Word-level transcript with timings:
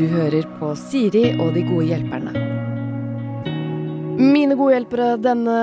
Du 0.00 0.06
hører 0.08 0.46
på 0.56 0.72
Siri 0.80 1.26
og 1.36 1.52
de 1.52 1.60
gode 1.68 1.90
hjelperne. 1.90 2.32
Mine 4.20 4.52
gode 4.56 4.74
hjelpere 4.74 5.06
denne 5.20 5.54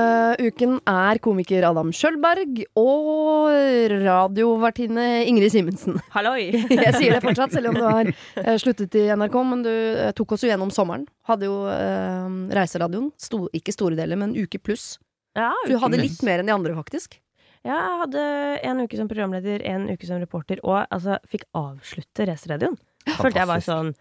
uken 0.42 0.80
er 0.90 1.20
komiker 1.22 1.66
Adam 1.68 1.92
Schjølberg 1.94 2.64
og 2.78 3.52
radiovertinne 4.02 5.06
Ingrid 5.30 5.54
Simensen. 5.54 6.00
Halloi! 6.16 6.48
Jeg 6.86 6.94
sier 6.96 7.14
det 7.14 7.22
fortsatt, 7.26 7.54
selv 7.54 7.70
om 7.70 7.78
du 7.78 7.86
har 7.86 8.10
eh, 8.10 8.56
sluttet 8.62 8.98
i 8.98 9.08
NRK, 9.14 9.38
men 9.52 9.62
du 9.66 9.70
eh, 9.74 10.10
tok 10.18 10.34
oss 10.34 10.46
jo 10.46 10.50
gjennom 10.50 10.74
sommeren. 10.74 11.06
Hadde 11.30 11.50
jo 11.50 11.60
eh, 11.70 12.26
Reiseradioen. 12.58 13.12
Sto, 13.22 13.46
ikke 13.58 13.76
store 13.76 13.98
deler, 14.00 14.18
men 14.22 14.34
uke 14.38 14.62
pluss. 14.62 14.96
Ja, 15.38 15.52
Du 15.70 15.78
hadde 15.78 16.02
litt 16.02 16.22
mer 16.26 16.42
enn 16.42 16.50
de 16.50 16.58
andre, 16.58 16.74
faktisk. 16.78 17.20
Ja, 17.66 17.78
jeg 17.78 17.98
hadde 18.04 18.26
en 18.70 18.84
uke 18.86 19.00
som 19.00 19.10
programleder, 19.10 19.64
en 19.66 19.88
uke 19.90 20.10
som 20.10 20.22
reporter, 20.22 20.62
og 20.64 20.84
altså 20.84 21.18
fikk 21.32 21.48
avslutte 21.58 22.28
Racerradioen. 22.30 22.78
Følte 23.18 23.40
jeg 23.40 23.48
var 23.48 23.62
sånn 23.64 23.94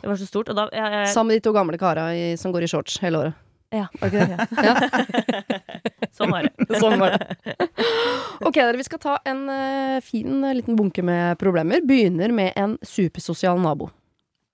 Det 0.00 0.08
var 0.08 0.16
så 0.16 0.26
stort. 0.28 0.48
Og 0.48 0.56
da 0.56 0.68
jeg, 0.72 0.92
jeg, 0.96 1.08
Sammen 1.12 1.34
med 1.34 1.42
de 1.42 1.44
to 1.44 1.52
gamle 1.52 1.80
kara 1.80 2.08
i, 2.16 2.28
som 2.40 2.54
går 2.54 2.64
i 2.64 2.70
shorts 2.70 2.96
hele 3.04 3.20
året. 3.20 3.40
Ja. 3.74 3.88
Var 4.00 4.12
ikke 4.12 4.26
det? 4.30 4.46
Ja. 4.62 4.74
Sånn 6.14 6.30
var 6.30 6.46
det. 6.46 6.78
Sånn 6.82 7.00
var 7.00 7.16
det. 7.16 7.56
Ok, 8.44 8.54
dere, 8.60 8.78
vi 8.78 8.86
skal 8.86 9.00
ta 9.02 9.16
en 9.26 9.44
uh, 9.50 9.98
fin 10.04 10.44
eh, 10.46 10.54
liten 10.60 10.78
bunke 10.78 11.02
med 11.02 11.38
problemer. 11.40 11.82
Begynner 11.86 12.34
med 12.34 12.52
en 12.60 12.76
supersosial 12.86 13.58
nabo. 13.62 13.90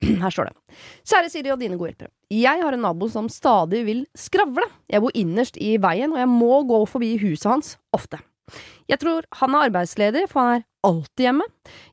Her 0.23 0.33
står 0.33 0.49
det. 0.49 0.79
Kjære 1.05 1.33
Siri 1.33 1.53
og 1.53 1.61
dine 1.61 1.77
gode 1.77 1.93
hjelpere. 1.93 2.13
Jeg 2.33 2.65
har 2.65 2.77
en 2.77 2.85
nabo 2.87 3.11
som 3.13 3.29
stadig 3.33 3.85
vil 3.89 4.03
skravle. 4.17 4.65
Jeg 4.89 5.05
bor 5.05 5.13
innerst 5.19 5.61
i 5.61 5.75
veien, 5.83 6.15
og 6.15 6.23
jeg 6.23 6.33
må 6.33 6.63
gå 6.71 6.81
forbi 6.89 7.13
huset 7.21 7.51
hans 7.51 7.75
ofte. 7.97 8.23
Jeg 8.91 9.01
tror 9.03 9.27
han 9.41 9.55
er 9.55 9.71
arbeidsledig, 9.71 10.27
for 10.31 10.43
han 10.43 10.59
er 10.59 10.67
alltid 10.87 11.27
hjemme. 11.27 11.49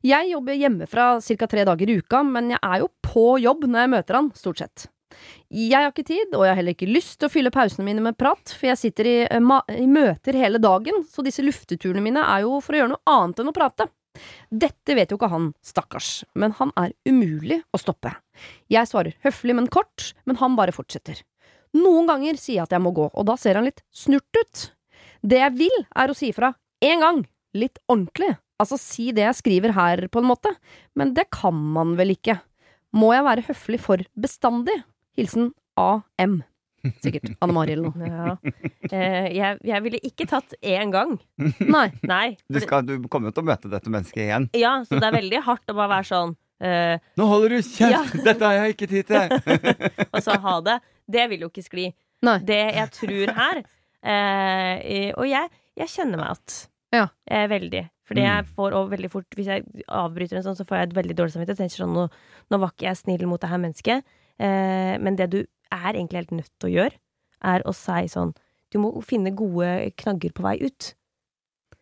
Jeg 0.06 0.30
jobber 0.32 0.60
hjemmefra 0.60 1.08
ca. 1.24 1.50
tre 1.50 1.64
dager 1.68 1.90
i 1.90 1.98
uka, 2.00 2.22
men 2.24 2.54
jeg 2.54 2.62
er 2.62 2.84
jo 2.84 2.92
på 3.04 3.26
jobb 3.42 3.68
når 3.68 3.84
jeg 3.84 3.92
møter 3.96 4.20
han, 4.20 4.30
stort 4.38 4.62
sett. 4.62 4.88
Jeg 5.48 5.72
har 5.72 5.88
ikke 5.88 6.04
tid, 6.04 6.34
og 6.36 6.44
jeg 6.44 6.52
har 6.52 6.58
heller 6.60 6.76
ikke 6.76 6.90
lyst 6.90 7.16
til 7.18 7.28
å 7.28 7.32
fylle 7.32 7.52
pausene 7.52 7.86
mine 7.86 8.02
med 8.04 8.18
prat, 8.20 8.52
for 8.52 8.68
jeg 8.68 8.80
sitter 8.80 9.08
i, 9.08 9.16
eh, 9.24 9.78
i 9.80 9.86
møter 9.88 10.36
hele 10.36 10.60
dagen, 10.60 11.04
så 11.08 11.24
disse 11.24 11.44
lufteturene 11.44 12.04
mine 12.04 12.20
er 12.20 12.44
jo 12.44 12.60
for 12.60 12.76
å 12.76 12.82
gjøre 12.82 12.92
noe 12.92 13.14
annet 13.14 13.40
enn 13.40 13.48
å 13.48 13.56
prate. 13.56 13.88
Dette 14.50 14.96
vet 14.98 15.10
jo 15.10 15.18
ikke 15.18 15.30
han, 15.30 15.52
stakkars, 15.64 16.24
men 16.34 16.52
han 16.58 16.72
er 16.76 16.92
umulig 17.08 17.62
å 17.72 17.80
stoppe. 17.80 18.12
Jeg 18.72 18.88
svarer 18.90 19.16
høflig, 19.24 19.54
men 19.54 19.70
kort, 19.72 20.12
men 20.26 20.36
han 20.36 20.56
bare 20.58 20.74
fortsetter. 20.74 21.22
Noen 21.76 22.08
ganger 22.08 22.38
sier 22.40 22.58
jeg 22.58 22.66
at 22.66 22.74
jeg 22.74 22.82
må 22.84 22.94
gå, 22.96 23.10
og 23.12 23.28
da 23.28 23.36
ser 23.36 23.58
han 23.58 23.68
litt 23.68 23.82
snurt 23.94 24.40
ut. 24.40 24.68
Det 25.22 25.40
jeg 25.40 25.54
vil, 25.58 25.78
er 25.98 26.10
å 26.10 26.16
si 26.16 26.30
ifra 26.32 26.52
én 26.84 27.02
gang, 27.02 27.24
litt 27.58 27.80
ordentlig, 27.88 28.34
altså 28.60 28.78
si 28.80 29.10
det 29.16 29.24
jeg 29.24 29.38
skriver 29.40 29.74
her, 29.76 30.04
på 30.12 30.22
en 30.22 30.28
måte, 30.30 30.52
men 30.98 31.14
det 31.16 31.28
kan 31.34 31.56
man 31.56 31.96
vel 31.98 32.14
ikke. 32.14 32.38
Må 32.96 33.12
jeg 33.14 33.26
være 33.26 33.48
høflig 33.48 33.80
for 33.82 34.04
bestandig? 34.18 34.78
Hilsen 35.18 35.50
AM. 35.78 36.40
Sikkert 37.02 37.32
Anne 37.42 37.54
Mari 37.56 37.74
eller 37.74 37.90
noe. 37.90 38.08
Ja. 38.08 38.34
Eh, 38.88 39.26
jeg, 39.34 39.58
jeg 39.66 39.84
ville 39.84 39.98
ikke 40.06 40.24
tatt 40.30 40.54
én 40.62 40.92
gang. 40.94 41.16
Nei. 41.60 41.88
Nei. 42.06 42.36
Du, 42.48 42.60
skal, 42.62 42.86
du 42.86 42.94
kommer 43.10 43.28
jo 43.28 43.36
til 43.36 43.44
å 43.44 43.48
møte 43.50 43.70
dette 43.72 43.92
mennesket 43.92 44.22
igjen. 44.24 44.46
Ja, 44.56 44.78
så 44.86 44.96
det 44.96 45.08
er 45.10 45.16
veldig 45.18 45.42
hardt 45.44 45.72
å 45.72 45.76
bare 45.76 45.90
være 45.98 46.08
sånn 46.08 46.36
eh, 46.64 46.94
Nå 47.18 47.26
holder 47.28 47.56
du 47.56 47.58
kjeft! 47.60 47.92
Ja. 47.92 48.22
Dette 48.30 48.46
har 48.46 48.60
jeg 48.62 48.76
ikke 48.76 48.88
tid 48.94 49.10
til! 49.10 49.58
og 50.14 50.22
så 50.24 50.38
ha 50.46 50.54
det. 50.70 50.78
Det 51.18 51.26
vil 51.32 51.44
jo 51.44 51.50
ikke 51.50 51.66
skli. 51.66 51.90
Nei. 52.24 52.38
Det 52.46 52.62
jeg 52.78 52.94
tror 52.94 53.34
her 53.42 53.60
eh, 54.02 55.12
Og 55.16 55.26
jeg, 55.28 55.48
jeg 55.76 55.88
kjenner 55.88 56.16
meg 56.18 56.30
at 56.36 56.68
Ja. 56.92 57.08
eh, 57.30 57.46
veldig. 57.48 57.90
Fordi 58.08 58.22
jeg 58.24 58.44
Mm. 58.44 58.54
får 58.56 58.72
over 58.72 58.96
veldig 58.96 59.10
fort 59.10 59.26
Hvis 59.36 59.46
jeg 59.46 59.64
avbryter 59.88 60.36
en 60.38 60.42
sånn, 60.42 60.56
så 60.56 60.64
får 60.64 60.76
jeg 60.78 60.88
et 60.88 60.94
veldig 60.96 61.16
dårlig 61.16 61.32
samvittighet. 61.36 61.58
Tenker 61.58 61.84
sånn, 61.84 61.92
nå, 61.94 62.10
nå 62.50 62.58
var 62.60 62.70
ikke 62.72 62.86
jeg 62.88 62.96
snill 62.96 63.26
mot 63.28 63.40
det 63.40 63.50
her 63.50 63.58
mennesket. 63.58 64.04
Eh, 64.40 64.96
men 64.98 65.16
det 65.16 65.30
du 65.30 65.38
er 65.70 65.92
egentlig 65.92 66.22
helt 66.24 66.30
nødt 66.30 66.50
til 66.58 66.70
å 66.70 66.74
gjøre, 66.76 66.94
er 67.42 67.60
å 67.66 67.74
si 67.74 68.06
sånn 68.08 68.34
Du 68.70 68.78
må 68.78 68.92
finne 69.02 69.34
gode 69.34 69.92
knagger 69.96 70.32
på 70.32 70.42
vei 70.42 70.58
ut. 70.62 70.94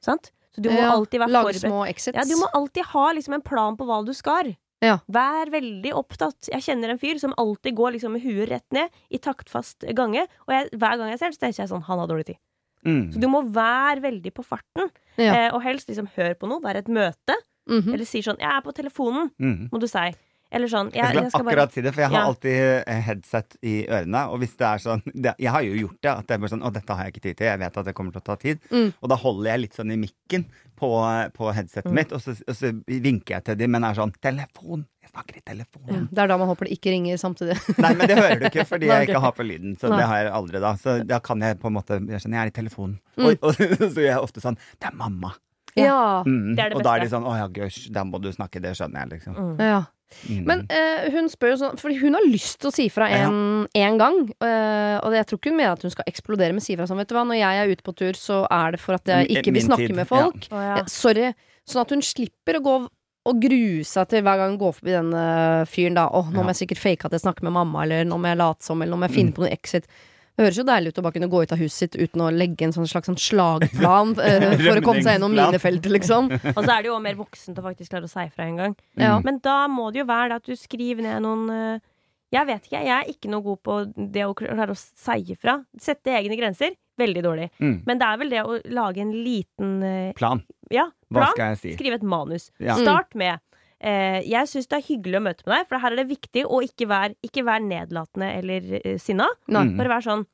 Sant? 0.00 0.30
Så 0.54 0.62
du 0.62 0.70
må 0.70 0.78
Ja, 0.78 0.92
alltid 0.92 1.20
være 1.20 1.30
Lage 1.30 1.52
forberedt. 1.52 1.66
små 1.70 1.80
exits. 1.88 2.14
Ja, 2.14 2.22
du 2.22 2.36
må 2.40 2.46
alltid 2.54 2.84
ha 2.84 3.12
liksom 3.12 3.34
en 3.34 3.42
plan 3.42 3.76
på 3.76 3.84
hva 3.84 4.04
du 4.06 4.12
skal. 4.14 4.56
Ja. 4.84 4.98
Vær 5.08 5.48
veldig 5.50 5.92
opptatt. 5.96 6.48
Jeg 6.52 6.62
kjenner 6.66 6.92
en 6.92 6.98
fyr 7.00 7.18
som 7.18 7.32
alltid 7.40 7.74
går 7.78 7.94
liksom 7.96 8.12
med 8.12 8.22
huet 8.26 8.50
rett 8.50 8.66
ned 8.76 8.90
i 9.10 9.18
taktfast 9.18 9.86
gange. 9.96 10.26
Og 10.46 10.52
jeg, 10.52 10.68
hver 10.76 10.98
gang 11.00 11.08
jeg 11.10 11.18
ser 11.18 11.30
ham, 11.30 11.32
så 11.32 11.40
tenker 11.46 11.62
jeg 11.62 11.70
sånn 11.72 11.86
Han 11.88 11.98
har 12.02 12.10
dårlig 12.10 12.26
tid. 12.26 12.38
Mm. 12.86 13.12
Så 13.14 13.20
du 13.22 13.26
må 13.32 13.40
være 13.50 14.02
veldig 14.04 14.32
på 14.36 14.44
farten. 14.46 14.90
Ja. 15.16 15.32
Eh, 15.32 15.48
og 15.54 15.62
helst 15.64 15.88
liksom 15.88 16.10
hør 16.16 16.34
på 16.38 16.46
noe. 16.50 16.60
Være 16.62 16.84
et 16.84 16.88
møte. 16.92 17.34
Mhm. 17.66 17.94
Eller 17.94 18.04
si 18.06 18.20
sånn 18.22 18.38
'Jeg 18.38 18.52
er 18.52 18.60
på 18.62 18.72
telefonen', 18.72 19.30
Mm. 19.40 19.70
må 19.72 19.80
du 19.80 19.88
si. 19.88 20.14
Eller 20.52 20.68
sånn 20.70 20.92
Jeg 20.94 21.02
Jeg, 21.02 21.06
skulle 21.10 21.22
jeg 21.26 21.30
skal 21.32 21.40
akkurat 21.46 21.56
bare 21.58 21.72
si 21.74 21.80
det, 21.82 21.92
for 21.94 22.00
jeg 22.04 22.10
har 22.10 22.20
Ja. 22.20 22.26
alltid 22.30 22.58
eh, 22.86 23.00
headset 23.02 23.56
i 23.62 23.74
ørene. 23.88 24.20
Og 24.30 24.38
hvis 24.40 24.56
det 24.56 24.66
er 24.66 24.78
sånn 24.78 25.02
det, 25.14 25.34
Jeg 25.42 25.50
har 25.50 25.62
jo 25.66 25.74
gjort 25.74 26.00
det. 26.02 26.10
At 26.12 26.26
det 26.26 26.34
er 26.34 26.38
bare 26.38 26.52
sånn 26.54 26.62
Å, 26.62 26.72
dette 26.72 26.94
har 26.94 27.04
jeg 27.04 27.14
ikke 27.14 27.22
tid 27.26 27.36
til. 27.36 27.46
Jeg 27.46 27.58
vet 27.58 27.76
at 27.76 27.84
det 27.84 27.94
kommer 27.94 28.12
til 28.12 28.20
å 28.22 28.24
ta 28.30 28.36
tid. 28.36 28.60
Mm. 28.70 28.92
Og 29.02 29.08
da 29.10 29.16
holder 29.16 29.50
jeg 29.50 29.60
litt 29.66 29.74
sånn 29.74 29.90
i 29.92 29.96
mikken 29.96 30.46
på, 30.76 30.90
på 31.34 31.52
headsetet 31.56 31.86
Mm. 31.90 31.94
mitt, 31.94 32.12
og 32.12 32.20
så, 32.20 32.34
og 32.46 32.54
så 32.54 32.70
vinker 32.86 33.34
jeg 33.38 33.44
til 33.44 33.56
dem, 33.56 33.70
men 33.72 33.84
er 33.84 33.94
sånn 33.94 34.12
Telefon! 34.20 34.86
Jeg 35.02 35.10
snakker 35.14 35.36
i 35.36 35.42
Ja, 35.46 35.52
telefon. 35.54 36.08
Det 36.10 36.18
er 36.18 36.26
da 36.26 36.36
man 36.36 36.48
håper 36.50 36.66
det 36.66 36.78
ikke 36.78 36.90
ringer 36.90 37.16
samtidig. 37.16 37.54
Nei, 37.78 37.94
men 37.94 38.08
det 38.10 38.16
hører 38.18 38.40
du 38.40 38.46
ikke, 38.50 38.64
fordi 38.72 38.86
jeg 38.90 39.08
ikke 39.08 39.20
har 39.22 39.32
på 39.32 39.46
lyden. 39.46 39.76
Så 39.78 39.88
Nei. 39.88 39.98
det 40.02 40.06
har 40.10 40.16
jeg 40.24 40.32
aldri 40.34 40.60
da. 40.60 40.72
Så 40.82 40.96
da 41.06 41.18
kan 41.20 41.40
jeg 41.40 41.58
på 41.62 41.66
en 41.70 41.76
måte 41.78 41.98
Jeg 42.10 42.20
skjønner, 42.20 42.38
jeg 42.38 42.42
er 42.42 42.50
i 42.50 42.56
telefonen. 42.58 42.98
Mm. 43.16 43.24
Og, 43.26 43.38
og 43.42 43.54
så 43.94 44.02
gjør 44.02 44.10
jeg 44.10 44.18
ofte 44.22 44.42
sånn 44.42 44.58
Det 44.78 44.90
er 44.90 44.96
mamma. 44.98 45.32
Ja. 45.76 46.22
Mm. 46.26 46.54
Det 46.56 46.62
er 46.64 46.70
det 46.72 46.76
og 46.78 46.82
da 46.86 46.94
er 46.96 47.04
de 47.04 47.10
sånn 47.12 47.26
Å 47.28 47.34
ja, 47.36 47.46
gøsj, 47.52 47.90
da 47.92 48.04
må 48.08 48.20
du 48.22 48.30
snakke. 48.32 48.62
Det 48.64 48.72
skjønner 48.78 49.04
jeg, 49.04 49.10
liksom. 49.18 49.34
Mm. 49.36 49.60
ja. 49.60 49.82
Mm. 50.30 50.44
Men 50.46 50.60
eh, 50.70 51.08
hun 51.10 51.26
spør 51.28 51.50
jo 51.50 51.56
sånn 51.64 51.78
Fordi 51.80 51.96
hun 51.98 52.14
har 52.14 52.22
lyst 52.30 52.60
til 52.62 52.68
å 52.70 52.72
si 52.72 52.84
fra 52.94 53.08
Ja. 53.10 53.24
en, 53.26 53.66
en 53.74 53.96
gang. 53.98 54.20
eh, 54.40 54.96
og 55.02 55.12
jeg 55.18 55.26
tror 55.26 55.40
ikke 55.40 55.50
hun 55.50 55.56
mener 55.58 55.72
at 55.74 55.82
hun 55.82 55.90
skal 55.90 56.06
eksplodere 56.06 56.54
med 56.54 56.62
si 56.62 56.76
fra 56.78 56.86
sånn. 56.86 57.00
Vet 57.02 57.08
du 57.10 57.16
hva, 57.18 57.24
når 57.26 57.40
jeg 57.40 57.62
er 57.64 57.72
ute 57.74 57.82
på 57.82 57.94
tur, 57.98 58.12
så 58.14 58.44
er 58.48 58.76
det 58.76 58.80
for 58.80 58.94
at 58.94 59.04
jeg 59.10 59.26
ikke 59.34 59.52
vil 59.52 59.66
snakke 59.66 59.88
tid, 59.88 59.96
med 59.98 60.06
folk. 60.08 60.46
Å, 60.54 60.62
ja. 60.62 60.76
Eh, 60.78 60.86
Sorry. 60.86 61.32
Sånn 61.66 61.82
at 61.82 61.90
hun 61.90 62.02
slipper 62.06 62.60
å 62.60 62.62
gå 62.62 62.76
og 63.26 63.40
grue 63.42 63.82
seg 63.82 64.06
til 64.12 64.22
hver 64.22 64.38
gang 64.38 64.52
hun 64.54 64.60
går 64.62 64.74
forbi 64.78 64.92
den 64.94 65.10
eh, 65.18 65.64
fyren 65.66 65.96
da. 65.98 66.06
Åh, 66.14 66.28
nå 66.30 66.44
må 66.46 66.52
jeg 66.54 66.60
sikkert 66.62 66.78
fake 66.84 67.08
at 67.10 67.16
jeg 67.18 67.24
snakker 67.26 67.42
med 67.48 67.56
mamma, 67.58 67.82
eller 67.82 68.06
nå 68.06 68.14
må 68.22 68.30
jeg 68.30 68.38
late 68.38 68.62
som, 68.62 68.78
eller 68.80 68.94
nå 68.94 69.00
må 69.02 69.08
jeg 69.10 69.16
finne 69.18 69.32
Mm. 69.34 69.34
på 69.34 69.42
noe 69.42 69.50
exit. 69.58 69.88
Det 70.36 70.44
høres 70.44 70.58
jo 70.60 70.66
deilig 70.68 70.90
ut 70.92 70.98
å 71.00 71.02
bare 71.06 71.16
kunne 71.16 71.30
gå 71.32 71.38
ut 71.46 71.52
av 71.54 71.60
huset 71.62 71.78
sitt 71.80 71.94
uten 71.96 72.20
å 72.20 72.28
legge 72.34 72.66
en 72.66 72.74
sånn 72.76 72.88
slags 72.90 73.08
sånn 73.08 73.16
slagplan 73.16 74.12
eh, 74.26 74.50
for 74.60 74.76
å 74.76 74.84
komme 74.84 75.00
seg 75.00 75.16
gjennom 75.16 75.32
minefeltet, 75.32 75.88
liksom. 75.94 76.28
Og 76.56 76.60
så 76.60 76.68
er 76.74 76.84
det 76.84 76.90
jo 76.90 76.98
mer 77.00 77.16
voksen 77.16 77.56
til 77.56 77.62
å 77.62 77.68
faktisk 77.70 77.94
klare 77.94 78.08
å 78.08 78.12
si 78.12 78.26
fra 78.34 78.44
en 78.44 78.60
gang. 78.60 78.74
Ja. 79.00 79.14
Mm. 79.16 79.24
Men 79.24 79.38
da 79.44 79.58
må 79.72 79.88
det 79.94 80.02
jo 80.02 80.08
være 80.10 80.36
at 80.36 80.44
du 80.48 80.52
skriver 80.60 81.06
ned 81.08 81.24
noen 81.24 81.46
eh, 81.54 81.84
Jeg 82.36 82.50
vet 82.50 82.68
ikke, 82.68 82.82
jeg 82.84 82.92
er 82.98 83.08
ikke 83.14 83.32
noe 83.32 83.46
god 83.46 83.62
på 83.64 83.78
det 83.96 84.26
å 84.28 84.34
klare 84.36 84.74
å 84.74 84.76
si 84.76 85.38
fra. 85.40 85.56
Sette 85.80 86.12
egne 86.18 86.36
grenser. 86.36 86.76
Veldig 87.00 87.22
dårlig. 87.24 87.48
Mm. 87.60 87.74
Men 87.88 87.98
det 88.00 88.06
er 88.08 88.20
vel 88.20 88.30
det 88.32 88.44
å 88.44 88.60
lage 88.76 89.02
en 89.04 89.12
liten 89.16 89.74
eh, 89.84 90.12
Plan. 90.16 90.40
ja, 90.72 90.88
Hva 91.12 91.30
skal 91.32 91.54
jeg 91.54 91.62
si? 91.62 91.74
Skrive 91.76 92.00
et 92.00 92.04
manus. 92.04 92.50
Ja. 92.60 92.76
Start 92.76 93.16
med 93.16 93.40
Jeg 93.80 94.48
syns 94.48 94.66
det 94.70 94.78
er 94.78 94.86
hyggelig 94.86 95.18
å 95.18 95.24
møte 95.26 95.44
med 95.46 95.52
deg, 95.58 95.66
for 95.68 95.78
her 95.82 95.92
er 95.92 96.00
det 96.00 96.08
viktig 96.08 96.46
å 96.48 96.62
ikke 96.64 96.86
være, 96.88 97.14
ikke 97.26 97.44
være 97.44 97.66
nedlatende 97.66 98.30
eller 98.38 98.70
eh, 98.80 98.96
sinna. 99.02 99.26
Nei. 99.52 99.66
Mm. 99.68 99.76
Bare 99.76 99.92
være 99.92 100.06
sånn 100.08 100.26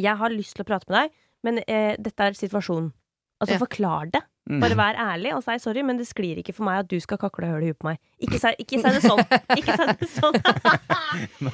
Jeg 0.00 0.16
har 0.16 0.30
lyst 0.32 0.56
til 0.56 0.64
å 0.64 0.68
prate 0.68 0.88
med 0.88 0.96
deg, 0.98 1.14
men 1.46 1.58
eh, 1.66 1.94
dette 2.00 2.20
er 2.30 2.36
situasjonen. 2.36 2.92
Altså, 3.40 3.54
Ja. 3.56 3.60
forklar 3.62 4.10
det. 4.12 4.20
Mm. 4.50 4.58
Bare 4.64 4.74
vær 4.80 4.96
ærlig 4.98 5.30
og 5.36 5.44
si 5.46 5.54
sorry, 5.62 5.82
men 5.86 5.96
det 6.00 6.08
sklir 6.08 6.40
ikke 6.42 6.54
for 6.56 6.66
meg 6.66 6.80
at 6.82 6.88
du 6.90 6.96
skal 6.98 7.20
kakle 7.22 7.46
høl 7.46 7.62
i 7.62 7.70
huet 7.70 7.78
på 7.78 7.86
meg. 7.92 8.00
Ikke 8.20 8.40
si, 8.42 8.50
ikke 8.58 8.80
si 8.82 8.90
det 8.96 9.02
sånn. 9.04 9.20
Ikke 9.56 9.76
si 9.78 9.86
det 10.00 10.08
sånn. 10.10 10.34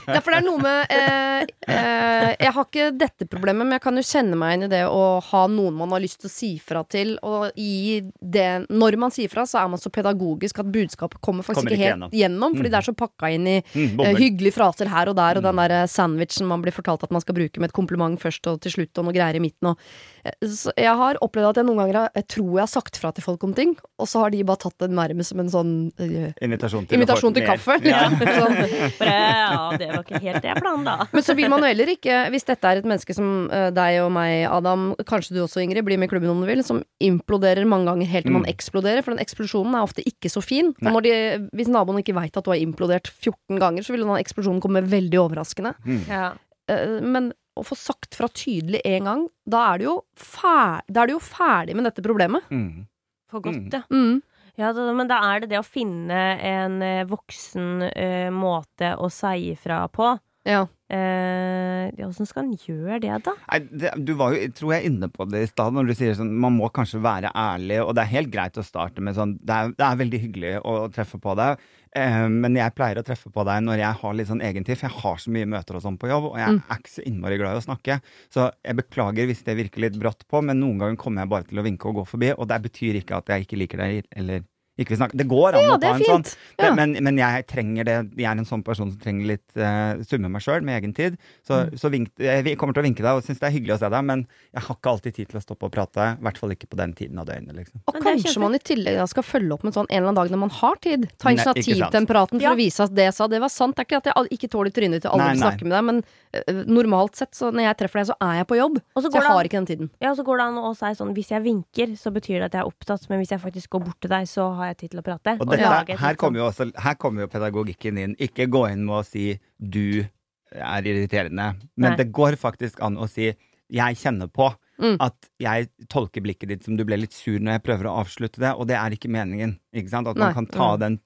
Ja, 0.06 0.20
for 0.20 0.32
det 0.32 0.38
er 0.38 0.44
noe 0.44 0.60
med 0.60 0.90
eh, 0.92 1.46
eh, 1.72 2.30
Jeg 2.42 2.52
har 2.52 2.66
ikke 2.66 2.86
dette 2.98 3.26
problemet, 3.30 3.64
men 3.66 3.76
jeg 3.76 3.82
kan 3.84 3.96
jo 3.98 4.04
kjenne 4.04 4.36
meg 4.38 4.56
inn 4.56 4.66
i 4.66 4.70
det 4.72 4.82
å 4.88 5.02
ha 5.24 5.42
noen 5.50 5.76
man 5.78 5.92
har 5.94 6.02
lyst 6.02 6.20
til 6.22 6.28
å 6.30 6.32
si 6.32 6.50
fra 6.62 6.82
til. 6.92 7.14
Og 7.26 7.56
i 7.60 8.00
det, 8.20 8.66
når 8.70 8.98
man 9.00 9.14
sier 9.14 9.30
fra, 9.32 9.46
så 9.48 9.60
er 9.62 9.70
man 9.72 9.80
så 9.80 9.92
pedagogisk 9.94 10.60
at 10.62 10.70
budskapet 10.74 11.20
kommer 11.24 11.46
faktisk 11.46 11.62
Kommer 11.62 11.76
ikke 11.76 11.87
ikke 11.87 11.92
helt 11.94 12.19
gjennom. 12.20 12.56
Fordi 12.56 12.69
Mm. 12.69 12.72
det 12.75 12.78
er 12.81 12.88
så 12.88 12.96
pakka 12.96 13.31
inn 13.34 13.46
i 13.46 13.56
Mm, 13.76 14.00
eh, 14.04 14.14
hyggelige 14.16 14.54
fraser 14.56 14.88
her 14.88 15.08
og 15.10 15.16
der, 15.16 15.37
og 15.38 15.42
den 15.42 15.54
Mm. 15.56 15.69
der 15.69 15.87
sandwichen 15.87 16.46
man 16.46 16.62
blir 16.62 16.72
fortalt 16.72 17.02
at 17.02 17.10
man 17.10 17.20
skal 17.20 17.34
bruke 17.34 17.58
med 17.60 17.70
et 17.70 17.76
kompliment 17.76 18.19
først 18.20 18.46
og 18.46 18.60
til 18.60 18.72
slutt, 18.72 18.99
og 18.99 19.04
noe 19.06 19.12
greier 19.16 19.37
i 19.37 19.40
midten. 19.42 19.70
Og, 19.70 19.78
eh, 20.25 20.32
så 20.46 20.72
jeg 20.76 20.94
har 20.96 21.16
opplevd 21.22 21.50
at 21.50 21.56
jeg 21.56 21.64
noen 21.66 21.78
ganger 21.82 21.94
har, 21.94 22.10
jeg 22.14 22.28
tror 22.28 22.52
jeg 22.56 22.64
har 22.66 22.66
sagt 22.66 22.86
fra 22.94 23.11
til 23.11 23.25
folk 23.27 23.43
om 23.43 23.50
ting, 23.56 23.73
og 23.99 24.06
så 24.06 24.23
har 24.23 24.31
de 24.31 24.44
bare 24.47 24.61
tatt 24.62 24.77
det 24.79 24.88
nærmest 24.94 25.33
som 25.33 25.41
en 25.43 25.50
sånn 25.50 25.73
uh, 25.99 26.29
Invitasjon 26.47 26.87
til, 26.87 26.94
invitasjon 27.00 27.35
til 27.35 27.43
kaffe. 27.49 27.75
Ja. 27.83 28.05
Liksom. 28.06 28.35
Sånn. 28.37 28.55
Ja, 29.03 29.73
det 29.81 29.88
var 29.91 30.05
ikke 30.05 30.21
helt 30.23 30.44
det 30.44 30.50
jeg 30.53 30.61
planla. 30.62 30.94
Men 31.11 31.25
så 31.27 31.35
vil 31.35 31.50
man 31.50 31.65
jo 31.65 31.71
heller 31.73 31.91
ikke, 31.91 32.21
hvis 32.31 32.47
dette 32.47 32.71
er 32.71 32.79
et 32.83 32.87
menneske 32.87 33.17
som 33.17 33.49
uh, 33.50 33.69
deg 33.75 33.99
og 34.05 34.12
meg, 34.15 34.44
Adam, 34.47 34.93
kanskje 35.09 35.35
du 35.35 35.43
også, 35.43 35.65
Ingrid, 35.65 35.83
blir 35.88 35.99
med 35.99 36.06
i 36.06 36.12
klubben 36.15 36.31
om 36.31 36.44
du 36.44 36.47
vil, 36.47 36.62
som 36.67 36.83
imploderer 37.03 37.67
mange 37.67 37.91
ganger 37.91 38.06
helt 38.15 38.29
til 38.29 38.37
man 38.37 38.44
Mm. 38.47 38.53
eksploderer, 38.53 39.03
for 39.03 39.17
den 39.17 39.23
eksplosjonen 39.25 39.75
er 39.75 39.83
ofte 39.83 40.05
ikke 40.06 40.31
så 40.31 40.43
fin. 40.44 40.69
Og 40.85 40.93
når 40.93 41.03
de, 41.09 41.15
hvis 41.56 41.71
naboen 41.73 41.99
ikke 42.03 42.15
veit 42.15 42.37
at 42.37 42.44
du 42.47 42.53
har 42.53 42.61
implodert 42.61 43.09
14 43.11 43.59
ganger, 43.59 43.83
så 43.83 43.94
vil 43.97 44.05
den 44.05 44.12
eksplosjonen 44.21 44.61
komme 44.62 44.85
veldig 44.87 45.19
overraskende. 45.25 45.73
Mm. 45.83 46.03
Ja. 46.06 46.29
Uh, 46.71 47.00
Men 47.03 47.33
å 47.56 47.64
få 47.64 47.76
sagt 47.79 48.14
fra 48.19 48.29
tydelig 48.29 48.81
en 48.85 49.05
gang, 49.08 49.25
da 49.49 49.62
er 49.73 49.79
du 49.79 49.85
jo, 49.88 49.97
fer 50.14 50.82
da 50.88 51.03
er 51.03 51.11
du 51.11 51.17
jo 51.17 51.23
ferdig 51.25 51.76
med 51.79 51.88
dette 51.88 52.05
problemet. 52.05 52.44
Mm. 52.53 52.87
For 53.32 53.41
godt, 53.43 53.56
Mm. 53.56 53.70
ja. 53.73 53.82
Mm. 53.91 54.23
Ja, 54.56 54.70
da, 54.73 54.87
men 54.97 55.08
da 55.08 55.19
er 55.35 55.41
det 55.41 55.50
det 55.50 55.58
å 55.61 55.67
finne 55.67 56.20
en 56.41 56.79
eh, 56.82 57.03
voksen 57.05 57.82
uh, 57.91 58.31
måte 58.32 58.94
å 58.97 59.11
si 59.12 59.50
ifra 59.53 59.82
på. 59.93 60.14
Ja. 60.49 60.62
Eh, 60.87 62.06
Åssen 62.06 62.27
skal 62.29 62.44
en 62.47 62.59
gjøre 62.62 63.00
det, 63.03 63.15
da? 63.27 63.33
Nei, 63.50 63.59
det, 63.83 63.91
du 64.06 64.12
var 64.19 64.35
jo, 64.37 64.47
tror 64.55 64.75
jeg, 64.77 64.91
inne 64.91 65.09
på 65.11 65.25
det 65.31 65.41
i 65.43 65.49
stad, 65.50 65.75
når 65.75 65.88
du 65.91 65.94
sier 65.99 66.15
sånn 66.19 66.31
Man 66.38 66.55
må 66.55 66.69
kanskje 66.75 67.00
være 67.03 67.33
ærlig, 67.35 67.81
og 67.83 67.94
det 67.99 68.05
er 68.05 68.12
helt 68.12 68.31
greit 68.35 68.59
å 68.61 68.65
starte 68.67 69.03
med 69.03 69.17
sånn 69.19 69.37
Det 69.43 69.56
er, 69.56 69.73
det 69.75 69.87
er 69.88 69.99
veldig 70.03 70.21
hyggelig 70.23 70.53
å 70.62 70.77
treffe 70.94 71.19
på 71.23 71.35
deg, 71.41 71.62
eh, 71.99 72.27
men 72.31 72.59
jeg 72.61 72.75
pleier 72.79 73.00
å 73.03 73.06
treffe 73.06 73.33
på 73.35 73.44
deg 73.49 73.65
når 73.67 73.83
jeg 73.83 74.00
har 74.03 74.17
litt 74.21 74.31
sånn 74.31 74.44
egentid, 74.47 74.79
for 74.79 74.87
jeg 74.88 75.00
har 75.03 75.23
så 75.27 75.35
mye 75.35 75.50
møter 75.56 75.79
og 75.81 75.87
sånn 75.88 75.99
på 75.99 76.11
jobb, 76.12 76.31
og 76.33 76.38
jeg 76.38 76.55
Mm. 76.56 76.62
er 76.71 76.79
ikke 76.83 76.94
så 76.94 77.06
innmari 77.11 77.38
glad 77.43 77.56
i 77.56 77.62
å 77.62 77.67
snakke. 77.67 78.00
Så 78.31 78.50
jeg 78.65 78.77
beklager 78.79 79.27
hvis 79.27 79.43
det 79.47 79.56
virker 79.59 79.81
litt 79.88 79.99
brått 79.99 80.23
på, 80.31 80.43
men 80.44 80.61
noen 80.62 80.79
ganger 80.79 80.97
kommer 81.03 81.23
jeg 81.27 81.35
bare 81.35 81.49
til 81.50 81.59
å 81.59 81.67
vinke 81.67 81.91
og 81.91 81.97
gå 82.03 82.06
forbi, 82.15 82.31
og 82.38 82.47
det 82.47 82.62
betyr 82.71 83.00
ikke 83.03 83.17
at 83.19 83.27
jeg 83.35 83.47
ikke 83.49 83.59
liker 83.59 83.83
deg, 83.83 84.05
eller. 84.15 84.44
Det 84.76 85.25
går 85.28 85.55
an 85.56 85.62
Ja, 85.64 85.75
å 85.76 85.81
ta 85.81 85.94
en 85.94 86.02
sånn. 86.05 86.25
Ja. 86.61 86.75
men, 86.76 86.93
men 87.00 87.17
jeg 87.17 87.46
trenger 87.49 87.84
det. 87.88 87.94
Jeg 88.17 88.26
er 88.28 88.37
en 88.37 88.44
sånn 88.44 88.62
person 88.62 88.90
som 88.93 88.99
trenger 89.00 89.26
litt 89.26 89.56
uh, 89.56 89.96
summe 90.05 90.28
meg 90.28 90.43
sjøl 90.44 90.61
med 90.62 90.76
egen 90.82 90.93
tid. 90.94 91.17
Så, 91.46 91.56
Mm. 91.67 91.78
så 91.81 91.88
vink, 91.90 92.11
jeg 92.20 92.58
kommer 92.61 92.75
til 92.76 92.82
å 92.82 92.87
vinke 92.87 93.00
deg 93.02 93.17
og 93.17 93.25
syns 93.25 93.38
det 93.40 93.46
er 93.49 93.55
hyggelig 93.56 93.76
å 93.76 93.78
se 93.81 93.88
deg, 93.88 94.05
men 94.05 94.26
jeg 94.52 94.62
har 94.67 94.76
ikke 94.76 94.90
alltid 94.93 95.14
tid 95.17 95.28
til 95.31 95.38
å 95.40 95.43
stoppe 95.43 95.64
og 95.64 95.73
prate. 95.73 96.19
I 96.20 96.23
hvert 96.26 96.38
fall 96.38 96.50
ikke 96.52 96.69
på 96.69 96.76
den 96.76 96.93
tiden 96.93 97.19
av 97.19 97.26
døgnet, 97.26 97.56
liksom. 97.56 97.81
Og 97.88 97.96
kanskje 98.05 98.40
man 98.44 98.55
i 98.55 98.61
tillegg 98.61 99.00
skal 99.08 99.23
følge 99.25 99.52
opp 99.56 99.64
med 99.64 99.73
sånn 99.73 99.87
en 99.88 99.96
eller 99.96 100.12
annen 100.12 100.20
dag 100.20 100.31
når 100.37 100.43
man 100.44 100.50
har 100.50 100.76
tid. 100.84 101.08
Ta 101.19 101.32
initiativ 101.32 101.64
ikke 101.73 101.88
til 101.90 101.96
den 101.96 102.06
praten 102.06 102.37
for 102.38 102.44
Ja. 102.44 102.52
å 102.52 102.61
vise 102.61 102.84
at 102.84 102.93
det 102.94 103.08
jeg 103.08 103.14
sa, 103.17 103.26
det 103.32 103.40
var 103.40 103.49
sant. 103.49 103.76
Det 103.76 103.87
er 103.87 103.88
ikke 103.88 104.02
at 104.05 104.11
jeg 104.12 104.38
ikke 104.38 104.50
tåler 104.52 104.70
trynet 104.76 105.00
til 105.02 105.11
alle 105.11 105.31
som 105.32 105.40
snakker 105.40 105.56
snakke 105.56 105.64
med 105.64 105.73
deg, 105.73 105.84
men 105.88 106.05
uh, 106.37 106.64
normalt 106.69 107.17
sett, 107.17 107.32
så 107.32 107.49
når 107.50 107.62
jeg 107.70 107.76
treffer 107.81 108.02
deg, 108.02 108.06
så 108.12 108.17
er 108.20 108.34
jeg 108.43 108.46
på 108.52 108.56
jobb. 108.61 108.76
Og 108.94 109.02
så 109.02 109.08
Så 109.11 109.17
jeg 109.17 109.23
har 109.25 109.38
an, 109.40 109.44
ikke 109.49 109.61
den 109.62 109.67
tiden. 109.73 109.90
ja, 110.02 110.11
og 110.12 110.17
så 110.20 110.25
går 110.26 110.37
det 110.37 110.46
an 110.50 110.61
å 110.61 110.75
si 110.76 110.93
sånn 111.00 111.14
Hvis 111.17 111.28
jeg 111.32 111.43
vinker, 111.43 111.96
så 111.96 112.12
betyr 112.12 112.40
det 112.44 112.46
at 112.50 112.52
jeg 112.52 112.61
er 112.61 112.69
opptatt, 112.69 113.08
men 113.08 113.20
hvis 113.25 113.31
jeg 113.32 113.40
faktisk 113.40 113.70
går 113.70 113.84
bort 113.87 114.00
til 114.02 114.11
deg, 114.11 114.26
så 114.28 114.50
har 114.56 114.65
jeg 114.72 114.78
tid 114.82 114.90
til 114.94 115.00
å 115.00 115.06
prate. 115.06 115.36
Og 115.40 115.46
Og 115.46 115.54
dette, 115.54 115.70
lage 115.70 115.96
her, 116.00 116.14
kommer 116.20 116.42
jo 116.42 116.50
også, 116.50 116.70
her 116.84 116.94
kommer 117.00 117.26
jo 117.26 117.28
pedagogikken 117.32 117.98
inn. 117.98 118.16
Ikke 118.18 118.46
gå 118.50 118.66
inn 118.72 118.84
med 118.86 119.00
å 119.00 119.04
si 119.06 119.38
'du 119.60 120.06
er 120.52 120.82
irriterende', 120.86 121.56
men 121.76 121.90
Nei. 121.90 121.96
det 121.96 122.12
går 122.12 122.36
faktisk 122.38 122.80
an 122.82 122.96
å 122.96 123.08
si 123.10 123.32
'jeg 123.72 123.96
kjenner 123.96 124.28
på'. 124.28 124.54
Mm. 124.78 124.98
At 125.00 125.14
jeg 125.40 125.70
tolker 125.88 126.20
blikket 126.20 126.48
ditt 126.50 126.64
som 126.64 126.76
du 126.76 126.84
ble 126.84 126.98
litt 127.00 127.12
sur 127.16 127.38
når 127.40 127.52
jeg 127.56 127.62
prøver 127.64 127.86
å 127.88 127.94
avslutte 128.04 128.36
det, 128.42 128.50
og 128.60 128.66
det 128.68 128.76
er 128.76 128.90
ikke 128.92 129.08
meningen. 129.08 129.58
Ikke 129.72 129.88
sant? 129.88 130.06
At 130.06 130.16
Nei. 130.16 130.26
man 130.26 130.34
kan 130.34 130.46
ta 130.46 130.76
den 130.76 130.98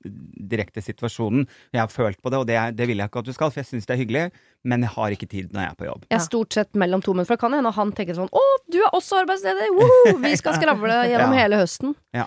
direkte 0.51 0.83
situasjonen. 0.83 1.47
Jeg 1.73 1.79
har 1.81 1.87
følt 1.87 2.21
på 2.21 2.31
det, 2.33 2.39
og 2.41 2.47
det, 2.49 2.57
er, 2.59 2.73
det 2.73 2.89
vil 2.89 2.99
jeg 2.99 3.07
ikke 3.07 3.21
at 3.21 3.25
du 3.27 3.33
skal, 3.33 3.53
for 3.53 3.61
jeg 3.63 3.67
syns 3.71 3.87
det 3.87 3.95
er 3.95 4.03
hyggelig, 4.03 4.33
men 4.65 4.81
jeg 4.83 4.91
har 4.91 5.11
ikke 5.15 5.29
tid 5.31 5.53
når 5.55 5.63
jeg 5.63 5.71
er 5.71 5.79
på 5.79 5.87
jobb. 5.87 6.05
Jeg 6.11 6.19
er 6.19 6.27
stort 6.27 6.53
sett 6.53 6.75
mellom 6.75 7.01
to, 7.01 7.15
men 7.15 7.25
for 7.25 7.37
det 7.37 7.41
kan 7.41 7.53
hende 7.55 7.71
han 7.71 7.93
tenker 7.93 8.15
sånn 8.19 8.29
Å, 8.35 8.43
du 8.73 8.79
er 8.83 8.91
også 8.93 9.23
arbeidsledig! 9.23 9.71
Woo! 9.79 10.19
Vi 10.19 10.35
skal 10.37 10.59
skravle 10.59 10.99
gjennom 11.13 11.33
Ja. 11.33 11.39
hele 11.45 11.63
høsten. 11.63 11.95
Ja. 12.13 12.27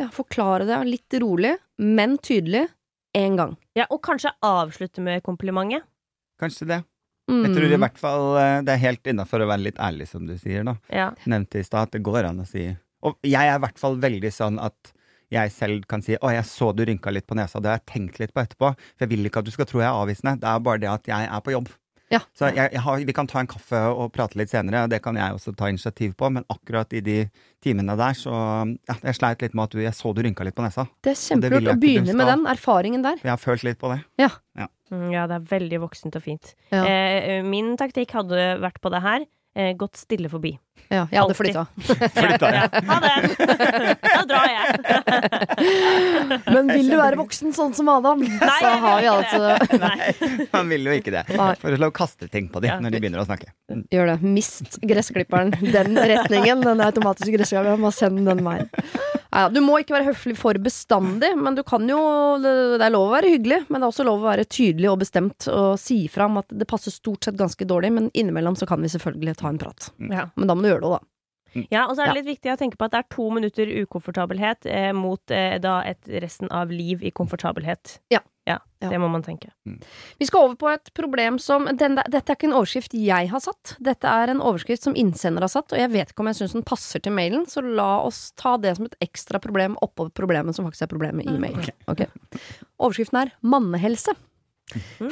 Ja, 0.00 0.08
forklare 0.12 0.66
det 0.68 0.78
litt 0.88 1.18
rolig, 1.20 1.56
men 1.76 2.16
tydelig. 2.18 2.68
Én 3.12 3.36
gang. 3.36 3.58
Ja, 3.76 3.84
og 3.92 4.00
kanskje 4.06 4.30
avslutte 4.40 5.02
med 5.04 5.20
komplimentet. 5.26 5.84
Kanskje 6.40 6.68
det. 6.70 6.78
Mm. 7.30 7.42
Jeg 7.44 7.52
tror 7.54 7.74
i 7.74 7.80
hvert 7.84 8.00
fall 8.00 8.24
eh, 8.40 8.62
det 8.66 8.72
er 8.72 8.80
helt 8.82 9.10
innafor 9.12 9.44
å 9.44 9.50
være 9.50 9.66
litt 9.68 9.78
ærlig, 9.80 10.08
som 10.10 10.24
du 10.26 10.32
sier, 10.40 10.64
da. 10.66 10.74
Ja. 10.90 11.10
Nevnte 11.28 11.60
i 11.60 11.66
stad 11.66 11.90
at 11.90 11.94
det 11.94 12.02
går 12.04 12.26
an 12.30 12.42
å 12.42 12.48
si 12.48 12.64
Og 13.06 13.18
jeg 13.26 13.46
er 13.46 13.58
i 13.58 13.62
hvert 13.62 13.78
fall 13.78 14.00
veldig 14.02 14.32
sånn 14.34 14.58
at 14.62 14.94
jeg 15.32 15.52
selv 15.54 15.86
kan 15.88 16.02
si 16.04 16.12
'Å, 16.12 16.28
jeg 16.34 16.44
så 16.44 16.74
du 16.76 16.84
rynka 16.84 17.10
litt 17.10 17.26
på 17.26 17.36
nesa', 17.38 17.60
det 17.60 17.70
har 17.70 17.78
jeg 17.80 17.88
tenkt 17.88 18.18
litt 18.20 18.34
på 18.34 18.42
etterpå. 18.42 18.74
For 18.76 19.06
jeg 19.06 19.12
vil 19.14 19.28
ikke 19.28 19.40
at 19.40 19.48
du 19.48 19.50
skal 19.54 19.64
tro 19.64 19.80
jeg 19.80 19.88
er 19.88 19.96
avvisende. 19.96 20.34
Det 20.40 20.48
er 20.48 20.58
bare 20.60 20.82
det 20.82 20.90
at 20.92 21.08
jeg 21.08 21.24
er 21.24 21.40
på 21.40 21.54
jobb. 21.54 21.70
Ja. 22.12 22.20
Så 22.36 22.50
jeg, 22.52 22.68
jeg 22.74 22.82
har, 22.84 23.02
vi 23.08 23.14
kan 23.16 23.28
ta 23.30 23.40
en 23.40 23.48
kaffe 23.50 23.80
og 23.90 24.12
prate 24.14 24.38
litt 24.40 24.52
senere, 24.52 24.84
og 24.84 24.92
det 24.92 25.00
kan 25.04 25.16
jeg 25.16 25.36
også 25.36 25.54
ta 25.56 25.70
initiativ 25.72 26.14
på, 26.18 26.28
men 26.34 26.46
akkurat 26.52 26.92
i 26.92 27.00
de 27.04 27.18
timene 27.64 27.96
der, 27.98 28.16
så 28.18 28.32
Ja, 28.88 28.96
jeg 29.00 29.16
sleit 29.16 29.42
litt 29.44 29.56
med 29.56 29.70
at 29.70 29.74
du, 29.74 29.80
jeg 29.82 29.94
så 29.96 30.12
du 30.14 30.22
rynka 30.24 30.44
litt 30.46 30.56
på 30.56 30.64
nesa. 30.64 30.86
Det 31.04 31.14
er 31.14 31.20
kjempelurt 31.20 31.72
å 31.72 31.76
begynne 31.80 32.16
med 32.18 32.28
den 32.28 32.46
erfaringen 32.50 33.04
der. 33.04 33.20
Jeg 33.22 33.32
har 33.32 33.40
følt 33.40 33.64
litt 33.66 33.80
på 33.80 33.92
det. 33.94 34.00
Ja. 34.20 34.30
ja, 34.58 35.26
det 35.30 35.38
er 35.38 35.46
veldig 35.52 35.82
voksent 35.86 36.18
og 36.18 36.24
fint. 36.24 36.54
Ja. 36.74 36.84
Eh, 36.84 37.40
min 37.46 37.74
taktikk 37.80 38.12
hadde 38.18 38.52
vært 38.62 38.82
på 38.84 38.92
det 38.92 39.02
her. 39.04 39.26
Eh, 39.54 39.72
gått 39.76 40.00
stille 40.00 40.30
forbi. 40.32 40.54
Ja, 40.92 41.06
jeg 41.08 41.22
hadde 41.22 41.34
flytta. 41.38 41.62
Flytta, 42.12 42.48
ja. 42.56 42.64
Ha 42.88 42.96
det! 43.00 43.14
da 44.02 44.24
drar 44.28 44.48
jeg. 44.50 44.66
Men 46.52 46.68
vil 46.68 46.90
du 46.92 46.96
være 46.98 47.16
voksen 47.20 47.54
sånn 47.56 47.72
som 47.76 47.88
Adam, 47.92 48.20
Nei, 48.24 48.58
så 48.60 48.72
har 48.82 49.00
vi 49.00 49.08
altså 49.12 49.40
Nei. 49.86 50.46
Man 50.52 50.72
vil 50.72 50.90
jo 50.90 50.96
ikke 50.98 51.14
det. 51.14 51.24
Foreslå 51.62 51.88
å 51.88 51.96
kaste 51.96 52.28
ting 52.32 52.50
på 52.52 52.60
dem 52.64 52.72
Ja. 52.74 52.78
når 52.82 52.94
de 52.96 53.00
begynner 53.04 53.22
å 53.24 53.26
snakke. 53.28 53.50
Gjør 53.92 54.12
det. 54.12 54.18
Mist 54.36 54.78
gressklipperen 54.84 55.54
den 55.72 55.96
retningen. 55.96 56.62
Den 56.64 56.84
automatiske 56.84 57.34
gressklipperen. 57.38 57.80
Bare 57.82 57.96
send 57.96 58.22
den 58.28 58.44
veien. 58.46 58.68
Ja, 59.32 59.46
du 59.48 59.62
må 59.64 59.78
ikke 59.80 59.94
være 59.96 60.10
høflig 60.10 60.34
for 60.36 60.58
bestandig, 60.60 61.30
men 61.40 61.54
du 61.56 61.62
kan 61.64 61.86
jo 61.88 61.96
Det 62.42 62.50
det 62.82 62.84
er 62.84 62.92
lov 62.92 63.06
å 63.08 63.14
være 63.14 63.30
hyggelig, 63.32 63.62
men 63.72 63.80
det 63.80 63.86
er 63.86 63.92
også 63.94 64.04
lov 64.04 64.20
å 64.20 64.26
være 64.28 64.44
tydelig 64.44 64.90
og 64.90 64.98
bestemt 65.00 65.46
og 65.48 65.78
si 65.80 66.02
fra 66.12 66.26
om 66.28 66.36
at 66.42 66.52
det 66.52 66.66
passer 66.68 66.92
stort 66.92 67.24
sett 67.24 67.38
ganske 67.40 67.64
dårlig, 67.68 67.88
men 67.96 68.10
innimellom 68.12 68.56
så 68.60 68.68
kan 68.68 68.82
vi 68.84 68.90
selvfølgelig 68.92 69.38
ta 69.40 69.48
en 69.48 69.60
prat. 69.62 69.88
Ja. 70.12 70.26
Men 70.36 70.50
da 70.50 70.56
må 70.58 70.61
du 70.64 70.70
gjøre 70.70 70.84
det 70.84 70.90
òg, 70.90 70.98
da. 70.98 71.08
Ja, 71.68 71.86
og 71.86 71.96
så 71.96 72.04
er 72.04 72.12
det 72.12 72.22
litt 72.22 72.38
viktig 72.38 72.52
å 72.52 72.58
tenke 72.60 72.78
på 72.80 72.86
at 72.86 72.94
det 72.94 73.02
er 73.02 73.08
to 73.12 73.28
minutter 73.34 73.68
ukomfortabelhet 73.82 74.68
eh, 74.70 74.90
mot 74.96 75.34
eh, 75.34 75.58
da 75.62 75.80
et 75.88 76.08
resten 76.22 76.48
av 76.54 76.72
liv 76.72 77.02
i 77.04 77.12
komfortabelhet. 77.14 77.98
Ja. 78.12 78.22
ja. 78.48 78.58
Ja. 78.82 78.88
Det 78.90 78.98
må 78.98 79.06
man 79.12 79.22
tenke. 79.22 79.52
Vi 80.18 80.26
skal 80.26 80.46
over 80.46 80.56
på 80.58 80.70
et 80.72 80.90
problem 80.96 81.36
som 81.42 81.68
den, 81.78 82.00
Dette 82.00 82.32
er 82.32 82.38
ikke 82.38 82.48
en 82.48 82.56
overskrift 82.58 82.96
jeg 82.98 83.28
har 83.30 83.44
satt. 83.44 83.76
Dette 83.84 84.10
er 84.10 84.32
en 84.32 84.42
overskrift 84.42 84.88
som 84.88 84.96
innsender 84.98 85.44
har 85.44 85.52
satt, 85.52 85.70
og 85.70 85.78
jeg 85.78 85.92
vet 85.92 86.10
ikke 86.10 86.24
om 86.24 86.32
jeg 86.32 86.40
syns 86.40 86.56
den 86.56 86.66
passer 86.66 87.04
til 87.04 87.14
mailen, 87.14 87.44
så 87.50 87.62
la 87.62 87.92
oss 88.02 88.30
ta 88.40 88.56
det 88.58 88.74
som 88.78 88.88
et 88.88 88.98
ekstra 89.04 89.38
problem 89.42 89.76
oppå 89.84 90.08
problemet 90.16 90.56
som 90.56 90.66
faktisk 90.66 90.88
er 90.88 90.94
problemet 90.94 91.28
i 91.28 91.38
mailen. 91.38 91.68
Ok. 91.92 92.06
Overskriften 92.80 93.22
er 93.22 93.36
mannehelse. 93.44 94.16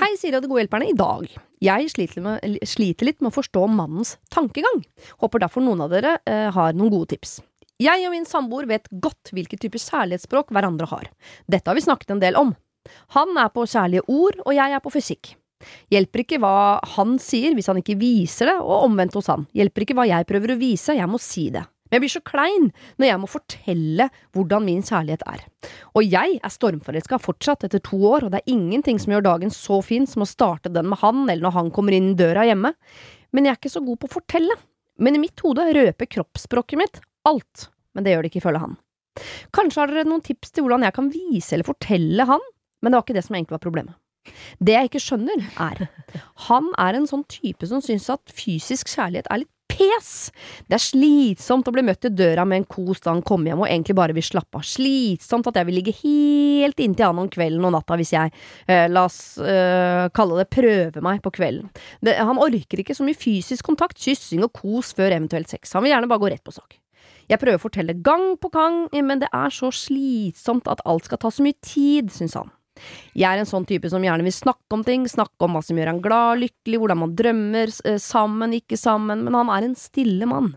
Hei, 0.00 0.14
Siri 0.16 0.36
og 0.38 0.44
de 0.44 0.50
gode 0.50 0.64
hjelperne. 0.64 0.88
I 0.90 0.96
dag. 0.96 1.26
Jeg 1.60 1.90
sliter, 1.92 2.22
med, 2.24 2.60
sliter 2.68 3.08
litt 3.08 3.20
med 3.20 3.30
å 3.32 3.36
forstå 3.36 3.66
mannens 3.68 4.14
tankegang. 4.32 4.82
Håper 5.20 5.44
derfor 5.44 5.64
noen 5.64 5.84
av 5.84 5.92
dere 5.92 6.16
eh, 6.24 6.48
har 6.54 6.76
noen 6.76 6.92
gode 6.94 7.12
tips. 7.12 7.40
Jeg 7.80 8.04
og 8.04 8.12
min 8.12 8.28
samboer 8.28 8.68
vet 8.68 8.88
godt 9.02 9.32
hvilke 9.36 9.56
typer 9.60 9.80
kjærlighetsspråk 9.80 10.52
hverandre 10.52 10.88
har. 10.90 11.10
Dette 11.48 11.68
har 11.68 11.76
vi 11.76 11.84
snakket 11.84 12.14
en 12.14 12.22
del 12.22 12.36
om. 12.40 12.54
Han 13.16 13.36
er 13.40 13.52
på 13.52 13.66
kjærlige 13.68 14.06
ord, 14.08 14.40
og 14.44 14.56
jeg 14.56 14.76
er 14.76 14.82
på 14.84 14.92
fysikk. 14.92 15.34
Hjelper 15.92 16.22
ikke 16.22 16.40
hva 16.40 16.80
han 16.96 17.18
sier 17.20 17.52
hvis 17.56 17.68
han 17.68 17.80
ikke 17.80 17.98
viser 18.00 18.52
det, 18.52 18.56
og 18.60 18.86
omvendt 18.86 19.16
hos 19.16 19.28
han. 19.32 19.44
Hjelper 19.56 19.84
ikke 19.84 19.96
hva 19.98 20.08
jeg 20.08 20.28
prøver 20.28 20.54
å 20.54 20.60
vise, 20.60 20.96
jeg 20.96 21.08
må 21.10 21.20
si 21.20 21.48
det. 21.52 21.66
Men 21.90 21.98
jeg 21.98 22.04
blir 22.04 22.12
så 22.14 22.22
klein 22.22 22.68
når 23.02 23.08
jeg 23.08 23.20
må 23.20 23.28
fortelle 23.30 24.08
hvordan 24.36 24.66
min 24.66 24.84
kjærlighet 24.86 25.24
er. 25.26 25.42
Og 25.98 26.06
jeg 26.06 26.38
er 26.38 26.54
stormforelska 26.54 27.18
fortsatt 27.18 27.66
etter 27.66 27.82
to 27.82 27.98
år, 27.98 28.26
og 28.26 28.30
det 28.32 28.40
er 28.44 28.54
ingenting 28.54 29.00
som 29.02 29.16
gjør 29.16 29.26
dagen 29.26 29.50
så 29.54 29.80
fin 29.82 30.06
som 30.06 30.22
å 30.22 30.28
starte 30.30 30.70
den 30.70 30.86
med 30.92 31.02
han, 31.02 31.24
eller 31.26 31.48
når 31.48 31.56
han 31.58 31.72
kommer 31.74 31.96
inn 31.96 32.12
døra 32.18 32.46
hjemme. 32.46 32.72
Men 33.34 33.46
jeg 33.46 33.56
er 33.56 33.60
ikke 33.60 33.74
så 33.74 33.82
god 33.84 34.00
på 34.00 34.10
å 34.10 34.14
fortelle. 34.20 34.56
Men 35.00 35.16
i 35.16 35.22
mitt 35.22 35.42
hode 35.42 35.66
røper 35.74 36.08
kroppsspråket 36.14 36.78
mitt 36.78 37.02
alt, 37.28 37.68
men 37.96 38.06
det 38.06 38.14
gjør 38.14 38.24
det 38.24 38.30
ikke 38.30 38.42
ifølge 38.44 38.62
han. 38.62 38.78
Kanskje 39.56 39.82
har 39.82 39.90
dere 39.90 40.08
noen 40.08 40.22
tips 40.24 40.54
til 40.54 40.64
hvordan 40.64 40.86
jeg 40.86 40.96
kan 40.96 41.10
vise 41.12 41.56
eller 41.56 41.66
fortelle 41.66 42.26
han, 42.28 42.44
men 42.80 42.92
det 42.92 42.98
var 43.00 43.06
ikke 43.06 43.16
det 43.18 43.26
som 43.26 43.36
egentlig 43.36 43.56
var 43.56 43.64
problemet. 43.64 43.96
Det 44.60 44.74
jeg 44.76 44.90
ikke 44.90 45.00
skjønner, 45.00 45.44
er 45.64 45.86
Han 46.46 46.68
er 46.78 46.98
en 46.98 47.08
sånn 47.08 47.24
type 47.32 47.66
som 47.66 47.80
syns 47.84 48.10
at 48.12 48.32
fysisk 48.36 48.90
kjærlighet 48.92 49.30
er 49.32 49.42
litt 49.42 49.52
pes. 49.70 50.10
Det 50.68 50.76
er 50.76 50.82
slitsomt 50.82 51.68
å 51.68 51.74
bli 51.74 51.84
møtt 51.86 52.08
i 52.08 52.12
døra 52.12 52.44
med 52.48 52.62
en 52.62 52.68
kos 52.70 53.02
da 53.04 53.14
han 53.14 53.22
kommer 53.26 53.52
hjem 53.52 53.64
og 53.64 53.70
egentlig 53.70 53.96
bare 53.98 54.16
vil 54.16 54.26
slappe 54.26 54.60
av. 54.60 54.66
Slitsomt 54.66 55.48
at 55.50 55.60
jeg 55.60 55.68
vil 55.68 55.78
ligge 55.80 55.96
helt 56.02 56.82
inntil 56.82 57.08
han 57.08 57.22
om 57.22 57.30
kvelden 57.32 57.66
og 57.68 57.74
natta 57.76 57.98
hvis 58.00 58.14
jeg, 58.16 58.34
eh, 58.66 58.86
la 58.90 59.06
oss 59.08 59.38
eh, 59.38 60.06
kalle 60.16 60.42
det 60.42 60.50
prøve 60.52 61.04
meg 61.04 61.22
på 61.24 61.34
kvelden. 61.38 61.70
Det, 62.04 62.18
han 62.18 62.40
orker 62.40 62.82
ikke 62.82 62.96
så 62.96 63.06
mye 63.06 63.18
fysisk 63.18 63.66
kontakt, 63.70 64.00
kyssing 64.00 64.44
og 64.46 64.54
kos 64.60 64.94
før 64.96 65.14
eventuelt 65.16 65.50
sex. 65.50 65.74
Han 65.76 65.86
vil 65.86 65.94
gjerne 65.94 66.10
bare 66.10 66.24
gå 66.24 66.32
rett 66.34 66.46
på 66.46 66.54
sak. 66.54 66.78
Jeg 67.30 67.38
prøver 67.38 67.60
å 67.60 67.62
fortelle 67.62 67.94
gang 67.94 68.32
på 68.42 68.50
gang, 68.50 68.88
men 69.06 69.20
det 69.22 69.28
er 69.30 69.52
så 69.54 69.70
slitsomt 69.74 70.66
at 70.70 70.82
alt 70.88 71.06
skal 71.06 71.20
ta 71.22 71.30
så 71.30 71.44
mye 71.46 71.54
tid, 71.62 72.10
syns 72.10 72.34
han. 72.38 72.50
Jeg 73.18 73.28
er 73.28 73.42
en 73.42 73.48
sånn 73.48 73.66
type 73.68 73.90
som 73.92 74.04
gjerne 74.04 74.26
vil 74.26 74.34
snakke 74.34 74.76
om 74.76 74.84
ting, 74.86 75.06
snakke 75.10 75.46
om 75.46 75.56
hva 75.56 75.62
som 75.64 75.78
gjør 75.78 75.92
han 75.92 76.02
glad, 76.04 76.40
lykkelig, 76.44 76.80
hvordan 76.82 77.00
man 77.02 77.14
drømmer, 77.18 77.74
eh, 77.84 78.00
sammen, 78.02 78.56
ikke 78.56 78.78
sammen, 78.80 79.24
men 79.26 79.38
han 79.38 79.52
er 79.54 79.68
en 79.68 79.78
stille 79.78 80.28
mann. 80.30 80.54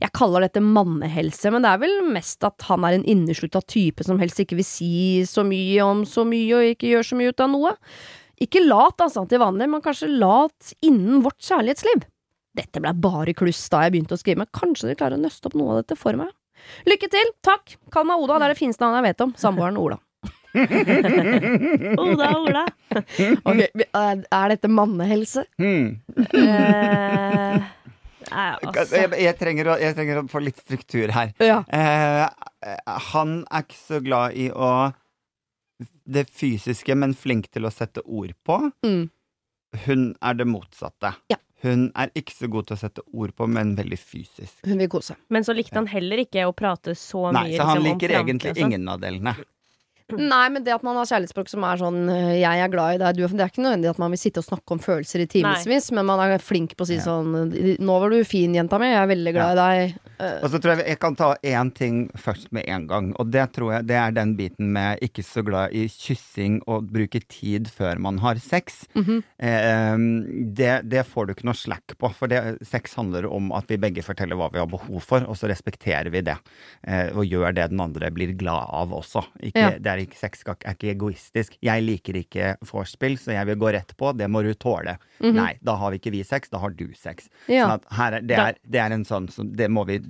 Jeg 0.00 0.14
kaller 0.16 0.46
dette 0.46 0.62
mannehelse, 0.64 1.50
men 1.52 1.64
det 1.64 1.72
er 1.72 1.82
vel 1.82 1.98
mest 2.14 2.44
at 2.46 2.64
han 2.70 2.86
er 2.86 2.96
en 2.96 3.04
inneslutta 3.04 3.60
type 3.68 4.04
som 4.06 4.20
helst 4.22 4.40
ikke 4.40 4.56
vil 4.60 4.66
si 4.66 4.92
så 5.28 5.44
mye 5.44 5.84
om 5.84 6.06
så 6.08 6.24
mye 6.28 6.56
og 6.56 6.70
ikke 6.72 6.94
gjør 6.94 7.10
så 7.10 7.18
mye 7.18 7.34
ut 7.34 7.44
av 7.44 7.52
noe. 7.52 7.74
Ikke 8.40 8.62
lat, 8.64 8.96
altså, 9.04 9.26
til 9.28 9.42
vanlig, 9.42 9.68
men 9.68 9.84
kanskje 9.84 10.08
lat 10.14 10.72
innen 10.80 11.20
vårt 11.26 11.42
kjærlighetsliv. 11.44 12.06
Dette 12.56 12.80
ble 12.82 12.92
bare 12.98 13.34
kluss 13.36 13.62
da 13.70 13.84
jeg 13.84 13.94
begynte 13.94 14.16
å 14.16 14.20
skrive, 14.20 14.42
men 14.42 14.54
kanskje 14.56 14.88
dere 14.88 15.00
klarer 15.02 15.20
å 15.20 15.22
nøste 15.22 15.50
opp 15.50 15.58
noe 15.60 15.74
av 15.74 15.82
dette 15.82 15.98
for 16.00 16.16
meg? 16.18 16.32
Lykke 16.88 17.08
til! 17.12 17.34
Takk! 17.44 17.76
Kall 17.92 18.08
meg 18.08 18.20
Oda, 18.20 18.40
det 18.40 18.48
er 18.48 18.54
det 18.54 18.60
fineste 18.60 18.84
navnet 18.84 19.00
jeg 19.00 19.12
vet 19.12 19.26
om. 19.26 19.34
Samboeren 19.38 19.78
Ola. 19.80 20.00
Oda, 20.54 22.30
Ola. 22.38 22.64
Ok, 23.44 23.60
er 23.94 24.54
dette 24.54 24.70
mannehelse? 24.70 25.44
Hmm. 25.60 26.00
Eh, 26.16 27.68
Nei, 28.30 28.46
Jeg, 28.62 28.68
altså. 28.70 28.98
jeg, 29.18 29.34
trenger 29.40 29.70
å, 29.72 29.76
jeg 29.80 29.96
trenger 29.96 30.20
å 30.20 30.24
få 30.30 30.42
litt 30.44 30.58
struktur 30.62 31.10
her. 31.14 31.32
Ja. 31.42 31.60
Eh, 31.66 32.26
han 33.10 33.40
er 33.50 33.64
ikke 33.64 33.78
så 33.80 34.00
glad 34.04 34.36
i 34.38 34.50
å 34.54 34.90
det 36.10 36.26
fysiske, 36.34 36.94
men 36.98 37.14
flink 37.16 37.48
til 37.54 37.66
å 37.66 37.72
sette 37.74 38.02
ord 38.04 38.34
på. 38.46 38.58
Mm. 38.86 39.06
Hun 39.86 40.04
er 40.20 40.36
det 40.38 40.46
motsatte. 40.50 41.14
Ja. 41.32 41.38
Hun 41.62 41.90
er 41.98 42.10
ikke 42.16 42.34
så 42.34 42.48
god 42.52 42.68
til 42.70 42.76
å 42.78 42.80
sette 42.80 43.02
ord 43.12 43.34
på, 43.36 43.46
men 43.50 43.74
veldig 43.78 43.98
fysisk. 44.00 44.60
Hun 44.66 44.80
vil 44.80 44.88
kose. 44.92 45.16
Men 45.32 45.44
så 45.44 45.52
likte 45.56 45.76
han 45.76 45.88
heller 45.90 46.22
ikke 46.22 46.46
å 46.48 46.54
prate 46.56 46.94
så 46.96 47.26
Nei, 47.36 47.50
mye 47.50 47.58
så 47.60 47.66
han 47.68 47.82
liksom, 47.82 47.98
liker 48.00 48.14
egentlig 48.20 48.54
sånn. 48.54 48.62
ingen 48.70 48.88
av 48.88 49.02
delene. 49.02 49.34
Nei, 50.18 50.48
men 50.50 50.64
det 50.64 50.74
at 50.74 50.82
man 50.82 50.96
har 50.96 51.04
kjærlighetsspråk 51.06 51.48
som 51.48 51.64
er 51.64 51.76
sånn 51.76 52.08
øh, 52.08 52.40
'jeg 52.40 52.60
er 52.64 52.68
glad 52.68 52.94
i 52.94 52.98
deg', 52.98 53.16
du, 53.16 53.26
det 53.28 53.40
er 53.40 53.50
ikke 53.52 53.62
nødvendig 53.62 53.90
at 53.90 53.98
man 53.98 54.10
vil 54.10 54.18
sitte 54.18 54.38
og 54.38 54.44
snakke 54.44 54.70
om 54.72 54.78
følelser 54.78 55.20
i 55.20 55.26
timevis, 55.26 55.90
men 55.92 56.06
man 56.06 56.18
er 56.20 56.38
flink 56.38 56.76
på 56.76 56.82
å 56.84 56.86
si 56.86 56.96
Ja. 56.96 57.02
sånn 57.02 57.78
'nå 57.78 58.00
var 58.00 58.10
du 58.10 58.24
fin, 58.24 58.52
jenta 58.54 58.78
mi, 58.78 58.86
jeg 58.86 59.02
er 59.02 59.14
veldig 59.14 59.32
glad 59.32 59.56
i 59.56 59.60
deg'. 59.60 59.94
Uh, 60.20 60.44
Og 60.44 60.50
så 60.50 60.58
tror 60.60 60.76
jeg 60.76 60.86
jeg 60.86 60.98
kan 61.00 61.14
ta 61.16 61.34
én 61.42 61.72
ting 61.74 62.10
først 62.16 62.52
med 62.52 62.64
en 62.68 62.86
gang, 62.86 63.14
og 63.18 63.30
det 63.30 63.52
tror 63.52 63.72
jeg 63.72 63.86
det 63.86 63.96
er 63.96 64.10
den 64.12 64.36
biten 64.36 64.72
med 64.72 64.98
ikke 65.00 65.22
så 65.24 65.42
glad 65.44 65.72
i 65.72 65.86
kyssing 65.88 66.60
og 66.66 66.90
bruke 66.92 67.20
tid 67.28 67.68
før 67.68 67.98
man 67.98 68.18
har 68.18 68.34
sex. 68.36 68.86
Mhm. 68.94 69.22
eh, 69.38 69.96
det, 70.52 70.88
det 70.88 71.06
får 71.06 71.26
du 71.26 71.32
ikke 71.34 71.44
noe 71.48 71.54
slack 71.56 71.96
på, 71.98 72.10
for 72.14 72.28
det, 72.28 72.58
sex 72.66 72.94
handler 72.94 73.26
om 73.30 73.50
at 73.56 73.66
vi 73.70 73.76
begge 73.80 74.02
forteller 74.04 74.36
hva 74.36 74.50
vi 74.52 74.58
har 74.58 74.66
behov 74.70 75.00
for, 75.02 75.24
og 75.26 75.36
så 75.36 75.48
respekterer 75.50 76.10
vi 76.12 76.20
det. 76.20 76.36
Eh, 76.86 77.10
og 77.16 77.24
gjør 77.24 77.54
det 77.54 77.70
den 77.70 77.80
andre 77.80 78.10
blir 78.10 78.32
glad 78.36 78.68
av 78.70 78.92
også. 78.92 79.24
Ikke, 79.42 79.60
Ja. 79.60 79.70
det 79.78 79.86
er 79.86 79.99
ikke, 80.06 80.18
sex 80.18 80.42
er 80.46 80.74
ikke 80.74 80.92
egoistisk. 80.94 81.56
Jeg 81.64 81.84
liker 81.84 82.18
ikke 82.20 82.54
vorspiel, 82.70 83.18
så 83.20 83.34
jeg 83.36 83.50
vil 83.50 83.60
gå 83.60 83.72
rett 83.76 83.94
på. 83.96 84.12
Det 84.16 84.28
må 84.30 84.42
du 84.46 84.52
tåle. 84.54 84.96
Mhm. 85.20 85.36
Nei, 85.36 85.52
da 85.62 85.76
har 85.80 85.92
vi 85.92 86.00
ikke 86.00 86.14
vi 86.16 86.24
sex, 86.26 86.50
da 86.52 86.62
har 86.62 86.74
du 86.76 86.88
sex. 86.98 87.30
Ja. 87.46 87.66
Sånn 87.66 87.76
at 87.78 87.86
her 87.98 88.18
er, 88.18 88.26
det, 88.26 88.38
er, 88.38 88.58
det 88.64 88.82
er 88.82 88.96
en 88.96 89.06
sånn 89.08 89.28
så 89.30 89.44
Det 89.44 89.68
må 89.72 89.84
vi 89.88 90.00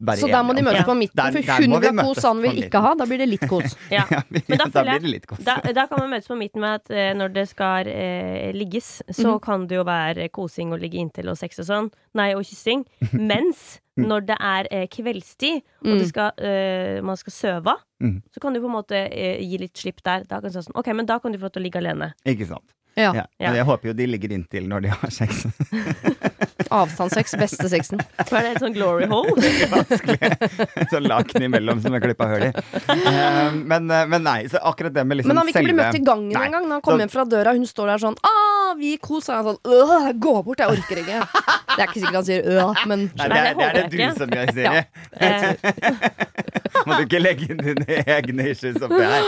være 0.00 0.16
Så 0.22 0.28
der 0.32 0.42
må 0.42 0.54
de 0.56 0.62
møtes 0.64 0.80
ja. 0.80 0.84
på 0.88 0.94
midten, 0.96 1.16
Der- 1.16 1.32
for 1.32 1.62
hun 1.62 1.80
vil 1.80 1.98
ha 1.98 2.04
kos, 2.08 2.22
han 2.24 2.40
vil 2.42 2.62
ikke 2.64 2.80
ha. 2.80 2.94
Da 2.94 3.04
blir 3.06 3.18
det 3.18 3.28
litt 3.28 3.46
kos. 3.48 3.76
Ja. 3.92 4.04
Men 4.08 4.58
da 4.58 4.66
da 4.72 4.82
blir 4.86 5.00
det 5.04 5.10
litt 5.10 5.26
kos. 5.26 5.38
Da, 5.44 5.58
da 5.60 5.86
kan 5.86 5.98
man 6.00 6.10
møtes 6.10 6.28
på 6.30 6.36
midten 6.40 6.60
med 6.64 6.80
at 6.80 6.90
eh, 6.90 7.12
når 7.14 7.32
det 7.34 7.48
skal 7.50 7.86
eh, 7.92 8.52
ligges, 8.56 9.02
så 9.12 9.34
Mhm. 9.36 9.40
kan 9.44 9.66
det 9.66 9.76
jo 9.76 9.84
være 9.84 10.28
kosing 10.32 10.72
og 10.72 10.80
ligge 10.80 10.98
inntil 10.98 11.28
og 11.28 11.36
sex 11.36 11.58
og 11.58 11.66
sånn. 11.68 11.90
Nei, 12.14 12.32
og 12.34 12.44
kyssing. 12.44 12.84
Mens 13.12 13.80
når 13.96 14.24
det 14.26 14.36
er 14.40 14.66
eh, 14.72 14.86
kveldstid, 14.90 15.60
og 15.84 15.86
Mm. 15.92 15.98
det 16.00 16.08
skal, 16.08 16.30
eh, 16.38 17.00
man 17.02 17.16
skal 17.16 17.32
søve 17.32 17.74
Mm. 18.02 18.22
så 18.34 18.40
kan 18.40 18.52
du 18.52 18.60
på 18.60 18.66
en 18.66 18.74
måte 18.74 18.96
eh, 19.12 19.38
gi 19.40 19.56
litt 19.58 19.76
slipp 19.78 20.02
der. 20.02 20.24
Da 20.28 20.40
kan 20.40 20.50
du 20.50 20.52
si 20.52 20.58
sånn, 20.66 20.74
ok, 20.76 20.88
men 20.94 21.06
da 21.06 21.18
kan 21.18 21.30
du 21.32 21.38
få 21.38 21.42
lov 21.46 21.52
til 21.52 21.62
å 21.62 21.64
ligge 21.64 21.78
alene. 21.78 22.12
Ikke 22.26 22.46
sant. 22.48 22.64
Ja. 22.96 23.10
Ja. 23.14 23.24
Ja. 23.38 23.48
Men 23.50 23.56
jeg 23.60 23.66
håper 23.68 23.88
jo 23.90 23.94
de 23.98 24.06
ligger 24.06 24.32
inntil 24.36 24.68
når 24.70 24.84
de 24.86 24.92
har 24.94 25.10
sex. 25.14 25.44
Avstandssex, 26.74 27.34
beste 27.38 27.68
sexen. 27.70 28.00
Hva 28.26 28.38
er 28.40 28.46
det 28.46 28.52
et 28.56 28.62
sånn 28.64 28.74
glory 28.74 29.06
hole. 29.10 29.34
Vanskelig. 29.74 30.30
Så 30.90 31.00
laken 31.02 31.44
imellom 31.46 31.82
som 31.84 31.94
er 31.94 32.02
klippa 32.02 32.26
hull 32.30 32.46
i. 32.48 32.50
Eh, 32.94 33.58
Men, 33.70 33.90
eh, 33.90 34.06
men 34.10 34.24
nei, 34.26 34.38
så 34.50 34.58
akkurat 34.66 34.94
det 34.94 35.04
med 35.06 35.20
liksom 35.20 35.30
Men 35.34 35.42
han 35.42 35.46
vil 35.50 35.54
ikke 35.54 35.64
bli 35.68 35.76
møtt 35.78 35.98
i 35.98 36.02
gangen 36.06 36.32
engang. 36.34 36.66
Når 36.66 36.78
han 36.78 36.84
kommer 36.86 36.98
Så- 36.98 37.04
hjem 37.06 37.12
fra 37.14 37.24
døra, 37.34 37.52
hun 37.58 37.66
står 37.68 37.92
der 37.92 38.02
sånn 38.06 38.16
ah, 38.26 38.74
vi 38.80 38.96
koser. 38.98 39.34
Han 39.38 39.46
er 39.46 39.50
sånn 39.52 39.60
øh, 39.76 40.08
gå 40.26 40.34
bort, 40.48 40.58
jeg 40.64 40.68
orker 40.78 41.02
ikke. 41.04 41.20
Det 41.74 41.78
er 41.78 41.86
ikke 41.88 42.00
sikkert 42.00 42.18
han 42.20 42.28
sier 42.30 42.50
øh, 42.54 42.84
men 42.90 43.06
Nei, 43.14 43.28
det, 43.28 43.36
er, 43.36 43.54
det 43.54 43.68
er 43.68 43.72
det 43.74 43.84
det 43.84 43.90
du 43.94 44.18
som 44.18 44.34
gjør, 44.34 44.46
Siri. 44.54 44.82
Ja. 45.20 45.84
Må 46.84 46.96
du 46.98 47.04
ikke 47.06 47.20
legge 47.22 47.46
inn 47.52 47.60
dine 47.62 48.00
egne 48.16 48.48
issues 48.50 48.80
oppi 48.82 48.98
her. 48.98 49.22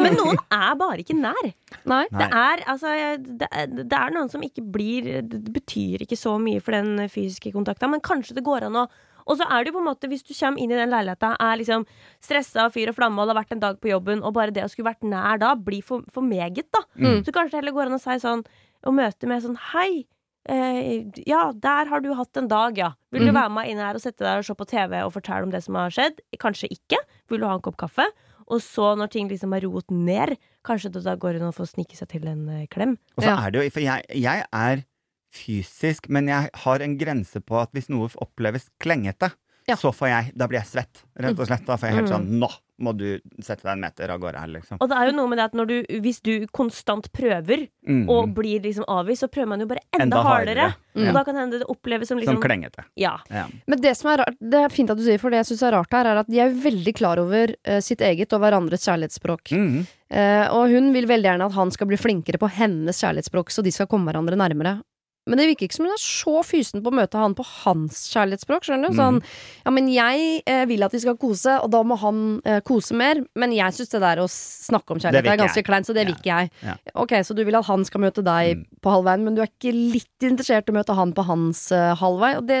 men 0.00 0.14
noen 0.16 0.38
er 0.54 0.76
bare 0.78 1.02
ikke 1.02 1.16
nær. 1.18 1.48
Nei. 1.84 2.04
Nei. 2.06 2.20
Det 2.22 2.28
er, 2.38 2.62
altså, 2.72 2.92
det, 3.20 3.48
det 3.88 3.98
er 3.98 4.12
noen 4.14 4.30
som 4.32 4.42
ikke 4.44 4.64
blir 4.74 5.06
Det 5.28 5.52
betyr 5.54 6.02
ikke 6.06 6.18
så 6.18 6.34
mye 6.42 6.60
for 6.64 6.72
den 6.76 7.08
fysiske 7.12 7.52
kontakta, 7.54 7.88
men 7.90 8.00
kanskje 8.04 8.34
det 8.38 8.44
går 8.48 8.68
an 8.70 8.84
å 8.84 8.86
og 9.22 9.36
så 9.38 9.46
er 9.46 9.62
det 9.62 9.70
jo 9.70 9.76
på 9.76 9.80
en 9.84 9.86
måte, 9.86 10.08
hvis 10.10 10.24
du 10.26 10.32
kommer 10.34 10.58
inn 10.58 10.72
i 10.74 10.74
den 10.74 10.90
leiligheta, 10.90 11.28
er 11.38 11.58
liksom 11.60 11.84
stressa 12.18 12.64
og 12.66 12.72
fyr 12.74 12.90
og 12.90 12.96
flamme 12.96 13.22
og 13.22 13.28
det 13.28 13.36
har 13.36 13.38
vært 13.44 13.52
en 13.54 13.60
dag 13.62 13.76
på 13.78 13.92
jobben, 13.92 14.18
og 14.26 14.32
bare 14.34 14.50
det 14.50 14.64
å 14.64 14.70
skulle 14.72 14.88
vært 14.90 15.04
nær 15.06 15.38
da, 15.38 15.52
blir 15.54 15.78
for, 15.86 16.02
for 16.10 16.26
meget, 16.26 16.66
da. 16.74 16.80
Mm. 16.98 17.20
Så 17.22 17.30
kanskje 17.30 17.52
det 17.54 17.60
heller 17.60 17.76
går 17.76 17.86
an 17.92 17.94
å 17.94 18.00
si 18.02 18.16
sånn, 18.18 18.42
og 18.82 18.96
møte 18.98 19.28
med 19.30 19.44
sånn 19.44 19.54
Hei, 19.70 20.08
eh, 20.50 21.06
ja, 21.30 21.52
der 21.54 21.86
har 21.92 22.02
du 22.02 22.10
hatt 22.18 22.36
en 22.42 22.50
dag, 22.50 22.76
ja. 22.82 22.90
Vil 23.14 23.28
du 23.28 23.30
Mhm. 23.30 23.38
være 23.38 23.54
med 23.60 23.70
inn 23.70 23.78
her 23.78 23.94
og 23.94 24.02
sette 24.02 24.26
deg 24.26 24.42
og 24.42 24.44
se 24.50 24.54
på 24.58 24.66
TV 24.74 24.98
og 25.06 25.12
fortelle 25.14 25.46
om 25.46 25.54
det 25.54 25.62
som 25.62 25.78
har 25.78 25.94
skjedd? 25.94 26.18
Kanskje 26.42 26.72
ikke. 26.74 26.98
Vil 27.30 27.38
du 27.38 27.46
ha 27.46 27.54
en 27.54 27.62
kopp 27.62 27.76
kaffe? 27.78 28.08
Og 28.50 28.58
så, 28.58 28.96
når 28.98 29.08
ting 29.14 29.28
liksom 29.30 29.52
har 29.54 29.62
roet 29.62 29.86
ned, 29.94 30.34
kanskje 30.64 30.92
det 30.94 31.02
da 31.04 31.14
går 31.16 31.40
an 31.40 31.48
å 31.50 31.54
få 31.56 31.66
snike 31.68 31.96
seg 31.98 32.08
til 32.14 32.26
en 32.30 32.48
eh, 32.48 32.66
klem. 32.70 32.96
Og 33.16 33.24
så 33.24 33.30
Ja. 33.32 33.36
er 33.46 33.50
det 33.50 33.64
jo, 33.64 33.70
for 33.74 33.80
jeg, 33.84 34.04
jeg 34.22 34.44
er 34.52 34.84
fysisk, 35.32 36.08
men 36.12 36.28
jeg 36.28 36.50
har 36.64 36.82
en 36.84 36.98
grense 37.00 37.40
på 37.40 37.56
at 37.60 37.72
hvis 37.72 37.88
noe 37.92 38.10
oppleves 38.20 38.68
klengete, 38.82 39.32
Ja. 39.68 39.76
så 39.76 39.92
får 39.94 40.08
jeg, 40.08 40.32
da 40.36 40.46
blir 40.50 40.58
jeg 40.60 40.66
svett, 40.66 41.04
rett 41.18 41.38
og 41.38 41.46
slett. 41.46 41.64
Da 41.66 41.76
får 41.76 41.88
jeg 41.88 41.94
helt 42.00 42.08
Mm. 42.10 42.14
sånn, 42.16 42.38
nå 42.40 42.48
må 42.82 42.96
du 42.98 43.20
sette 43.40 43.62
deg 43.62 43.72
en 43.76 43.80
meter 43.80 44.10
av 44.10 44.18
gårde 44.18 44.40
her, 44.40 44.48
liksom. 44.48 44.78
Og 44.80 44.88
det 44.90 44.96
er 44.98 45.06
jo 45.06 45.12
noe 45.14 45.28
med 45.30 45.38
det 45.38 45.44
at 45.44 45.52
når 45.54 45.66
du, 45.70 45.74
hvis 46.02 46.20
du 46.20 46.46
konstant 46.50 47.06
prøver 47.12 47.68
Mm. 47.86 48.08
og 48.10 48.34
blir 48.34 48.60
liksom 48.60 48.84
avvist, 48.88 49.22
så 49.22 49.28
prøver 49.30 49.46
man 49.48 49.60
jo 49.60 49.66
bare 49.66 49.78
enda, 49.94 50.02
Enda 50.02 50.22
hardere. 50.22 50.56
hardere. 50.58 50.74
Mm. 50.96 51.08
Og 51.08 51.14
da 51.14 51.24
kan 51.24 51.34
hende 51.36 51.58
det 51.60 51.68
oppleves 51.70 52.08
som 52.08 52.18
liksom 52.18 52.34
Som 52.34 52.42
klengete. 52.42 52.84
Ja. 52.96 53.18
Ja. 53.30 53.46
Men 53.68 53.80
det 53.80 53.96
som 53.96 54.10
er 54.10 54.16
rart, 54.24 54.34
det 54.40 54.64
er 54.64 54.68
fint 54.68 54.90
at 54.90 54.96
du 54.98 55.04
sier, 55.04 55.18
for 55.20 55.30
det 55.30 55.46
jeg 55.46 55.56
syns 55.56 55.62
er 55.62 55.72
rart 55.78 55.92
her, 55.92 56.06
er 56.06 56.16
at 56.18 56.26
de 56.26 56.40
er 56.40 56.50
veldig 56.50 56.94
klar 56.96 57.18
over 57.22 57.54
uh, 57.68 57.78
sitt 57.80 58.00
eget 58.00 58.32
og 58.32 58.40
hverandres 58.40 58.82
kjærlighetsspråk. 58.88 59.52
Mm. 59.54 59.86
Uh, 60.12 60.46
og 60.52 60.68
hun 60.74 60.92
vil 60.92 61.06
veldig 61.06 61.30
gjerne 61.30 61.46
at 61.46 61.52
han 61.52 61.70
skal 61.70 61.86
bli 61.86 61.96
flinkere 61.96 62.38
på 62.38 62.50
hennes 62.50 62.98
kjærlighetsspråk, 63.00 63.48
så 63.54 63.62
de 63.62 63.70
skal 63.70 63.86
komme 63.86 64.10
hverandre 64.10 64.34
nærmere. 64.36 64.82
Men 65.26 65.38
det 65.38 65.46
virker 65.52 65.68
ikke 65.68 65.76
som 65.78 65.86
hun 65.86 65.94
er 65.94 66.02
så 66.02 66.32
fysen 66.42 66.82
på 66.82 66.90
å 66.90 66.96
møte 66.98 67.20
han 67.20 67.34
på 67.38 67.44
hans 67.62 68.00
kjærlighetsspråk. 68.10 68.64
skjønner 68.66 68.90
du? 68.90 68.96
Sånn, 68.98 69.20
ja, 69.62 69.70
men 69.70 69.86
jeg 69.92 70.42
eh, 70.50 70.64
vil 70.66 70.82
at 70.82 70.94
vi 70.96 71.02
skal 71.04 71.14
kose, 71.20 71.54
og 71.62 71.70
da 71.70 71.82
må 71.86 71.94
han 72.00 72.40
eh, 72.44 72.58
kose 72.66 72.96
mer. 72.98 73.20
Men 73.38 73.54
jeg 73.54 73.76
syns 73.76 73.92
det 73.94 74.00
der 74.02 74.22
å 74.24 74.26
snakke 74.30 74.96
om 74.96 75.02
kjærlighet 75.02 75.30
er 75.30 75.38
ganske 75.44 75.60
jeg. 75.62 75.68
kleint, 75.68 75.86
så 75.86 75.94
det 75.94 76.06
vil 76.08 76.16
ikke 76.16 76.32
jeg. 76.40 76.50
Ja. 76.66 76.74
Ok, 77.04 77.14
Så 77.22 77.36
du 77.38 77.44
vil 77.46 77.54
at 77.54 77.68
han 77.70 77.84
skal 77.86 78.02
møte 78.02 78.24
deg 78.26 78.52
Mm. 78.52 78.64
på 78.82 78.90
halvveien, 78.90 79.22
men 79.24 79.36
du 79.36 79.40
er 79.42 79.46
ikke 79.48 79.70
litt 79.72 80.24
interessert 80.26 80.66
i 80.68 80.72
å 80.72 80.74
møte 80.74 80.94
han 80.98 81.12
på 81.14 81.22
hans 81.24 81.60
eh, 81.72 81.92
halvvei? 81.96 82.32
Og 82.40 82.46
det, 82.48 82.58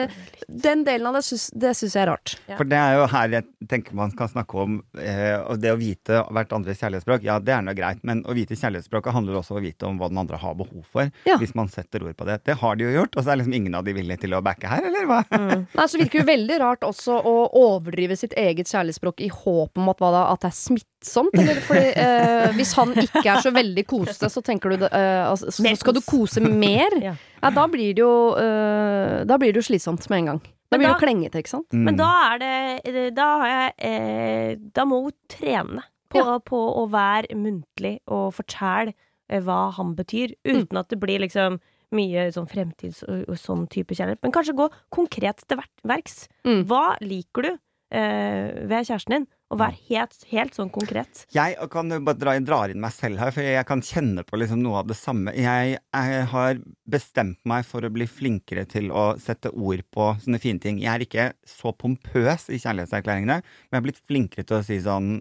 den 0.48 0.84
delen 0.86 1.08
av 1.10 1.18
det 1.18 1.24
syns, 1.26 1.50
jeg 1.52 2.02
er 2.04 2.08
rart. 2.12 2.36
Ja. 2.46 2.56
For 2.60 2.64
det 2.68 2.78
er 2.78 2.94
jo 3.00 3.08
her 3.10 3.34
jeg 3.34 3.68
tenker 3.68 3.96
man 3.98 4.14
kan 4.16 4.30
snakke 4.30 4.62
om 4.62 4.78
eh, 4.98 5.34
og 5.42 5.58
det 5.60 5.72
å 5.74 5.78
vite 5.80 6.22
hvert 6.30 6.54
andres 6.54 6.78
kjærlighetsspråk. 6.80 7.26
Ja, 7.26 7.40
det 7.42 7.56
er 7.56 7.66
nå 7.66 7.74
greit, 7.76 8.00
men 8.06 8.22
å 8.24 8.36
vite 8.36 8.54
kjærlighetsspråket 8.54 9.12
handler 9.16 9.40
også 9.40 9.56
om 9.56 9.60
å 9.60 9.64
vite 9.66 9.88
om 9.90 9.98
hva 10.00 10.08
den 10.12 10.22
andre 10.22 10.38
har 10.42 10.54
behov 10.58 10.86
for. 10.94 11.10
Ja. 11.28 11.36
Hvis 11.42 11.54
man 11.58 11.68
setter 11.72 12.06
ord 12.06 12.16
på 12.16 12.28
det. 12.28 12.38
Det 12.46 12.51
har 12.60 12.76
de 12.78 12.84
jo 12.86 12.92
gjort, 12.94 13.16
og 13.16 13.24
så 13.24 13.32
er 13.32 13.38
liksom 13.40 13.54
ingen 13.56 13.74
av 13.78 13.84
de 13.86 13.92
villige 13.96 14.22
til 14.24 14.34
å 14.36 14.40
backe 14.44 14.68
her, 14.70 14.84
eller 14.88 15.06
hva? 15.08 15.18
Mm. 15.32 15.64
Nei, 15.78 15.86
så 15.88 15.98
virker 16.00 16.18
det 16.18 16.22
jo 16.22 16.28
veldig 16.32 16.58
rart 16.62 16.86
også 16.86 17.16
å 17.28 17.34
overdrive 17.62 18.16
sitt 18.18 18.34
eget 18.38 18.70
kjærlighetsspråk 18.72 19.20
i 19.24 19.28
håp 19.32 19.78
om 19.82 19.90
at, 19.92 20.00
hva 20.02 20.10
da, 20.14 20.22
at 20.32 20.44
det 20.44 20.50
er 20.52 20.56
smittsomt. 20.58 21.36
Eller 21.38 21.60
fordi 21.66 21.92
eh, 22.04 22.48
hvis 22.58 22.72
han 22.78 22.94
ikke 23.04 23.24
er 23.26 23.42
så 23.44 23.52
veldig 23.54 23.84
kosete, 23.90 24.30
så 24.32 24.42
tenker 24.46 24.74
du 24.76 24.86
eh, 24.88 25.22
altså, 25.28 25.50
så 25.54 25.74
skal 25.82 25.98
du 25.98 26.02
kose 26.06 26.44
mer. 26.44 26.98
Ja. 27.02 27.14
Ja, 27.42 27.50
da 27.50 27.64
blir 27.66 27.90
det 27.96 27.98
jo 28.04 28.10
eh, 28.38 29.24
Da 29.26 29.34
blir 29.40 29.50
det 29.50 29.58
jo 29.58 29.66
slitsomt 29.66 30.04
med 30.12 30.20
en 30.20 30.28
gang. 30.28 30.40
Da 30.70 30.78
blir 30.78 30.86
det 30.86 30.92
jo 30.94 31.00
klengete, 31.02 31.40
ikke 31.42 31.50
sant? 31.50 31.66
Mm. 31.74 31.80
Men 31.88 31.96
da 31.98 32.10
er 32.28 32.38
det 32.86 33.02
Da 33.16 33.26
har 33.40 33.50
jeg 33.50 33.72
eh, 33.88 34.52
Da 34.76 34.84
må 34.86 35.00
hun 35.08 35.16
trene 35.32 35.82
på, 36.12 36.20
Ja. 36.22 36.36
på 36.44 36.60
å 36.78 36.84
være 36.92 37.34
muntlig 37.40 37.96
og 38.06 38.34
fortelle 38.36 38.92
eh, 39.32 39.40
hva 39.42 39.72
han 39.74 39.94
betyr, 39.98 40.34
uten 40.44 40.78
at 40.78 40.90
det 40.92 41.00
blir 41.02 41.22
liksom 41.24 41.58
mye 41.96 42.28
sånn 42.34 42.48
fremtids- 42.50 43.04
og, 43.08 43.26
og 43.28 43.38
sånn 43.40 43.66
type 43.72 43.96
kjærlighet. 43.96 44.22
Men 44.24 44.34
kanskje 44.34 44.56
gå 44.58 44.68
konkret 44.94 45.44
til 45.46 45.60
verks. 45.88 46.26
Mm. 46.46 46.64
Hva 46.70 46.84
liker 47.04 47.48
du 47.48 47.52
eh, 47.52 48.66
ved 48.68 48.88
kjæresten 48.88 49.16
din? 49.18 49.30
Og 49.52 49.58
vær 49.60 49.74
helt, 49.90 50.14
helt 50.30 50.54
sånn 50.56 50.70
konkret. 50.72 51.26
Jeg 51.36 51.58
kan 51.72 51.92
bare 51.92 52.16
dra, 52.16 52.32
drar 52.40 52.72
inn 52.72 52.80
meg 52.80 52.94
selv 52.96 53.20
her, 53.20 53.32
for 53.34 53.44
jeg 53.44 53.66
kan 53.68 53.82
kjenne 53.84 54.24
på 54.24 54.38
liksom 54.40 54.62
noe 54.64 54.78
av 54.80 54.88
det 54.88 54.96
samme. 54.96 55.34
Jeg, 55.36 55.76
jeg 55.76 56.22
har 56.32 56.62
bestemt 56.88 57.36
meg 57.48 57.66
for 57.68 57.84
å 57.84 57.90
bli 57.92 58.06
flinkere 58.08 58.64
til 58.70 58.88
å 58.96 59.10
sette 59.20 59.52
ord 59.52 59.84
på 59.92 60.08
sånne 60.24 60.40
fine 60.40 60.62
ting. 60.62 60.80
Jeg 60.80 60.92
er 60.94 61.04
ikke 61.04 61.26
så 61.44 61.74
pompøs 61.76 62.48
i 62.48 62.62
kjærlighetserklæringene, 62.62 63.42
men 63.44 63.76
jeg 63.76 63.80
har 63.80 63.84
blitt 63.90 64.00
flinkere 64.08 64.48
til 64.48 64.56
å 64.56 64.64
si 64.64 64.80
sånn 64.80 65.18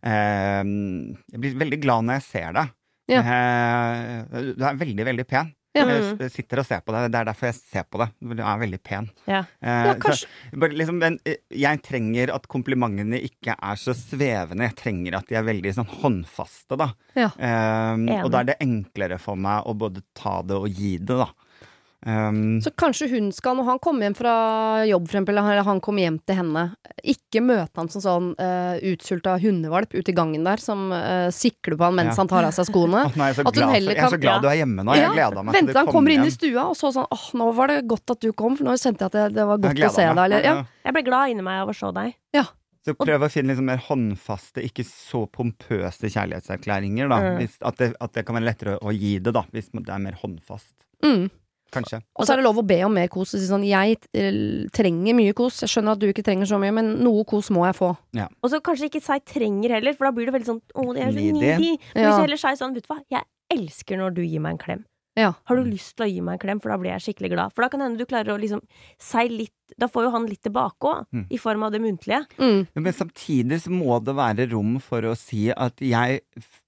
eh, 0.00 0.64
Jeg 0.64 1.44
blir 1.44 1.60
veldig 1.66 1.82
glad 1.84 2.08
når 2.08 2.22
jeg 2.22 2.28
ser 2.30 2.56
deg. 2.56 2.72
Ja. 3.12 3.20
Eh, 3.20 4.48
du 4.56 4.64
er 4.64 4.80
veldig, 4.80 5.10
veldig 5.12 5.28
pen. 5.28 5.52
Ja. 5.74 5.84
Jeg 6.20 6.30
sitter 6.30 6.60
og 6.62 6.66
ser 6.68 6.80
på 6.86 6.92
deg. 6.94 7.08
Det 7.10 7.18
er 7.18 7.24
derfor 7.32 7.48
jeg 7.50 7.56
ser 7.58 7.84
på 7.90 7.98
deg. 7.98 8.12
Du 8.22 8.42
er 8.42 8.58
veldig 8.60 8.78
pen. 8.86 9.08
Ja. 9.26 9.40
Eh, 9.60 9.86
Ja, 9.90 9.94
så- 10.14 10.26
bare 10.54 10.70
liksom, 10.78 10.98
men 11.02 11.18
eh, 11.26 11.36
jeg 11.50 11.82
trenger 11.82 12.32
at 12.34 12.46
komplimentene 12.46 13.18
ikke 13.20 13.56
er 13.60 13.74
så 13.74 13.94
svevende. 13.94 14.68
Jeg 14.70 14.76
trenger 14.76 15.16
at 15.18 15.26
de 15.26 15.34
er 15.34 15.42
veldig 15.42 15.74
sånn 15.74 15.90
håndfaste, 16.00 16.78
da. 16.78 16.92
Ja. 17.16 17.30
Ehm, 17.38 18.06
og 18.22 18.30
da 18.30 18.40
er 18.40 18.44
det 18.52 18.58
enklere 18.60 19.18
for 19.18 19.34
meg 19.36 19.64
å 19.66 19.74
både 19.76 20.02
ta 20.14 20.42
det 20.42 20.56
og 20.56 20.68
gi 20.70 20.96
det, 20.98 21.18
da. 21.18 21.26
Um, 22.04 22.60
Så 22.60 22.68
kanskje 22.76 23.08
hun 23.08 23.30
skal, 23.32 23.56
når 23.56 23.64
han 23.64 23.78
kommer 23.80 24.04
hjem 24.04 24.16
fra 24.18 24.32
jobb, 24.84 25.06
for 25.08 25.16
eksempel, 25.16 25.38
eller 25.40 25.64
han 25.64 25.80
kommer 25.84 26.04
hjem 26.04 26.18
til 26.28 26.36
henne, 26.36 26.64
ikke 27.00 27.40
møte 27.40 27.80
han 27.80 27.88
som 27.92 28.02
sånn 28.04 28.26
uh, 28.36 28.76
utsulta 28.90 29.38
hundevalp 29.40 29.94
ute 29.96 30.12
i 30.12 30.16
gangen 30.16 30.44
der, 30.44 30.60
som 30.60 30.90
uh, 30.92 31.30
sikler 31.32 31.78
på 31.80 31.86
han 31.88 31.96
mens 31.96 32.12
Ja. 32.12 32.18
han 32.20 32.28
tar 32.28 32.44
av 32.44 32.52
seg 32.56 32.68
skoene. 32.68 33.06
Oh, 33.14 33.16
nei, 33.20 33.30
jeg, 33.30 33.38
er 33.40 33.46
for, 33.46 33.56
jeg 33.56 33.96
er 34.00 34.12
så 34.12 34.18
glad 34.20 34.44
du 34.44 34.48
er 34.50 34.58
hjemme 34.58 34.84
nå. 34.84 34.94
Jeg 34.96 35.06
Ja, 35.06 35.12
gleda 35.14 35.42
meg 35.44 35.56
til 35.56 35.70
du 35.70 35.78
han 35.78 35.86
kom 35.88 35.96
kommer 35.98 36.14
inn 36.16 36.26
i 36.26 36.32
stua, 36.34 36.66
og 36.72 36.76
så 36.78 36.90
sånn 36.94 37.08
åh, 37.14 37.24
nå 37.40 37.48
var 37.56 37.72
det 37.72 37.78
godt 37.88 38.14
at 38.16 38.20
du 38.24 38.32
kom, 38.36 38.56
for 38.58 38.68
nå 38.68 38.76
kjente 38.80 39.04
jeg 39.04 39.12
at 39.12 39.16
det, 39.16 39.24
det 39.38 39.46
var 39.48 39.62
godt 39.62 39.80
å 39.80 39.90
se 39.94 40.06
meg. 40.08 40.16
deg, 40.16 40.24
eller 40.24 40.44
ja. 40.44 40.54
Ja. 40.60 40.66
Jeg 40.88 40.96
ble 40.96 41.02
glad 41.08 41.32
inni 41.32 41.46
meg 41.46 41.62
av 41.64 41.72
å 41.72 41.76
se 41.76 41.90
deg. 41.96 42.18
Så 42.84 42.92
prøv 43.00 43.22
å 43.24 43.30
finne 43.32 43.54
liksom 43.54 43.64
mer 43.70 43.80
håndfaste, 43.80 44.60
ikke 44.66 44.84
så 44.84 45.22
pompøse 45.32 46.10
kjærlighetserklæringer. 46.12 47.08
Da. 47.08 47.20
Mm. 47.24 47.38
Hvis, 47.40 47.54
at, 47.64 47.78
det, 47.80 47.94
at 47.96 48.12
det 48.12 48.26
kan 48.28 48.36
være 48.36 48.48
lettere 48.50 48.74
å 48.76 48.92
gi 48.92 49.14
det, 49.24 49.32
da, 49.32 49.46
hvis 49.54 49.70
det 49.72 49.88
er 49.88 50.02
mer 50.04 50.18
håndfast. 50.20 50.74
Mm. 51.00 51.30
Kanskje. 51.74 52.00
Og 52.14 52.26
så 52.26 52.34
er 52.34 52.40
det 52.40 52.46
lov 52.46 52.60
å 52.62 52.66
be 52.66 52.78
om 52.86 52.94
mer 52.94 53.10
kos. 53.12 53.34
Og 53.34 53.42
si 53.42 53.48
sånn, 53.50 53.66
jeg 53.66 53.98
eh, 54.14 54.38
trenger 54.74 55.18
mye 55.18 55.34
kos, 55.36 55.60
jeg 55.64 55.72
skjønner 55.74 55.96
at 55.98 56.02
du 56.02 56.08
ikke 56.10 56.24
trenger 56.26 56.48
så 56.50 56.60
mye, 56.62 56.74
men 56.76 56.94
noe 57.04 57.26
kos 57.28 57.50
må 57.54 57.66
jeg 57.68 57.78
få. 57.80 57.92
Og 58.44 58.50
så 58.52 58.62
kanskje 58.64 58.90
ikke 58.92 59.02
si 59.04 59.20
trenger 59.34 59.76
heller, 59.78 59.96
for 59.98 60.08
da 60.08 60.14
blir 60.16 60.30
det 60.30 60.36
veldig 60.38 60.50
sånn 60.52 60.62
å, 60.74 60.88
det 60.94 61.02
er 61.08 61.14
så 61.14 61.20
Needy. 61.20 61.76
Men 61.94 62.02
Ja. 62.04 62.08
hvis 62.08 62.18
du 62.20 62.26
heller 62.28 62.42
sier 62.46 62.60
sånn, 62.60 62.74
vet 62.76 62.86
du 62.86 62.92
hva, 62.94 63.00
jeg 63.10 63.26
elsker 63.54 64.00
når 64.00 64.14
du 64.16 64.22
gir 64.24 64.40
meg 64.40 64.56
en 64.56 64.62
klem. 64.64 64.84
Ja. 65.16 65.32
Har 65.46 65.56
du 65.60 65.68
lyst 65.68 65.92
til 65.96 66.06
å 66.06 66.10
gi 66.10 66.20
meg 66.26 66.34
en 66.34 66.42
klem, 66.42 66.60
for 66.62 66.72
da 66.72 66.76
blir 66.80 66.90
jeg 66.90 67.04
skikkelig 67.04 67.28
glad. 67.36 67.52
For 67.54 67.62
da 67.62 67.68
kan 67.70 67.84
hende 67.84 68.00
du 68.00 68.06
klarer 68.10 68.32
å 68.34 68.40
liksom 68.40 68.62
si 68.98 69.28
litt 69.30 69.52
Da 69.80 69.86
får 69.88 70.04
jo 70.04 70.10
han 70.12 70.26
litt 70.28 70.42
tilbake 70.44 70.86
òg, 70.86 71.06
Mm. 71.10 71.22
i 71.32 71.38
form 71.40 71.62
av 71.64 71.72
det 71.72 71.80
muntlige. 71.80 72.26
Mm. 72.38 72.66
Men 72.74 72.92
samtidig 72.92 73.60
så 73.62 73.70
må 73.72 73.96
det 74.04 74.14
være 74.14 74.50
rom 74.52 74.76
for 74.78 75.00
å 75.08 75.14
si 75.16 75.48
at 75.50 75.80
jeg 75.80 76.20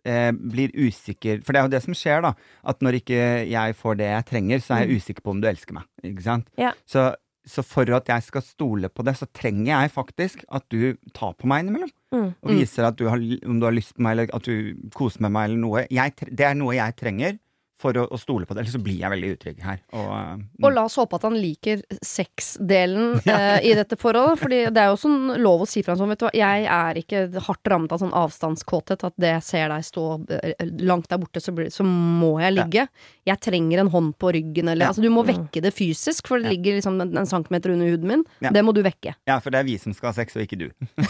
eh, 0.05 0.33
blir 0.33 0.73
usikker 0.73 1.45
For 1.45 1.53
det 1.53 1.61
er 1.61 1.67
jo 1.69 1.75
det 1.77 1.83
som 1.85 1.95
skjer, 1.95 2.23
da. 2.23 2.33
At 2.65 2.81
når 2.81 2.99
ikke 3.03 3.21
jeg 3.51 3.77
får 3.77 3.97
det 4.01 4.09
jeg 4.09 4.27
trenger, 4.33 4.59
så 4.65 4.75
er 4.79 4.87
jeg 4.87 4.97
usikker 5.03 5.23
på 5.23 5.31
om 5.37 5.41
du 5.45 5.47
elsker 5.47 5.75
meg. 5.77 5.85
Ikke 6.03 6.23
sant? 6.25 6.49
Ja. 6.59 6.73
Så, 6.89 7.13
så 7.47 7.63
for 7.63 7.85
at 7.95 8.09
jeg 8.11 8.23
skal 8.27 8.43
stole 8.43 8.89
på 8.89 9.05
det, 9.07 9.15
så 9.21 9.27
trenger 9.31 9.71
jeg 9.85 9.93
faktisk 9.93 10.43
at 10.49 10.65
du 10.73 10.97
tar 11.13 11.35
på 11.39 11.47
meg 11.47 11.63
innimellom. 11.67 11.93
Mm. 12.17 12.31
Og 12.43 12.51
viser 12.57 12.89
at 12.89 12.97
du 12.97 13.07
har, 13.13 13.19
om 13.47 13.61
du 13.61 13.67
har 13.69 13.77
lyst 13.77 13.95
på 13.95 14.03
meg, 14.03 14.17
eller 14.17 14.35
at 14.35 14.43
du 14.49 14.75
koser 14.97 15.21
med 15.29 15.33
meg, 15.37 15.51
eller 15.51 15.63
noe. 15.63 15.87
Jeg, 15.93 16.17
det 16.33 16.49
er 16.49 16.55
noe 16.59 16.75
jeg 16.75 16.97
trenger 16.97 17.39
for 17.81 17.97
å, 18.01 18.07
å 18.09 18.19
stole 18.21 18.47
på 18.49 18.55
det. 18.57 18.63
Eller 18.65 18.73
så 18.73 18.81
blir 18.83 18.97
jeg 19.03 19.13
veldig 19.13 19.31
utrygg 19.37 19.59
her. 19.65 19.81
Og, 19.93 20.07
uh, 20.09 20.65
Og 20.65 20.73
la 20.73 20.87
oss 20.89 20.97
håpe 20.97 21.19
at 21.19 21.27
han 21.29 21.37
liker 21.37 21.83
sexdelen 22.05 23.19
uh, 23.29 23.59
i 23.61 23.75
dette 23.77 23.99
forholdet. 24.01 24.41
Fordi 24.41 24.61
det 24.73 24.83
er 24.83 24.93
jo 24.93 25.01
sånn 25.01 25.35
lov 25.43 25.65
å 25.65 25.69
si 25.69 25.83
fra 25.87 25.97
sånn, 25.99 26.11
vet 26.15 26.23
du 26.23 26.27
hva, 26.29 26.33
jeg 26.37 26.65
er 26.77 27.01
ikke 27.03 27.25
hardt 27.49 27.71
rammet 27.73 27.93
av 27.93 28.01
sånn 28.03 28.15
avstandskåthet. 28.17 29.05
At 29.11 29.17
det 29.21 29.35
jeg 29.35 29.45
ser 29.49 29.69
deg 29.75 29.85
stå 29.87 30.07
eh, 30.39 30.65
langt 30.89 31.11
der 31.13 31.21
borte, 31.23 31.43
så, 31.45 31.55
blir, 31.57 31.69
så 31.75 31.85
må 31.87 32.37
jeg 32.43 32.57
ligge. 32.57 32.87
Jeg 33.29 33.43
trenger 33.45 33.83
en 33.85 33.93
hånd 33.93 34.15
på 34.23 34.33
ryggen, 34.37 34.71
eller 34.73 34.87
Ja. 34.87 34.93
Altså, 34.95 35.03
du 35.05 35.11
må 35.13 35.25
vekke 35.27 35.61
det 35.65 35.75
fysisk, 35.77 36.29
for 36.31 36.39
det 36.41 36.47
Ja. 36.49 36.55
ligger 36.55 36.77
liksom 36.79 37.01
en, 37.03 37.11
en 37.19 37.27
centimeter 37.29 37.73
under 37.75 37.91
huden 37.91 38.09
min. 38.09 38.25
Ja. 38.45 38.53
Det 38.55 38.63
må 38.65 38.73
du 38.77 38.81
vekke. 38.87 39.17
ja, 39.27 39.39
for 39.43 39.51
det 39.53 39.61
er 39.61 39.67
vi 39.69 39.77
som 39.83 39.93
skal 39.97 40.13
ha 40.13 40.17
sex, 40.17 40.37
og 40.39 40.45
ikke 40.47 40.61
du. 40.61 40.69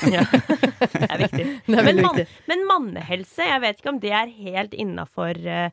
Det 0.96 1.08
er 1.11 1.20
viktig. 1.20 1.44
Det 1.66 1.78
er 1.78 1.87
Men, 1.87 2.00
man, 2.02 2.20
men 2.49 2.62
mannehelse, 2.68 3.44
jeg 3.46 3.61
vet 3.62 3.78
ikke 3.80 3.92
om 3.92 3.99
det 4.02 4.11
er 4.16 4.30
helt 4.32 4.75
innafor 4.76 5.37
uh, 5.44 5.68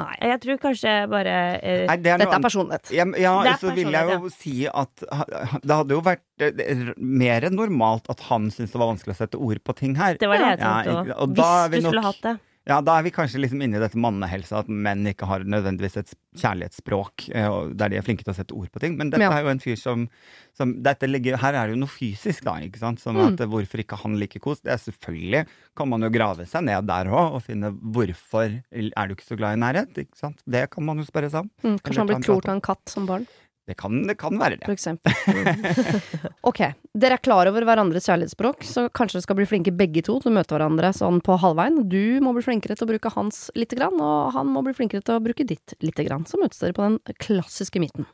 Nei. 0.00 0.14
Jeg 0.36 0.42
tror 0.44 0.58
kanskje 0.60 0.94
bare 1.08 1.34
eh, 1.64 1.84
Nei, 1.88 1.96
det 1.96 2.10
er 2.12 2.18
Dette 2.20 2.28
noe 2.28 2.36
er 2.38 2.44
personlighet. 2.44 2.90
Ja, 2.92 3.04
ja 3.24 3.34
Det 3.46 3.52
er 3.54 3.60
så 3.62 3.74
vil 3.76 3.90
jeg 3.96 4.10
jo 4.12 4.30
si 4.36 4.54
at 4.68 5.04
ha- 5.10 5.28
det 5.64 5.72
hadde 5.80 5.96
jo 5.96 6.02
vært 6.04 6.44
eh, 6.44 6.90
mer 7.00 7.46
enn 7.48 7.56
normalt 7.56 8.10
at 8.12 8.20
han 8.28 8.50
syntes 8.52 8.74
det 8.76 8.80
var 8.82 8.92
vanskelig 8.92 9.16
å 9.16 9.20
sette 9.22 9.40
ord 9.40 9.62
på 9.64 9.74
ting 9.80 9.96
her. 9.96 10.18
Det 10.20 10.28
var 10.28 10.42
det 10.42 10.50
jeg 10.52 10.60
Ja, 10.60 10.74
tenkte 10.82 10.92
ikke- 10.92 11.16
òg. 11.16 11.22
og 11.24 11.34
da 11.40 11.48
er 11.64 11.68
Hvis 11.72 11.80
du 11.80 11.88
du 11.88 11.88
skulle 11.94 12.04
hatt 12.10 12.20
det. 12.28 12.34
Ja, 12.66 12.80
da 12.82 12.96
er 12.98 13.04
vi 13.06 13.12
kanskje 13.14 13.38
liksom 13.38 13.60
inne 13.62 13.78
i 13.78 13.82
dette 13.82 13.94
mannehelsa, 14.02 14.58
at 14.64 14.68
menn 14.68 15.06
ikke 15.06 15.26
har 15.30 15.44
nødvendigvis 15.46 15.96
et 16.00 16.08
kjærlighetsspråk 16.40 17.28
eh, 17.30 17.46
der 17.78 17.92
de 17.92 17.98
er 18.00 18.02
flinke 18.02 18.24
til 18.26 18.32
å 18.32 18.36
sette 18.36 18.56
ord 18.58 18.72
på 18.74 18.82
ting. 18.82 18.96
Men 18.98 19.10
dette 19.12 19.22
Ja. 19.22 19.30
er 19.30 19.44
jo 19.46 19.52
en 19.52 19.62
fyr 19.62 19.76
som, 19.78 20.08
som 20.52 20.72
ligger, 20.82 21.36
Her 21.38 21.54
er 21.54 21.66
det 21.68 21.76
jo 21.76 21.80
noe 21.84 21.92
fysisk, 21.92 22.42
da. 22.42 22.56
ikke 22.58 22.78
sant? 22.82 22.98
Som 22.98 23.16
Mm. 23.16 23.34
at 23.34 23.40
eh, 23.40 23.46
hvorfor 23.46 23.78
ikke 23.84 23.96
han 24.02 24.18
liker 24.18 24.40
kos. 24.40 24.60
Det 24.60 24.72
er 24.72 24.82
selvfølgelig 24.82 25.46
kan 25.76 25.88
man 25.88 26.00
jo 26.02 26.10
grave 26.10 26.46
seg 26.46 26.64
ned 26.64 26.86
der 26.86 27.06
òg 27.06 27.34
og 27.38 27.42
finne 27.42 27.70
hvorfor 27.70 28.62
er 28.72 29.06
du 29.06 29.14
ikke 29.14 29.28
så 29.30 29.36
glad 29.38 29.54
i 29.56 29.60
nærhet. 29.62 29.94
ikke 29.96 30.16
sant? 30.18 30.42
Det 30.48 30.68
kan 30.70 30.84
man 30.84 30.98
jo 30.98 31.04
spørre 31.04 31.30
seg 31.30 31.40
om. 31.46 31.50
Mm, 31.62 31.78
kanskje 31.80 31.98
han 31.98 32.06
ble 32.08 32.20
klort 32.20 32.48
av 32.48 32.54
en 32.56 32.60
katt 32.60 32.88
som 32.88 33.06
barn. 33.06 33.26
Det 33.66 33.74
kan, 33.80 33.96
det 34.06 34.14
kan 34.20 34.36
være 34.38 34.60
for 34.62 34.70
det. 34.70 34.76
eksempel. 34.76 35.10
Mm. 35.26 36.30
ok, 36.50 36.60
dere 36.94 37.16
er 37.18 37.22
klar 37.26 37.48
over 37.50 37.64
hverandres 37.66 38.06
kjærlighetsspråk, 38.06 38.62
så 38.62 38.84
kanskje 38.94 39.18
dere 39.18 39.24
skal 39.26 39.38
bli 39.40 39.46
flinke 39.50 39.72
begge 39.74 40.04
to 40.06 40.20
til 40.22 40.30
å 40.30 40.36
møte 40.36 40.54
hverandre 40.54 40.92
sånn 40.94 41.18
på 41.26 41.34
halvveien. 41.42 41.80
Du 41.90 42.20
må 42.22 42.30
bli 42.36 42.44
flinkere 42.46 42.76
til 42.78 42.86
å 42.86 42.90
bruke 42.92 43.10
hans 43.16 43.48
lite 43.58 43.74
grann, 43.80 43.98
og 43.98 44.30
han 44.38 44.46
må 44.54 44.62
bli 44.62 44.76
flinkere 44.78 45.02
til 45.02 45.18
å 45.18 45.24
bruke 45.24 45.42
ditt 45.50 45.74
lite 45.82 46.06
grann. 46.06 46.22
Så 46.30 46.38
møtes 46.38 46.62
dere 46.62 46.76
på 46.78 46.86
den 46.86 47.00
klassiske 47.18 47.82
midten. 47.82 48.06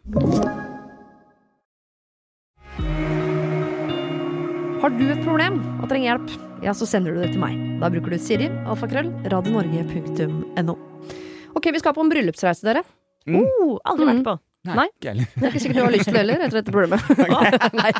Har 4.82 4.90
du 4.98 5.04
et 5.12 5.20
problem 5.22 5.60
og 5.82 5.84
trenger 5.90 6.08
hjelp, 6.14 6.32
ja, 6.64 6.72
så 6.74 6.86
sender 6.90 7.14
du 7.14 7.20
det 7.22 7.34
til 7.36 7.42
meg. 7.42 7.58
Da 7.82 7.90
bruker 7.92 8.14
du 8.16 8.18
Siri, 8.18 8.48
alfakrøll, 8.66 9.12
radionorge.no. 9.30 10.74
Ok, 11.54 11.68
vi 11.76 11.82
skal 11.82 11.94
på 11.94 12.02
en 12.02 12.10
bryllupsreise, 12.10 12.64
dere. 12.66 12.82
Mm. 13.28 13.44
Oh, 13.44 13.76
aldri 13.86 14.08
Mm. 14.08 14.10
vært 14.16 14.24
på. 14.26 14.34
Nei. 14.62 14.86
ikke. 14.86 15.12
Det 15.18 15.42
er 15.42 15.48
ikke 15.48 15.60
sikkert 15.64 15.78
du 15.78 15.82
har 15.82 15.92
lyst 15.94 16.06
til 16.06 16.14
det 16.14 16.20
heller, 16.22 16.42
etter 16.46 16.60
dette 16.60 16.74
problemet. 16.74 17.02
Nei, 17.80 17.90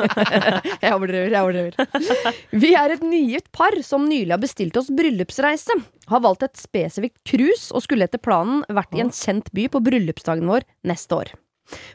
jeg 0.78 0.94
overdriver, 0.94 1.32
jeg 1.34 1.42
overdriver. 1.42 2.36
Vi 2.64 2.72
er 2.78 2.94
et 2.94 3.02
nygift 3.02 3.50
par 3.56 3.74
som 3.82 4.06
nylig 4.06 4.30
har 4.30 4.42
bestilt 4.42 4.78
oss 4.78 4.92
bryllupsreise. 4.94 5.74
Har 6.12 6.22
valgt 6.22 6.46
et 6.46 6.60
spesifikt 6.60 7.18
cruise 7.26 7.74
og 7.74 7.82
skulle 7.82 8.06
etter 8.06 8.22
planen 8.22 8.62
vært 8.70 8.94
i 8.94 9.02
en 9.02 9.10
kjent 9.14 9.50
by 9.54 9.66
på 9.74 9.82
bryllupsdagen 9.82 10.46
vår 10.50 10.68
neste 10.86 11.18
år. 11.18 11.34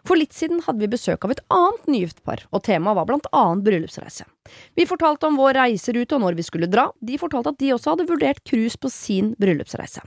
For 0.08 0.18
litt 0.20 0.36
siden 0.36 0.62
hadde 0.66 0.82
vi 0.82 0.90
besøk 0.92 1.26
av 1.26 1.34
et 1.34 1.42
annet 1.54 1.90
nygift 1.92 2.22
par, 2.26 2.44
og 2.52 2.64
temaet 2.66 2.98
var 2.98 3.08
blant 3.10 3.28
annet 3.36 3.66
bryllupsreise. 3.68 4.28
Vi 4.76 4.88
fortalte 4.90 5.30
om 5.30 5.40
vår 5.40 5.60
reiserute 5.62 6.18
og 6.18 6.24
når 6.24 6.38
vi 6.40 6.48
skulle 6.48 6.72
dra, 6.72 6.90
de 7.00 7.20
fortalte 7.22 7.54
at 7.54 7.60
de 7.62 7.74
også 7.76 7.94
hadde 7.94 8.08
vurdert 8.10 8.44
cruise 8.48 8.80
på 8.80 8.92
sin 8.92 9.34
bryllupsreise. 9.40 10.04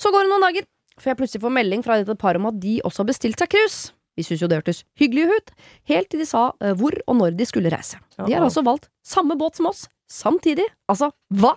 Så 0.00 0.12
går 0.12 0.24
det 0.24 0.32
noen 0.32 0.46
dager, 0.46 0.66
før 1.00 1.12
jeg 1.12 1.20
plutselig 1.20 1.44
får 1.44 1.54
melding 1.58 1.84
fra 1.86 1.98
dette 2.00 2.16
paret 2.20 2.42
om 2.42 2.50
at 2.50 2.60
de 2.62 2.78
også 2.84 3.02
har 3.02 3.10
bestilt 3.10 3.40
seg 3.40 3.52
cruise. 3.54 3.92
Vi 4.14 4.22
syntes 4.22 4.44
jo 4.44 4.48
det 4.50 4.60
hørtes 4.60 4.84
hyggelig 5.00 5.26
ut, 5.32 5.52
helt 5.90 6.10
til 6.12 6.22
de 6.22 6.28
sa 6.28 6.46
eh, 6.62 6.74
hvor 6.78 6.94
og 7.08 7.18
når 7.18 7.34
de 7.38 7.48
skulle 7.50 7.72
reise. 7.72 7.98
De 8.20 8.30
har 8.30 8.44
altså 8.46 8.62
valgt 8.66 8.88
samme 9.06 9.34
båt 9.38 9.58
som 9.58 9.70
oss, 9.72 9.88
samtidig. 10.10 10.66
Altså, 10.90 11.10
hva? 11.34 11.56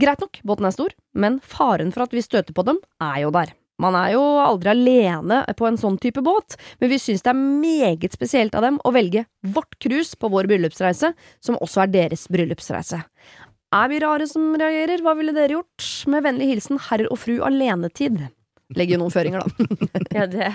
Greit 0.00 0.20
nok, 0.24 0.40
båten 0.44 0.68
er 0.68 0.74
stor, 0.74 0.96
men 1.16 1.38
faren 1.44 1.92
for 1.92 2.06
at 2.06 2.16
vi 2.16 2.24
støter 2.24 2.56
på 2.56 2.64
dem, 2.68 2.80
er 3.02 3.22
jo 3.26 3.32
der. 3.34 3.52
Man 3.82 3.96
er 3.98 4.14
jo 4.14 4.22
aldri 4.40 4.70
alene 4.72 5.42
på 5.56 5.66
en 5.68 5.76
sånn 5.76 5.98
type 6.00 6.22
båt, 6.24 6.56
men 6.80 6.88
vi 6.88 6.98
syns 7.00 7.24
det 7.24 7.32
er 7.32 7.40
meget 7.40 8.14
spesielt 8.16 8.56
av 8.56 8.64
dem 8.64 8.78
å 8.80 8.92
velge 8.96 9.26
vårt 9.44 9.76
cruise 9.82 10.16
på 10.16 10.30
vår 10.32 10.48
bryllupsreise, 10.48 11.12
som 11.44 11.58
også 11.60 11.84
er 11.84 11.92
deres 11.92 12.24
bryllupsreise. 12.32 13.02
Er 13.76 13.90
vi 13.92 14.00
rare 14.00 14.28
som 14.30 14.54
reagerer? 14.56 15.02
Hva 15.04 15.12
ville 15.18 15.34
dere 15.36 15.58
gjort? 15.58 15.84
Med 16.08 16.24
vennlig 16.24 16.48
hilsen 16.54 16.80
herr 16.88 17.04
og 17.10 17.18
fru 17.20 17.34
alenetid. 17.44 18.22
Legger 18.74 18.96
jo 18.96 19.04
noen 19.04 19.14
føringer, 19.14 19.44
da. 19.44 19.68
Ja, 20.16 20.26
det. 20.26 20.48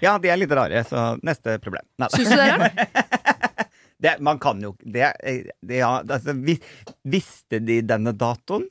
Ja, 0.00 0.14
de 0.18 0.30
er 0.32 0.38
litt 0.40 0.52
rare, 0.56 0.84
så 0.88 1.14
neste 1.26 1.58
problem. 1.60 1.84
Neida. 2.00 2.16
Syns 2.16 2.32
du 2.32 2.40
er 2.40 3.66
Det, 4.04 4.18
man 4.20 4.40
kan 4.42 4.58
jo 4.60 4.74
det, 4.82 5.12
det, 5.64 5.78
ja, 5.78 6.02
altså, 6.02 6.34
vis, 6.44 6.60
Visste 7.08 7.60
de 7.64 7.78
denne 7.86 8.12
datoen? 8.12 8.66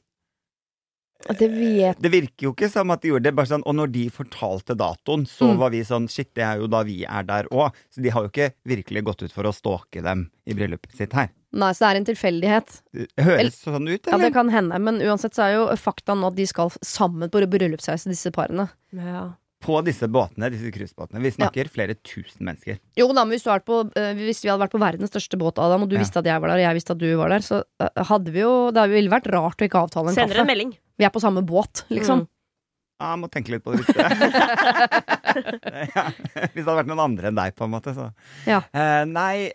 Det 1.29 1.47
vet 1.51 2.01
Det 2.01 2.12
virker 2.12 2.43
jo 2.47 2.51
ikke 2.53 2.69
som 2.69 2.91
at 2.91 3.01
de 3.01 3.09
gjorde 3.09 3.23
det. 3.23 3.36
bare 3.36 3.45
sånn, 3.47 3.63
Og 3.65 3.75
når 3.75 3.91
de 3.91 4.09
fortalte 4.09 4.75
datoen, 4.75 5.25
så 5.25 5.53
Mm. 5.53 5.57
var 5.57 5.69
vi 5.71 5.79
sånn 5.81 6.09
Shit, 6.09 6.33
det 6.33 6.43
er 6.43 6.57
jo 6.59 6.67
da 6.67 6.83
vi 6.83 7.05
er 7.05 7.23
der 7.23 7.43
òg. 7.51 7.71
Så 7.89 8.01
de 8.01 8.09
har 8.09 8.23
jo 8.23 8.29
ikke 8.29 8.53
virkelig 8.67 9.03
gått 9.03 9.23
ut 9.23 9.31
for 9.31 9.43
å 9.43 9.53
stalke 9.53 10.01
dem 10.03 10.29
i 10.45 10.53
bryllupet 10.53 10.95
sitt 10.95 11.13
her. 11.13 11.29
Nei, 11.53 11.71
så 11.71 11.86
det 11.86 11.89
er 11.91 11.95
en 11.97 12.05
tilfeldighet. 12.05 12.81
Høres 13.19 13.62
sånn 13.63 13.88
ut, 13.88 14.07
eller? 14.07 14.17
Ja, 14.17 14.17
det 14.17 14.33
kan 14.33 14.49
hende, 14.49 14.79
men 14.81 14.99
uansett 14.99 15.33
så 15.38 15.43
er 15.45 15.53
jo 15.53 15.67
fakta 15.77 16.15
nå 16.17 16.27
at 16.27 16.36
de 16.36 16.45
skal 16.45 16.69
sammen 16.83 17.29
på 17.29 17.45
bryllupsreise, 17.47 18.09
disse 18.09 18.31
parene. 18.31 18.69
Ja. 18.91 19.33
På 19.63 19.79
disse 19.86 20.09
båtene, 20.12 20.49
disse 20.51 20.71
cruisebåtene. 20.75 21.21
Vi 21.21 21.31
snakker 21.31 21.69
flere 21.71 21.95
tusen 22.03 22.41
mennesker. 22.43 22.79
Jo 22.97 23.07
da, 23.13 23.23
men 23.23 23.38
hvis, 23.38 23.43
du 23.45 23.49
på, 23.63 23.77
eh, 23.95 24.13
hvis 24.13 24.41
vi 24.43 24.49
hadde 24.49 24.59
vært 24.59 24.73
på 24.75 24.81
verdens 24.81 25.09
største 25.13 25.38
båt, 25.39 25.57
Adam, 25.57 25.83
og 25.83 25.89
du 25.89 25.95
Ja. 25.95 26.01
visste 26.01 26.17
at 26.17 26.25
jeg 26.25 26.41
var 26.41 26.49
der, 26.49 26.55
og 26.55 26.65
jeg 26.67 26.75
visste 26.75 26.91
at 26.91 26.97
du 26.97 27.15
var 27.15 27.29
der, 27.29 27.39
så 27.39 27.63
eh, 27.79 28.03
hadde 28.03 28.31
vi 28.33 28.39
jo 28.41 28.71
Det 28.71 28.89
ville 28.89 29.09
vært 29.09 29.31
rart 29.31 29.57
å 29.62 29.69
ikke 29.69 29.88
avtale 29.88 30.09
en 30.09 30.15
Sender 30.15 30.39
en 30.41 30.47
melding. 30.47 30.77
Vi 30.97 31.06
er 31.08 31.12
på 31.13 31.21
samme 31.23 31.41
båt, 31.45 31.86
liksom. 31.89 32.23
Mm. 32.23 32.29
Ja, 33.01 33.08
jeg 33.15 33.19
må 33.19 33.27
tenke 33.34 33.51
litt 33.51 33.63
på 33.65 33.73
det. 33.73 33.84
ja, 35.95 36.03
hvis 36.53 36.62
det 36.62 36.67
hadde 36.67 36.77
vært 36.77 36.91
noen 36.91 37.01
andre 37.03 37.32
enn 37.32 37.39
deg, 37.39 37.56
på 37.58 37.65
en 37.65 37.73
måte, 37.73 37.93
så 37.97 38.12
Ja. 38.47 38.62
Uh, 38.69 39.03
Nei, 39.10 39.49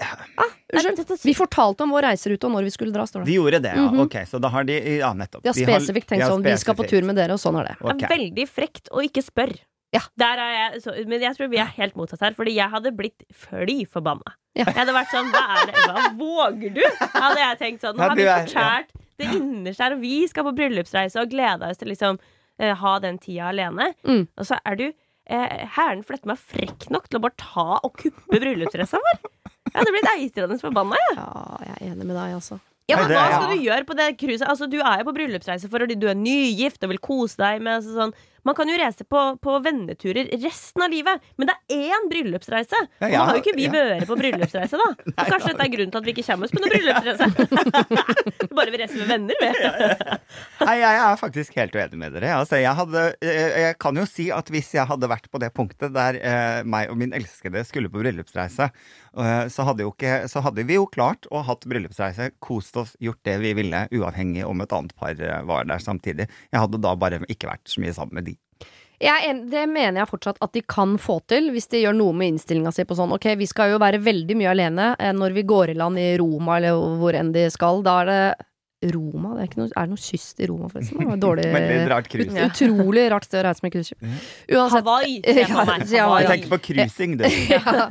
Unnskyld. 0.68 1.14
Vi 1.24 1.32
fortalte 1.38 1.86
om 1.86 1.94
vår 1.94 2.10
reiserute 2.10 2.44
og 2.48 2.52
når 2.52 2.66
vi 2.66 2.72
skulle 2.74 2.92
dra, 2.92 3.06
står 3.08 3.24
det. 3.24 3.30
de 3.30 3.38
gjorde 3.38 3.62
det, 3.64 3.72
ja. 3.78 3.86
Mhm. 3.86 4.02
Ok, 4.04 4.18
så 4.28 4.40
da 4.42 4.50
har 4.52 4.66
de 4.68 4.76
Ja, 4.98 5.14
nettopp. 5.16 5.46
Vi 5.46 5.48
har 5.54 5.56
spesifikt 5.80 6.10
tenkt 6.12 6.26
sånn, 6.28 6.44
vi 6.44 6.56
skal 6.60 6.76
på 6.76 6.88
tur 6.88 7.06
med 7.08 7.16
dere, 7.16 7.38
og 7.38 7.40
sånn 7.40 7.60
er 7.62 7.70
det. 7.70 7.76
Det 7.80 8.08
er 8.10 8.16
veldig 8.18 8.48
frekt 8.50 8.92
å 8.92 9.04
ikke 9.04 9.24
spørre. 9.24 9.62
Ja. 9.94 10.02
Der 10.20 10.40
er 10.42 10.50
jeg, 10.52 10.82
så, 10.84 10.92
men 11.08 11.22
jeg 11.24 11.36
tror 11.36 11.48
vi 11.48 11.60
er 11.62 11.70
helt 11.78 11.96
motsatt 11.96 12.20
her, 12.26 12.36
fordi 12.36 12.54
jeg 12.58 12.68
hadde 12.72 12.92
blitt 12.96 13.24
fly 13.32 13.80
forbanna. 13.88 14.34
Ja. 14.58 14.66
Jeg 14.66 14.76
hadde 14.82 14.94
vært 14.96 15.12
sånn 15.14 15.28
Hva 15.32 15.42
er 15.54 15.70
det? 15.70 15.84
Hva 15.86 16.06
våger 16.18 16.74
du? 16.76 16.82
Hadde 17.14 17.40
jeg 17.40 17.58
tenkt 17.60 17.84
sånn. 17.86 17.96
Nå 17.96 18.08
har 18.10 18.18
vi 18.18 18.26
fortært 18.26 18.92
det 19.18 19.30
innerste 19.34 19.86
her, 19.86 19.96
og 19.96 20.02
vi 20.04 20.16
skal 20.30 20.46
på 20.46 20.54
bryllupsreise 20.58 21.22
og 21.22 21.32
gleda 21.32 21.70
oss 21.72 21.80
til 21.80 21.90
liksom 21.92 22.18
uh, 22.20 22.74
ha 22.82 22.94
den 23.02 23.20
tida 23.22 23.48
alene. 23.52 23.92
Mm. 24.06 24.26
Og 24.36 24.48
så 24.48 24.58
er 24.68 24.78
du 24.78 24.86
eh, 24.88 25.66
hæren 25.76 26.04
flette 26.06 26.28
meg 26.28 26.40
frekk 26.40 26.88
nok 26.92 27.08
til 27.08 27.20
å 27.20 27.24
bare 27.26 27.38
ta 27.40 27.68
og 27.80 27.92
kuppe 27.98 28.40
bryllupsdressa 28.42 29.00
vår. 29.04 29.20
Jeg 29.68 29.76
hadde 29.76 29.94
blitt 29.94 30.10
eitrende 30.14 30.58
forbanna, 30.60 30.98
jeg. 31.08 31.18
Ja, 31.20 31.60
jeg 31.66 31.74
er 31.76 31.86
enig 31.92 32.08
med 32.08 32.16
deg, 32.16 32.36
altså. 32.38 32.60
Ja, 32.88 32.96
men 32.96 33.10
Hva 33.12 33.26
skal 33.28 33.50
du 33.52 33.66
gjøre 33.66 33.84
på 33.84 33.94
det 33.98 34.06
cruiset? 34.16 34.46
Altså, 34.48 34.66
du 34.70 34.78
er 34.80 35.02
jo 35.02 35.08
på 35.10 35.12
bryllupsreise 35.18 35.68
fordi 35.68 35.96
du 36.00 36.06
er 36.08 36.16
nygift 36.16 36.84
og 36.86 36.94
vil 36.94 37.00
kose 37.04 37.36
deg 37.36 37.60
med 37.60 37.82
altså, 37.82 37.92
sånn. 37.98 38.14
Man 38.46 38.56
kan 38.58 38.70
jo 38.70 38.76
reise 38.78 39.04
på, 39.08 39.22
på 39.42 39.56
venneturer 39.64 40.30
resten 40.42 40.84
av 40.84 40.92
livet, 40.92 41.24
men 41.40 41.50
det 41.50 41.56
er 41.56 41.94
én 41.94 42.08
bryllupsreise. 42.10 42.80
Ja, 43.00 43.06
Og 43.06 43.12
ja, 43.12 43.18
nå 43.18 43.26
har 43.30 43.38
jo 43.38 43.42
ikke 43.44 43.56
vi 43.58 43.66
ja. 43.66 43.72
vært 43.74 44.08
på 44.08 44.18
bryllupsreise, 44.18 44.78
da. 44.80 44.88
Og 45.18 45.32
kanskje 45.32 45.52
dette 45.52 45.66
er 45.66 45.72
grunnen 45.74 45.94
til 45.94 46.00
at 46.00 46.08
vi 46.08 46.14
ikke 46.14 46.26
kommer 46.28 46.48
oss 46.48 46.54
på 46.54 46.62
noen 46.62 46.74
bryllupsreise. 46.74 47.26
Bare 48.58 48.74
vi 48.74 48.80
reiser 48.82 49.02
med 49.02 49.12
venner, 49.12 49.42
vi. 49.42 49.50
Nei, 50.62 50.76
jeg 50.82 51.02
er 51.02 51.20
faktisk 51.20 51.58
helt 51.58 51.76
uenig 51.76 52.00
med 52.00 52.16
dere. 52.16 52.32
Altså, 52.38 52.58
jeg, 52.60 52.74
hadde, 52.78 53.04
jeg, 53.24 53.50
jeg 53.64 53.78
kan 53.82 54.00
jo 54.00 54.06
si 54.08 54.28
at 54.34 54.52
hvis 54.52 54.72
jeg 54.76 54.88
hadde 54.90 55.10
vært 55.10 55.28
på 55.32 55.42
det 55.42 55.52
punktet 55.56 55.94
der 55.96 56.18
eh, 56.20 56.62
meg 56.68 56.92
og 56.92 56.98
min 57.00 57.14
elskede 57.16 57.64
skulle 57.66 57.90
på 57.92 58.02
bryllupsreise, 58.02 58.70
eh, 58.70 59.44
så, 59.52 59.68
hadde 59.68 59.86
ikke, 59.86 60.14
så 60.30 60.42
hadde 60.46 60.66
vi 60.68 60.78
jo 60.78 60.88
klart 60.90 61.28
å 61.34 61.42
hatt 61.46 61.66
bryllupsreise, 61.68 62.32
kost 62.44 62.78
oss, 62.80 62.94
gjort 63.02 63.20
det 63.28 63.38
vi 63.44 63.54
ville, 63.58 63.86
uavhengig 63.94 64.46
om 64.48 64.64
et 64.64 64.74
annet 64.74 64.94
par 64.98 65.18
eh, 65.18 65.40
var 65.48 65.68
der 65.68 65.82
samtidig. 65.82 66.28
Jeg 66.52 66.64
hadde 66.64 66.82
da 66.82 66.94
bare 66.98 67.22
ikke 67.28 67.50
vært 67.50 67.68
så 67.70 67.82
mye 67.82 67.96
sammen 67.96 68.20
med 68.20 68.30
de. 68.30 68.37
Jeg 69.00 69.34
det 69.50 69.64
mener 69.70 70.00
jeg 70.02 70.10
fortsatt 70.10 70.40
at 70.42 70.52
de 70.56 70.62
kan 70.66 70.96
få 70.98 71.20
til, 71.30 71.52
hvis 71.54 71.68
de 71.70 71.84
gjør 71.84 71.94
noe 71.94 72.16
med 72.18 72.32
innstillinga 72.34 72.72
si 72.74 72.82
på 72.88 72.96
sånn 72.98 73.12
Ok, 73.14 73.28
vi 73.38 73.46
skal 73.46 73.70
jo 73.76 73.78
være 73.78 74.00
veldig 74.02 74.34
mye 74.40 74.50
alene 74.50 74.88
eh, 74.98 75.12
når 75.14 75.36
vi 75.36 75.44
går 75.46 75.70
i 75.70 75.78
land 75.78 76.00
i 76.02 76.16
Roma, 76.18 76.56
eller 76.58 76.74
hvor 76.98 77.14
enn 77.14 77.30
de 77.32 77.44
skal. 77.54 77.82
Da 77.86 78.00
er 78.02 78.10
det 78.10 78.22
Roma? 78.94 79.32
Det 79.34 79.40
er, 79.42 79.46
ikke 79.48 79.58
noe, 79.58 79.68
er 79.74 79.86
det 79.88 79.90
noe 79.90 80.02
kyst 80.02 80.42
i 80.42 80.46
Roma, 80.50 80.68
forresten? 80.70 80.98
Det 81.02 81.06
var 81.08 81.16
dårlig 81.22 81.46
Veldig 81.54 81.78
rart 81.90 82.10
cruise. 82.10 82.30
ut, 82.34 82.42
Utrolig 82.58 83.06
rart 83.10 83.24
sted 83.26 83.40
å 83.40 83.46
reise 83.48 83.64
med 83.64 83.72
cruiseskip. 83.74 84.04
Hawaii, 84.74 85.16
jeg. 85.26 85.48
Ja. 85.94 86.04
Jeg 86.22 86.28
tenker 86.30 86.52
på 86.52 86.60
cruising, 86.68 87.16
du. 87.18 87.24
ja. 87.54 87.88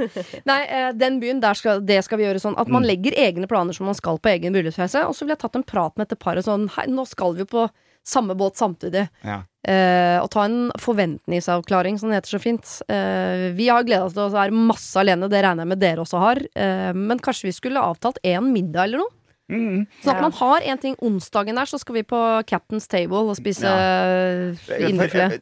Nei, 0.48 0.60
eh, 0.68 0.90
den 0.96 1.20
byen, 1.24 1.42
der 1.44 1.60
skal, 1.60 1.84
det 1.88 2.00
skal 2.08 2.20
vi 2.22 2.28
gjøre 2.28 2.40
sånn 2.44 2.56
at 2.60 2.68
man 2.72 2.84
Mm. 2.84 2.92
legger 2.92 3.16
egne 3.20 3.48
planer 3.52 3.76
som 3.76 3.88
man 3.90 3.96
skal 4.00 4.20
på 4.20 4.32
egen 4.36 4.56
bryllupsreise. 4.56 5.04
Og 5.08 5.16
så 5.16 5.24
ville 5.26 5.36
jeg 5.36 5.44
tatt 5.44 5.56
en 5.60 5.68
prat 5.68 5.96
med 6.00 6.12
et 6.12 6.20
par 6.24 6.40
og 6.40 6.44
sånn 6.48 6.68
Hei, 6.78 6.88
nå 6.92 7.04
skal 7.08 7.36
vi 7.40 7.48
på 7.48 7.68
samme 8.08 8.36
båt 8.40 8.56
samtidig. 8.60 9.08
Ja. 9.28 9.42
Eh, 9.68 10.16
og 10.24 10.30
ta 10.32 10.46
en 10.48 10.70
forventningsavklaring, 10.80 12.00
som 12.00 12.10
det 12.10 12.22
heter 12.22 12.38
så 12.38 12.42
fint. 12.42 12.70
Eh, 12.88 13.52
vi 13.58 13.68
har 13.68 13.84
gleda 13.84 14.06
oss 14.08 14.16
til 14.16 14.24
å 14.30 14.32
være 14.32 14.56
masse 14.56 14.96
alene, 15.02 15.28
det 15.32 15.44
regner 15.44 15.66
jeg 15.66 15.74
med 15.74 15.82
dere 15.84 16.06
også 16.06 16.22
har. 16.24 16.40
Eh, 16.56 16.94
men 16.96 17.20
kanskje 17.20 17.50
vi 17.52 17.56
skulle 17.58 17.84
avtalt 17.84 18.22
én 18.24 18.48
middag 18.54 18.88
eller 18.88 19.04
noe? 19.04 19.14
Mm. 19.48 19.86
Sånn 20.04 20.12
at 20.12 20.18
Ja. 20.18 20.22
man 20.26 20.34
har 20.36 20.60
en 20.74 20.78
ting. 20.78 20.96
Onsdagen 21.00 21.56
der 21.56 21.64
så 21.72 21.78
skal 21.80 21.96
vi 21.96 22.02
på 22.04 22.18
Captain's 22.44 22.86
Table 22.92 23.30
og 23.32 23.38
spise 23.40 23.64
ja. 23.64 24.52
indrefilet. 24.90 25.40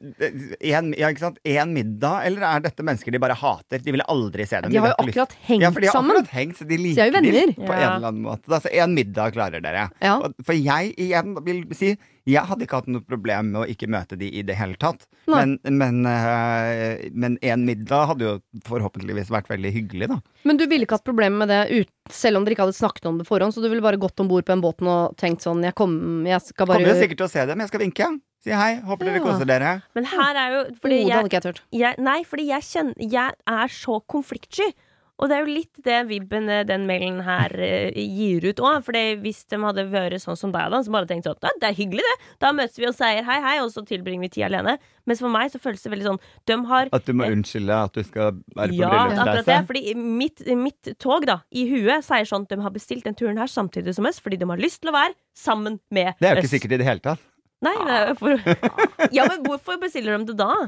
Ja, 0.62 1.10
ikke 1.10 1.24
sant? 1.24 1.40
En 1.44 1.74
middag, 1.74 2.26
eller 2.28 2.46
er 2.46 2.60
dette 2.68 2.86
mennesker 2.86 3.12
de 3.16 3.22
bare 3.24 3.34
hater? 3.40 3.82
De 3.82 3.96
ville 3.96 4.06
aldri 4.08 4.46
se 4.46 4.62
dem. 4.62 4.70
De 4.72 4.78
har 4.78 4.92
jo 4.94 5.00
akkurat 5.08 5.34
hengt 5.48 5.66
ja, 5.66 5.72
for 5.74 5.82
de 5.82 5.90
har 5.90 5.98
sammen. 5.98 6.20
akkurat 6.20 6.36
hengt, 6.38 6.60
så 6.62 6.68
de 6.70 6.78
liker 6.78 6.96
De 6.96 7.02
er 7.02 7.10
jo 7.10 7.16
venner. 7.18 7.54
på 7.58 7.72
en 7.74 7.82
eller 7.82 8.10
annen 8.12 8.22
måte. 8.28 8.46
Altså, 8.50 8.70
én 8.70 8.84
en 8.86 8.94
middag 8.94 9.34
klarer 9.34 9.62
dere. 9.66 9.88
Ja. 10.02 10.20
Og- 10.20 10.36
For 10.46 10.54
jeg 10.54 10.94
igjen 11.02 11.34
vil 11.44 11.66
si 11.74 11.96
jeg 12.26 12.42
hadde 12.50 12.66
ikke 12.66 12.80
hatt 12.80 12.88
noe 12.90 13.06
problem 13.06 13.52
med 13.54 13.60
å 13.62 13.66
ikke 13.70 13.90
møte 13.92 14.18
de 14.18 14.32
i 14.34 14.42
det 14.46 14.56
hele 14.58 14.78
tatt. 14.82 15.06
Nei. 15.30 15.44
Men, 15.44 15.78
men, 15.78 16.00
eh, 16.10 17.06
men 17.14 17.38
en 17.46 17.66
middag 17.68 18.10
hadde 18.12 18.26
jo 18.26 18.34
forhåpentligvis 18.66 19.30
vært 19.34 19.52
veldig 19.52 19.72
hyggelig, 19.76 20.10
da. 20.10 20.18
Men 20.44 20.58
du 20.58 20.66
ville 20.66 20.88
ikke 20.88 20.98
hatt 20.98 21.06
problemer 21.06 21.46
med 21.46 21.54
det 21.54 21.84
ut, 21.84 21.92
selv 22.14 22.40
om 22.40 22.46
dere 22.46 22.58
ikke 22.58 22.66
hadde 22.66 22.78
snakket 22.80 23.10
om 23.10 23.20
det 23.22 23.28
forhånd? 23.30 23.54
Så 23.54 23.62
du 23.62 23.70
ville 23.70 23.86
bare 23.86 24.02
gått 24.02 24.20
om 24.22 24.30
bord 24.32 24.46
på 24.48 24.56
en 24.56 24.64
båten 24.64 24.90
og 24.90 25.14
tenkt 25.22 25.46
sånn 25.46 25.64
Jeg, 25.66 25.74
kom, 25.78 26.26
jeg 26.26 26.42
skal 26.46 26.70
bare 26.70 26.82
Kommer 26.82 26.96
jo 26.96 27.04
sikkert 27.04 27.22
til 27.22 27.30
å 27.30 27.34
se 27.36 27.46
dem. 27.50 27.62
Jeg 27.62 27.74
skal 27.74 27.86
vinke. 27.86 28.10
Si 28.46 28.54
hei. 28.54 28.72
Håper 28.86 29.10
dere 29.10 29.22
Ja. 29.22 29.26
koser 29.26 29.50
dere. 29.50 29.70
Men 29.98 30.06
her 30.12 30.38
er 30.38 30.52
jo 30.54 30.60
fordi 30.82 31.00
jeg, 31.10 31.56
jeg, 31.74 31.96
Nei, 31.98 32.20
fordi 32.30 32.50
jeg 32.52 32.62
kjenner 32.62 32.94
Jeg 33.00 33.34
er 33.50 33.74
så 33.74 34.02
konfliktsky. 34.06 34.68
Og 35.16 35.30
det 35.32 35.36
er 35.38 35.46
jo 35.46 35.54
litt 35.56 35.78
det 35.86 36.00
vibben 36.10 36.50
eh, 36.52 36.66
den 36.68 36.84
mailen 36.90 37.22
her 37.24 37.54
eh, 37.64 37.96
gir 37.96 38.44
ut 38.50 38.60
òg. 38.60 38.82
For 38.84 38.98
hvis 39.22 39.46
de 39.52 39.60
hadde 39.64 39.86
vært 39.94 40.20
sånn 40.24 40.40
som 40.40 40.52
deg, 40.52 40.74
da, 40.74 40.82
som 40.84 40.96
bare 40.96 41.08
tenkte 41.08 41.32
at 41.32 41.46
«Ja, 41.46 41.54
Det 41.62 41.70
er 41.70 41.78
hyggelig, 41.78 42.04
det. 42.04 42.32
Da 42.44 42.52
møtes 42.56 42.76
vi 42.82 42.90
og 42.90 42.98
sier 42.98 43.24
hei, 43.24 43.38
hei, 43.46 43.56
og 43.64 43.72
så 43.72 43.86
tilbringer 43.88 44.26
vi 44.26 44.32
tid 44.36 44.48
alene. 44.50 44.76
Mens 45.08 45.22
for 45.24 45.32
meg 45.32 45.54
så 45.54 45.62
føles 45.62 45.86
det 45.86 45.92
veldig 45.94 46.08
sånn 46.08 46.20
De 46.50 46.56
har 46.68 46.90
At 46.98 47.06
du 47.06 47.14
må 47.16 47.28
unnskylde 47.30 47.76
at 47.88 47.94
du 47.96 48.02
skal 48.04 48.40
være 48.58 48.74
på 48.74 48.80
ja, 48.82 48.90
akkurat 49.06 49.48
det. 49.48 49.60
Fordi 49.70 49.96
mitt, 49.96 50.44
mitt 50.60 50.92
tog 51.00 51.28
da, 51.30 51.40
i 51.54 51.68
huet 51.70 52.04
sier 52.08 52.28
sånn 52.28 52.48
at 52.50 52.52
de 52.52 52.60
har 52.66 52.76
bestilt 52.76 53.08
den 53.08 53.16
turen 53.16 53.40
her 53.40 53.52
samtidig 53.52 53.96
som 53.96 54.10
oss, 54.10 54.20
fordi 54.20 54.42
de 54.42 54.50
har 54.52 54.60
lyst 54.60 54.82
til 54.84 54.92
å 54.92 54.98
være 54.98 55.16
sammen 55.38 55.80
med 55.96 56.12
oss. 56.12 56.20
Det 56.20 56.32
er 56.32 56.36
jo 56.36 56.44
oss. 56.44 56.50
ikke 56.50 56.56
sikkert 56.58 56.76
i 56.76 56.82
det 56.82 56.90
hele 56.90 57.06
tatt. 57.06 57.24
Nei, 57.64 57.78
for... 58.20 58.36
Ja, 59.16 59.30
men 59.30 59.46
hvorfor 59.46 59.80
bestiller 59.80 60.20
de 60.20 60.34
det 60.34 60.38
da? 60.44 60.68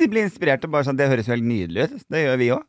De 0.00 0.08
blir 0.08 0.26
inspirert 0.26 0.64
og 0.64 0.72
bare 0.72 0.86
sånn 0.86 0.96
Det 0.96 1.06
høres 1.10 1.26
jo 1.28 1.34
helt 1.34 1.46
nydelig 1.46 1.88
ut. 1.88 2.04
Det 2.12 2.22
gjør 2.26 2.38
vi 2.40 2.52
òg. 2.58 2.62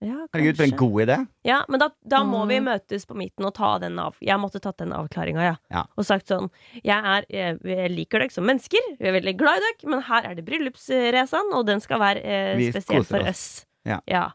Ja, 0.00 0.28
Herregud, 0.32 0.56
for 0.56 0.62
en 0.68 0.76
god 0.78 1.00
idé. 1.02 1.14
Ja, 1.44 1.64
men 1.68 1.80
da, 1.82 1.88
da 2.06 2.20
må 2.22 2.44
vi 2.46 2.60
Mm. 2.60 2.68
møtes 2.70 3.04
på 3.08 3.16
midten 3.18 3.44
og 3.48 3.54
ta 3.54 3.78
den 3.82 3.98
av. 3.98 4.14
Jeg 4.22 4.38
måtte 4.38 4.60
tatt 4.62 4.76
den 4.78 4.92
avklaringa, 4.94 5.42
ja. 5.42 5.56
Ja. 5.74 5.82
Og 5.98 6.04
sagt 6.06 6.28
sånn 6.30 6.50
Jeg, 6.84 7.02
er, 7.02 7.24
jeg, 7.28 7.58
jeg 7.64 7.90
liker 7.90 8.20
dere 8.22 8.30
som 8.30 8.44
mennesker, 8.46 8.78
vi 9.00 9.08
er 9.10 9.16
veldig 9.20 9.36
glad 9.36 9.58
i 9.58 9.64
dere, 9.66 9.90
men 9.90 10.02
her 10.06 10.22
er 10.30 10.34
det 10.38 10.44
bryllupsracen, 10.46 11.50
og 11.52 11.66
den 11.66 11.80
skal 11.80 11.98
være 11.98 12.22
eh, 12.22 12.56
Vi 12.60 12.70
spesiell 12.70 13.04
for 13.04 13.18
oss. 13.26 13.28
oss. 13.28 13.66
Ja. 13.84 13.98
ja. 14.06 14.26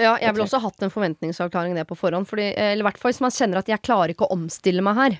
Ja, 0.00 0.16
jeg 0.18 0.34
ville 0.34 0.46
også 0.48 0.58
hatt 0.64 0.82
en 0.82 0.90
forventningsavklaring 0.90 1.76
det 1.76 1.86
på 1.86 1.94
forhånd. 1.94 2.26
Fordi, 2.26 2.48
eller 2.56 2.82
i 2.82 2.86
hvert 2.88 2.98
fall 2.98 3.12
hvis 3.12 3.20
man 3.22 3.30
kjenner 3.30 3.58
at 3.60 3.68
jeg 3.70 3.82
klarer 3.84 4.10
ikke 4.14 4.26
å 4.26 4.32
omstille 4.34 4.82
meg 4.82 4.96
her. 4.98 5.18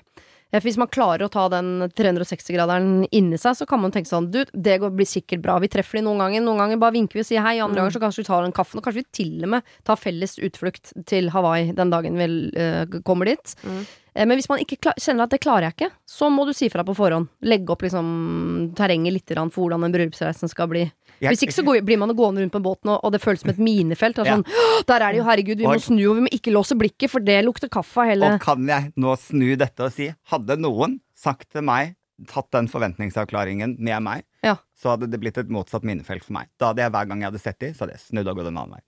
Hvis 0.61 0.77
man 0.77 0.87
klarer 0.93 1.25
å 1.25 1.31
ta 1.33 1.47
den 1.49 1.87
360-graderen 1.97 3.07
inni 3.11 3.37
seg, 3.41 3.55
så 3.57 3.65
kan 3.69 3.81
man 3.81 3.91
tenke 3.95 4.09
sånn 4.11 4.27
Du, 4.33 4.43
det 4.53 4.75
går, 4.83 4.91
blir 4.93 5.07
sikkert 5.09 5.41
bra. 5.41 5.55
Vi 5.63 5.69
treffer 5.73 5.97
de 5.97 6.05
noen 6.05 6.21
ganger. 6.21 6.43
Noen 6.45 6.61
ganger 6.61 6.77
bare 6.81 6.93
vinker 6.93 7.17
vi 7.17 7.23
og 7.25 7.29
sier 7.31 7.41
hei. 7.41 7.55
Andre 7.59 7.79
Mm. 7.81 7.87
ganger 7.87 7.95
så 7.97 8.03
kanskje 8.03 8.21
vi 8.23 8.29
tar 8.29 8.43
en 8.45 8.51
kaffe. 8.53 8.77
Og 8.77 8.83
kanskje 8.85 9.01
vi 9.01 9.09
til 9.17 9.43
og 9.43 9.49
med 9.55 9.63
tar 9.83 9.97
felles 9.97 10.37
utflukt 10.37 10.93
til 11.09 11.29
Hawaii 11.33 11.73
den 11.73 11.89
dagen 11.89 12.17
vi 12.21 12.27
uh, 12.53 12.85
kommer 13.03 13.25
dit. 13.25 13.55
Mm. 13.65 13.83
Eh, 14.13 14.25
men 14.29 14.37
hvis 14.37 14.49
man 14.49 14.61
ikke 14.61 14.93
kjenner 14.93 15.25
at 15.25 15.33
det 15.33 15.41
klarer 15.43 15.67
jeg 15.69 15.77
ikke, 15.77 15.91
så 16.09 16.29
må 16.33 16.45
du 16.47 16.53
si 16.55 16.69
fra 16.73 16.85
på 16.85 16.95
forhånd. 16.97 17.29
Legge 17.45 17.73
opp 17.73 17.85
liksom 17.85 18.73
terrenget 18.77 19.15
litt 19.15 19.33
for 19.33 19.65
hvordan 19.65 19.87
den 19.87 19.95
bryllupsreisen 19.95 20.51
skal 20.51 20.69
bli. 20.71 20.85
Hvis 21.23 21.45
ikke 21.45 21.55
så 21.55 21.63
går, 21.65 21.81
blir 21.87 21.99
man 22.01 22.11
gående 22.17 22.43
rundt 22.43 22.53
på 22.53 22.61
båten, 22.63 22.91
og, 22.93 23.11
det 23.13 23.21
føles 23.23 23.43
som 23.43 23.53
et 23.53 23.61
minefelt. 23.61 24.19
Og 24.19 24.27
sånn, 24.27 24.43
«Åh, 24.43 24.83
Der 24.89 25.01
er 25.01 25.13
det 25.13 25.21
jo, 25.21 25.25
herregud, 25.27 25.61
vi 25.61 25.69
må 25.69 25.79
snu, 25.79 26.01
og 26.09 26.17
vi 26.19 26.25
må 26.25 26.31
ikke 26.35 26.53
låse 26.53 26.75
blikket, 26.77 27.11
for 27.13 27.23
det 27.23 27.39
lukter 27.45 27.71
kaffe 27.71 28.03
av 28.03 28.11
hele 28.11 28.33
Og 28.33 28.41
kan 28.43 28.67
jeg 28.67 28.91
nå 28.99 29.15
snu 29.21 29.53
dette 29.59 29.85
og 29.85 29.93
si 29.95 30.09
Hadde 30.33 30.57
noen 30.59 30.99
sagt 31.15 31.49
til 31.53 31.65
meg 31.65 31.95
Tatt 32.29 32.51
den 32.53 32.67
forventningsavklaringen 32.69 33.77
med 33.79 34.03
meg 34.05 34.25
Ja. 34.45 34.57
Så 34.77 34.93
hadde 34.93 35.09
det 35.09 35.19
blitt 35.21 35.39
et 35.41 35.49
motsatt 35.53 35.85
minefelt 35.87 36.25
for 36.25 36.35
meg 36.37 36.51
Da 36.61 36.71
hadde 36.71 36.83
jeg 36.83 36.93
hver 36.93 37.07
gang 37.09 37.23
jeg 37.23 37.31
hadde 37.31 37.41
sett 37.41 37.59
de 37.63 37.71
Så 37.73 37.85
hadde 37.85 37.95
jeg 37.97 38.05
snudd 38.05 38.29
og 38.29 38.37
gått 38.41 38.51
en 38.51 38.59
annen 38.59 38.75
vei 38.77 38.83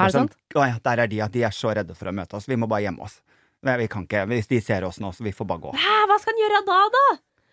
Er 0.00 0.08
det 0.08 0.16
sant? 0.16 0.36
Sånn, 0.38 0.62
«Å 0.62 0.68
ja, 0.70 0.78
der 0.86 1.04
er 1.04 1.10
de, 1.12 1.20
at 1.26 1.34
de 1.34 1.44
er 1.48 1.54
så 1.54 1.74
redde 1.76 1.96
for 1.98 2.10
å 2.10 2.14
møte 2.16 2.38
oss 2.38 2.48
Vi 2.50 2.58
må 2.60 2.70
bare 2.70 2.86
gjemme 2.86 3.04
oss 3.04 3.18
Nei, 3.66 3.76
vi 3.82 3.88
kan 3.92 4.06
ikke, 4.06 4.24
Hvis 4.30 4.48
de 4.48 4.60
ser 4.64 4.86
oss 4.88 5.00
nå, 5.02 5.10
så 5.12 5.24
vi 5.26 5.32
får 5.36 5.48
bare 5.50 5.64
gå 5.66 5.72
Hæ, 5.76 5.96
hva 6.08 6.16
skal 6.20 6.32
han 6.32 6.40
gjøre 6.44 6.62
da, 6.68 6.78
da? 6.96 7.04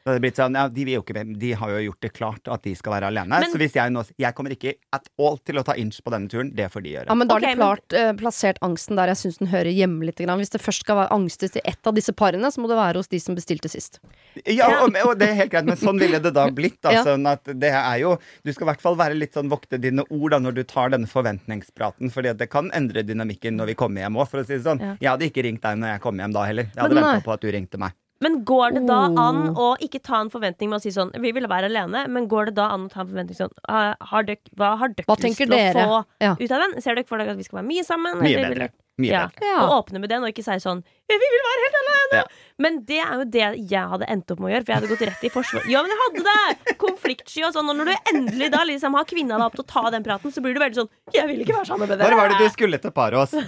Så 0.08 0.14
hadde 0.14 0.22
det 0.22 0.24
blitt 0.24 0.38
sånn, 0.40 0.56
ja, 0.56 0.70
de, 0.72 0.84
vil 0.88 0.94
jo 0.96 1.02
ikke, 1.04 1.22
de 1.36 1.50
har 1.60 1.72
jo 1.74 1.80
gjort 1.90 2.00
det 2.06 2.10
klart 2.16 2.48
at 2.48 2.62
de 2.64 2.72
skal 2.80 2.94
være 2.94 3.08
alene 3.12 3.28
Men- 3.42 3.52
Så 3.52 3.58
hvis 3.60 3.74
jeg 3.76 3.92
nå 3.92 4.06
Jeg 4.18 4.34
kommer 4.38 4.54
ikke 4.56 4.76
at 4.96 5.10
all 5.20 5.36
til 5.44 5.56
å 5.60 5.64
ta 5.68 5.74
inch 5.76 5.98
på 6.02 6.10
denne 6.14 6.30
turen 6.32 6.54
Det 6.56 6.70
får 6.72 6.84
de 6.86 6.94
gjøre 6.94 7.08
Ja, 7.10 7.14
men 7.20 7.28
da 7.28 7.34
har 7.36 7.42
har 7.42 7.52
de 7.52 7.58
men- 7.58 7.68
klart, 7.68 7.94
eh, 7.94 8.14
plassert 8.14 8.58
angsten 8.64 8.96
der 8.96 9.08
jeg 9.12 9.18
syns 9.18 9.38
den 9.40 9.48
hører 9.52 9.68
hjemme 9.76 10.06
litt. 10.06 10.16
Grann. 10.24 10.40
Hvis 10.40 10.50
det 10.52 10.62
først 10.62 10.80
skal 10.86 10.96
være 10.96 11.12
angstes 11.12 11.52
til 11.52 11.62
ett 11.66 11.86
av 11.86 11.94
disse 11.94 12.14
parene, 12.16 12.48
så 12.48 12.60
må 12.64 12.70
det 12.72 12.78
være 12.78 12.96
hos 12.96 13.08
de 13.08 13.20
som 13.20 13.36
bestilte 13.36 13.68
sist. 13.70 14.00
Ja, 14.46 14.84
og, 14.86 14.96
og 14.96 15.18
det 15.20 15.28
er 15.30 15.34
helt 15.36 15.52
greit, 15.52 15.66
men 15.66 15.76
sånn 15.76 16.00
ville 16.00 16.20
det 16.24 16.34
da 16.34 16.48
blitt. 16.56 16.80
Da, 16.82 16.92
Ja. 16.92 17.04
sånn 17.04 17.28
at 17.28 17.44
det 17.44 17.74
er 17.74 18.00
jo, 18.00 18.18
Du 18.46 18.54
skal 18.54 18.68
i 18.68 18.72
hvert 18.72 18.82
fall 18.82 18.96
være 18.96 19.18
litt 19.20 19.34
sånn 19.34 19.50
vokte 19.50 19.78
dine 19.80 20.04
ord 20.10 20.32
da 20.32 20.40
når 20.40 20.54
du 20.56 20.64
tar 20.64 20.90
denne 20.90 21.08
forventningspraten, 21.08 22.10
fordi 22.12 22.36
det 22.38 22.50
kan 22.50 22.72
endre 22.72 23.04
dynamikken 23.04 23.58
når 23.58 23.66
vi 23.68 23.76
kommer 23.76 24.02
hjem 24.08 24.16
òg, 24.18 24.28
for 24.30 24.40
å 24.42 24.46
si 24.48 24.56
det 24.58 24.64
sånn. 24.64 24.80
Ja. 24.80 24.96
Jeg 25.02 25.10
hadde 25.10 25.28
ikke 25.32 25.44
ringt 25.44 25.62
deg 25.62 25.78
når 25.78 25.94
jeg 25.98 26.02
kom 26.02 26.18
hjem 26.18 26.34
da 26.34 26.44
heller. 26.46 26.64
Jeg 26.74 26.82
hadde 26.84 26.94
Men 26.96 27.04
venta 27.04 27.24
på 27.26 27.34
at 27.34 27.42
du 27.42 27.52
ringte 27.52 27.78
meg. 27.78 27.92
Men 28.20 28.44
går 28.46 28.72
det 28.74 28.86
da 28.88 28.98
Oh. 29.08 29.20
an 29.28 29.54
å 29.56 29.78
ikke 29.80 30.02
ta 30.02 30.20
en 30.22 30.30
forventning 30.34 30.70
med 30.72 30.80
å 30.80 30.82
si 30.82 30.90
sånn 30.90 31.12
Vi 31.22 31.32
ville 31.32 31.48
være 31.48 31.66
alene, 31.70 32.08
men 32.10 32.28
går 32.28 32.46
det 32.50 32.56
da 32.56 32.70
an 32.74 32.88
å 32.88 32.90
ta 32.92 33.02
en 33.02 33.08
forventning 33.12 33.38
sånn 33.38 33.52
«Ah, 33.70 33.94
har 34.02 34.24
dere, 34.24 34.38
Hva 34.58 34.76
har 34.78 34.88
dere 34.90 35.06
lyst 35.06 35.22
tenker 35.22 35.46
dere? 35.52 35.74
å 35.74 35.88
få 36.02 36.06
Ja. 36.22 36.34
ut 36.40 36.52
av 36.52 36.60
den? 36.66 36.82
Ser 36.82 36.96
dere 36.96 37.06
for 37.06 37.18
dere 37.18 37.32
at 37.32 37.38
vi 37.38 37.44
skal 37.44 37.60
være 37.62 37.68
mye 37.70 37.84
sammen? 37.86 38.18
Mye 38.22 38.36
eller 38.38 38.50
bedre. 38.56 38.70
Mye 39.00 39.12
Ja. 39.14 39.28
bedre. 39.28 39.46
Ja. 39.46 39.62
Og 39.68 39.70
åpne 39.86 40.00
med 40.02 40.10
den, 40.10 40.24
og 40.24 40.30
ikke 40.34 40.44
si 40.44 40.52
sånn 40.58 40.82
Vi 41.08 41.16
vil 41.16 41.38
være 41.46 41.62
helt 41.64 41.78
alene! 41.84 42.18
Ja. 42.18 42.24
Men 42.60 42.80
det 42.86 42.98
er 43.00 43.14
jo 43.20 43.24
det 43.26 43.70
jeg 43.70 43.86
hadde 43.92 44.06
endt 44.10 44.32
opp 44.32 44.40
med 44.40 44.50
å 44.50 44.54
gjøre, 44.56 44.66
for 44.66 44.72
jeg 44.74 44.80
hadde 44.82 44.90
gått 44.92 45.06
rett 45.08 45.24
i 45.24 45.30
forsvar. 45.30 45.62
Ja, 45.70 45.82
men 45.84 45.92
jeg 45.92 46.00
hadde 46.04 46.24
det! 46.26 46.76
Konfliktsky 46.80 47.44
og 47.46 47.54
sånn. 47.54 47.70
Og 47.70 47.76
når 47.78 47.86
du 47.86 47.96
endelig 48.16 48.50
da 48.52 48.64
liksom 48.66 48.94
har 48.98 49.06
kvinna 49.06 49.38
deg 49.38 49.46
opp 49.46 49.56
til 49.56 49.64
å 49.64 49.68
ta 49.68 49.90
den 49.92 50.04
praten, 50.04 50.32
så 50.34 50.42
blir 50.42 50.54
du 50.56 50.60
veldig 50.60 50.76
sånn 50.82 50.90
Jeg 51.14 51.28
vil 51.28 51.40
ikke 51.46 51.54
være 51.56 51.68
sammen 51.70 51.88
med 51.88 52.00
dere! 52.00 52.10
Når 52.10 52.18
var 52.18 52.28
det 52.30 52.40
du 52.40 52.50
skulle 52.50 52.78
til 52.82 52.92
Paros? 52.92 53.32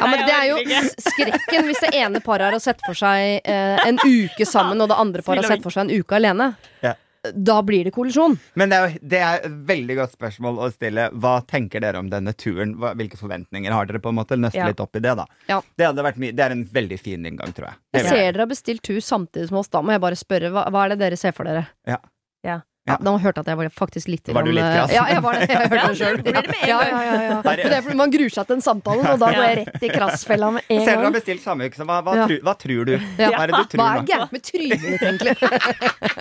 Ja, 0.00 0.08
men 0.08 0.24
Det 0.26 0.34
er 0.34 0.48
jo 0.48 0.88
skrekken 1.04 1.68
hvis 1.68 1.84
det 1.84 1.92
ene 2.00 2.22
paret 2.24 2.54
har 2.54 2.62
sett 2.62 2.80
for 2.86 2.98
seg 2.98 3.44
eh, 3.44 3.84
en 3.86 4.00
uke 4.00 4.48
sammen, 4.48 4.80
og 4.80 4.90
det 4.90 4.98
andre 4.98 5.22
paret 5.26 5.44
har 5.44 5.56
sett 5.56 5.66
for 5.66 5.74
seg 5.74 5.88
en 5.88 6.00
uke 6.00 6.18
alene. 6.18 6.54
Ja. 6.84 6.96
Da 7.36 7.58
blir 7.62 7.84
det 7.84 7.90
kollisjon. 7.92 8.38
Men 8.56 8.70
det 8.72 8.76
er, 8.78 8.86
jo, 8.88 9.00
det 9.12 9.18
er 9.20 9.42
et 9.44 9.56
veldig 9.68 9.96
godt 9.98 10.14
spørsmål 10.16 10.60
å 10.64 10.70
stille. 10.72 11.10
Hva 11.20 11.34
tenker 11.44 11.82
dere 11.84 12.00
om 12.00 12.08
denne 12.08 12.32
turen? 12.32 12.72
Hva, 12.80 12.94
hvilke 12.96 13.18
forventninger 13.20 13.74
har 13.76 13.90
dere? 13.90 14.00
på 14.00 14.08
en 14.08 14.16
måte 14.16 14.38
Nøste 14.40 14.56
Ja. 14.56 14.70
litt 14.70 14.80
opp 14.80 14.96
i 14.96 15.02
det, 15.04 15.12
da. 15.18 15.26
Ja. 15.50 15.58
Det, 15.76 15.84
hadde 15.90 16.06
vært 16.06 16.16
mye, 16.22 16.32
det 16.32 16.46
er 16.46 16.54
en 16.56 16.64
veldig 16.64 16.98
fin 17.00 17.26
inngang, 17.28 17.52
tror 17.52 17.68
jeg. 17.68 17.76
Jeg 17.98 18.08
ser 18.08 18.32
dere 18.32 18.46
har 18.46 18.48
bestilt 18.48 18.82
tur 18.86 19.00
samtidig 19.04 19.50
som 19.50 19.60
oss. 19.60 19.68
Da 19.68 19.82
må 19.84 19.92
jeg 19.92 20.00
bare 20.00 20.16
spørre, 20.16 20.48
hva, 20.54 20.64
hva 20.72 20.86
er 20.86 20.94
det 20.94 21.00
dere 21.04 21.20
ser 21.20 21.36
for 21.36 21.44
dere? 21.44 21.66
Ja. 21.84 22.00
Ja. 22.46 22.62
Ja, 22.90 22.96
nå 23.06 23.12
hørte 23.22 23.40
jeg 23.40 23.46
at 23.46 23.50
jeg 23.52 23.58
var 23.60 23.70
faktisk 23.80 24.10
litt 24.10 24.30
Var 24.34 24.46
du 24.46 24.50
litt 24.52 24.66
krass? 24.66 24.92
Ja, 24.94 25.04
jeg 25.10 25.22
var 25.24 25.38
det. 25.38 25.48
Jeg 25.50 25.70
hørte 25.70 25.88
det 25.88 25.98
sjøl. 26.00 26.16
det 26.20 26.34
blir 26.34 26.42
det 26.42 26.50
med 26.50 26.60
en 26.60 26.68
Ja, 26.70 26.78
ja, 26.82 27.00
ja, 27.06 27.14
ja. 27.22 27.38
Er- 27.54 27.74
er 27.78 27.82
fordi 27.86 27.98
man 28.00 28.10
gruer 28.14 28.32
seg 28.34 28.46
til 28.50 28.54
den 28.56 28.64
samtalen, 28.66 29.06
og 29.06 29.18
da 29.22 29.30
går 29.34 29.44
jeg 29.46 29.58
rett 29.60 29.86
i 29.86 29.90
krassfella 29.94 30.50
med 30.58 30.62
en 30.68 30.76
gang. 30.76 30.86
Selv 30.88 30.96
om 30.96 31.02
du 31.04 31.08
har 31.10 31.16
bestilt 31.18 31.42
samme 31.44 31.68
uke, 31.70 31.76
så 31.80 31.86
hva, 31.88 32.00
hva, 32.06 32.16
Ja. 32.20 32.26
tru, 32.30 32.36
hva 32.46 32.54
tror 32.58 32.84
du? 32.90 32.94
Ja. 33.18 33.30
Hva 33.30 33.42
er 33.42 33.46
det 33.46 33.54
du 33.56 33.64
tror? 33.72 33.80
Hva 33.80 33.88
er 33.96 34.06
gærent 34.10 34.32
med 34.32 34.42
trynet 34.42 34.80
ditt, 34.84 35.02
egentlig? 35.02 35.34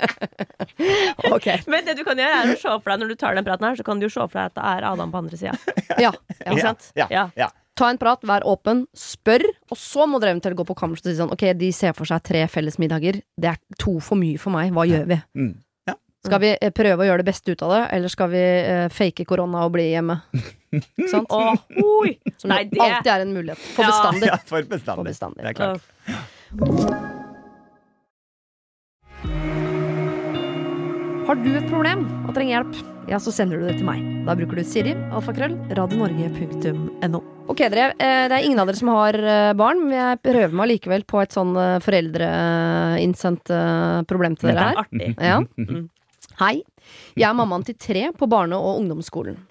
ok. 1.36 1.48
Men 1.68 1.86
det 1.88 1.96
du 2.00 2.04
kan 2.08 2.20
gjøre, 2.20 2.42
er 2.44 2.54
å 2.54 2.58
se 2.60 2.70
for 2.76 2.92
deg 2.94 3.02
når 3.04 3.14
du 3.14 3.16
tar 3.20 3.36
den 3.40 3.48
praten 3.48 3.68
her, 3.70 3.76
så 3.80 3.86
kan 3.88 4.00
du 4.02 4.08
jo 4.08 4.12
se 4.14 4.22
for 4.26 4.36
deg 4.38 4.52
at 4.52 4.58
det 4.60 4.66
er 4.74 4.88
Adam 4.92 5.12
på 5.14 5.22
andre 5.24 5.40
sida. 5.40 5.56
Ja. 6.00 6.12
Ikke 6.46 6.60
ja. 6.62 6.68
sant? 6.70 6.92
Ja. 6.96 7.08
Ja. 7.12 7.24
ja. 7.36 7.48
Ta 7.80 7.90
en 7.92 7.98
prat, 8.00 8.22
vær 8.28 8.44
åpen, 8.48 8.86
spør, 8.98 9.44
og 9.72 9.78
så 9.80 10.06
må 10.08 10.20
dere 10.20 10.34
eventuelt 10.36 10.58
gå 10.60 10.66
på 10.68 10.76
kammerset 10.80 11.08
og 11.08 11.14
si 11.14 11.20
sånn 11.20 11.32
Ok, 11.36 11.46
de 11.60 11.70
ser 11.76 11.94
for 11.98 12.08
seg 12.10 12.24
tre 12.28 12.42
felles 12.52 12.76
middager. 12.80 13.22
Det 13.40 13.50
er 13.54 13.60
to 13.80 13.98
for 14.04 14.20
mye 14.20 14.40
for 14.40 14.52
meg. 14.56 14.72
Hva 14.76 14.84
gjør 14.88 15.06
vi? 15.10 15.18
Mm. 15.40 15.54
Skal 16.26 16.40
vi 16.44 16.50
eh, 16.60 16.72
prøve 16.76 17.06
å 17.06 17.08
gjøre 17.08 17.24
det 17.24 17.30
beste 17.32 17.54
ut 17.56 17.62
av 17.64 17.72
det, 17.72 17.82
eller 17.96 18.12
skal 18.12 18.28
vi 18.34 18.42
eh, 18.44 18.88
fake 18.92 19.24
korona 19.30 19.62
og 19.64 19.72
bli 19.78 19.86
hjemme? 19.94 20.18
Ikke 20.76 21.08
sant? 21.14 21.32
Oh, 21.32 21.56
oi. 22.04 22.18
Som 22.42 22.52
Nei, 22.52 22.66
det 22.68 22.82
alltid 22.84 23.12
er 23.14 23.24
en 23.24 23.32
mulighet. 23.38 23.64
For 23.78 23.88
Ja. 23.88 23.94
bestandig. 23.94 24.28
ja, 24.28 24.38
for 24.44 24.60
For 24.60 24.74
bestandig. 24.76 25.08
bestandig. 25.14 25.48
Det 25.48 25.54
er 25.54 25.60
klart. 25.62 26.90
Har 31.30 31.38
du 31.38 31.50
et 31.54 31.68
problem 31.70 32.00
og 32.26 32.32
trenger 32.34 32.56
hjelp, 32.56 32.78
ja, 33.12 33.18
så 33.22 33.32
sender 33.34 33.60
du 33.62 33.68
det 33.70 33.76
til 33.78 33.86
meg. 33.86 34.00
Da 34.26 34.34
bruker 34.38 34.58
du 34.60 34.64
Siri, 34.66 34.96
alfakrøll, 35.14 35.54
radionorge.no. 35.78 37.20
Ok, 37.50 37.62
dere. 37.70 37.92
eh, 38.02 38.26
Det 38.30 38.36
er 38.40 38.46
ingen 38.48 38.60
av 38.62 38.68
dere 38.70 38.78
som 38.80 38.90
har 38.94 39.14
barn, 39.58 39.84
men 39.88 39.94
jeg 39.98 40.20
prøver 40.26 40.54
meg 40.58 40.72
likevel 40.74 41.06
på 41.10 41.22
et 41.22 41.32
sånn 41.34 41.54
foreldreinnsendt 41.86 43.54
problem 44.10 44.36
til 44.42 44.50
Det 44.50 44.58
er 44.58 44.64
her. 44.66 44.84
artig. 44.84 45.16
Ja. 45.22 45.40
Hei. 46.40 46.62
Jeg 47.20 47.28
er 47.28 47.36
mammaen 47.36 47.66
til 47.68 47.76
tre 47.76 48.06
på 48.16 48.28
barne- 48.32 48.56
og 48.56 48.78
ungdomsskolen. 48.80 49.42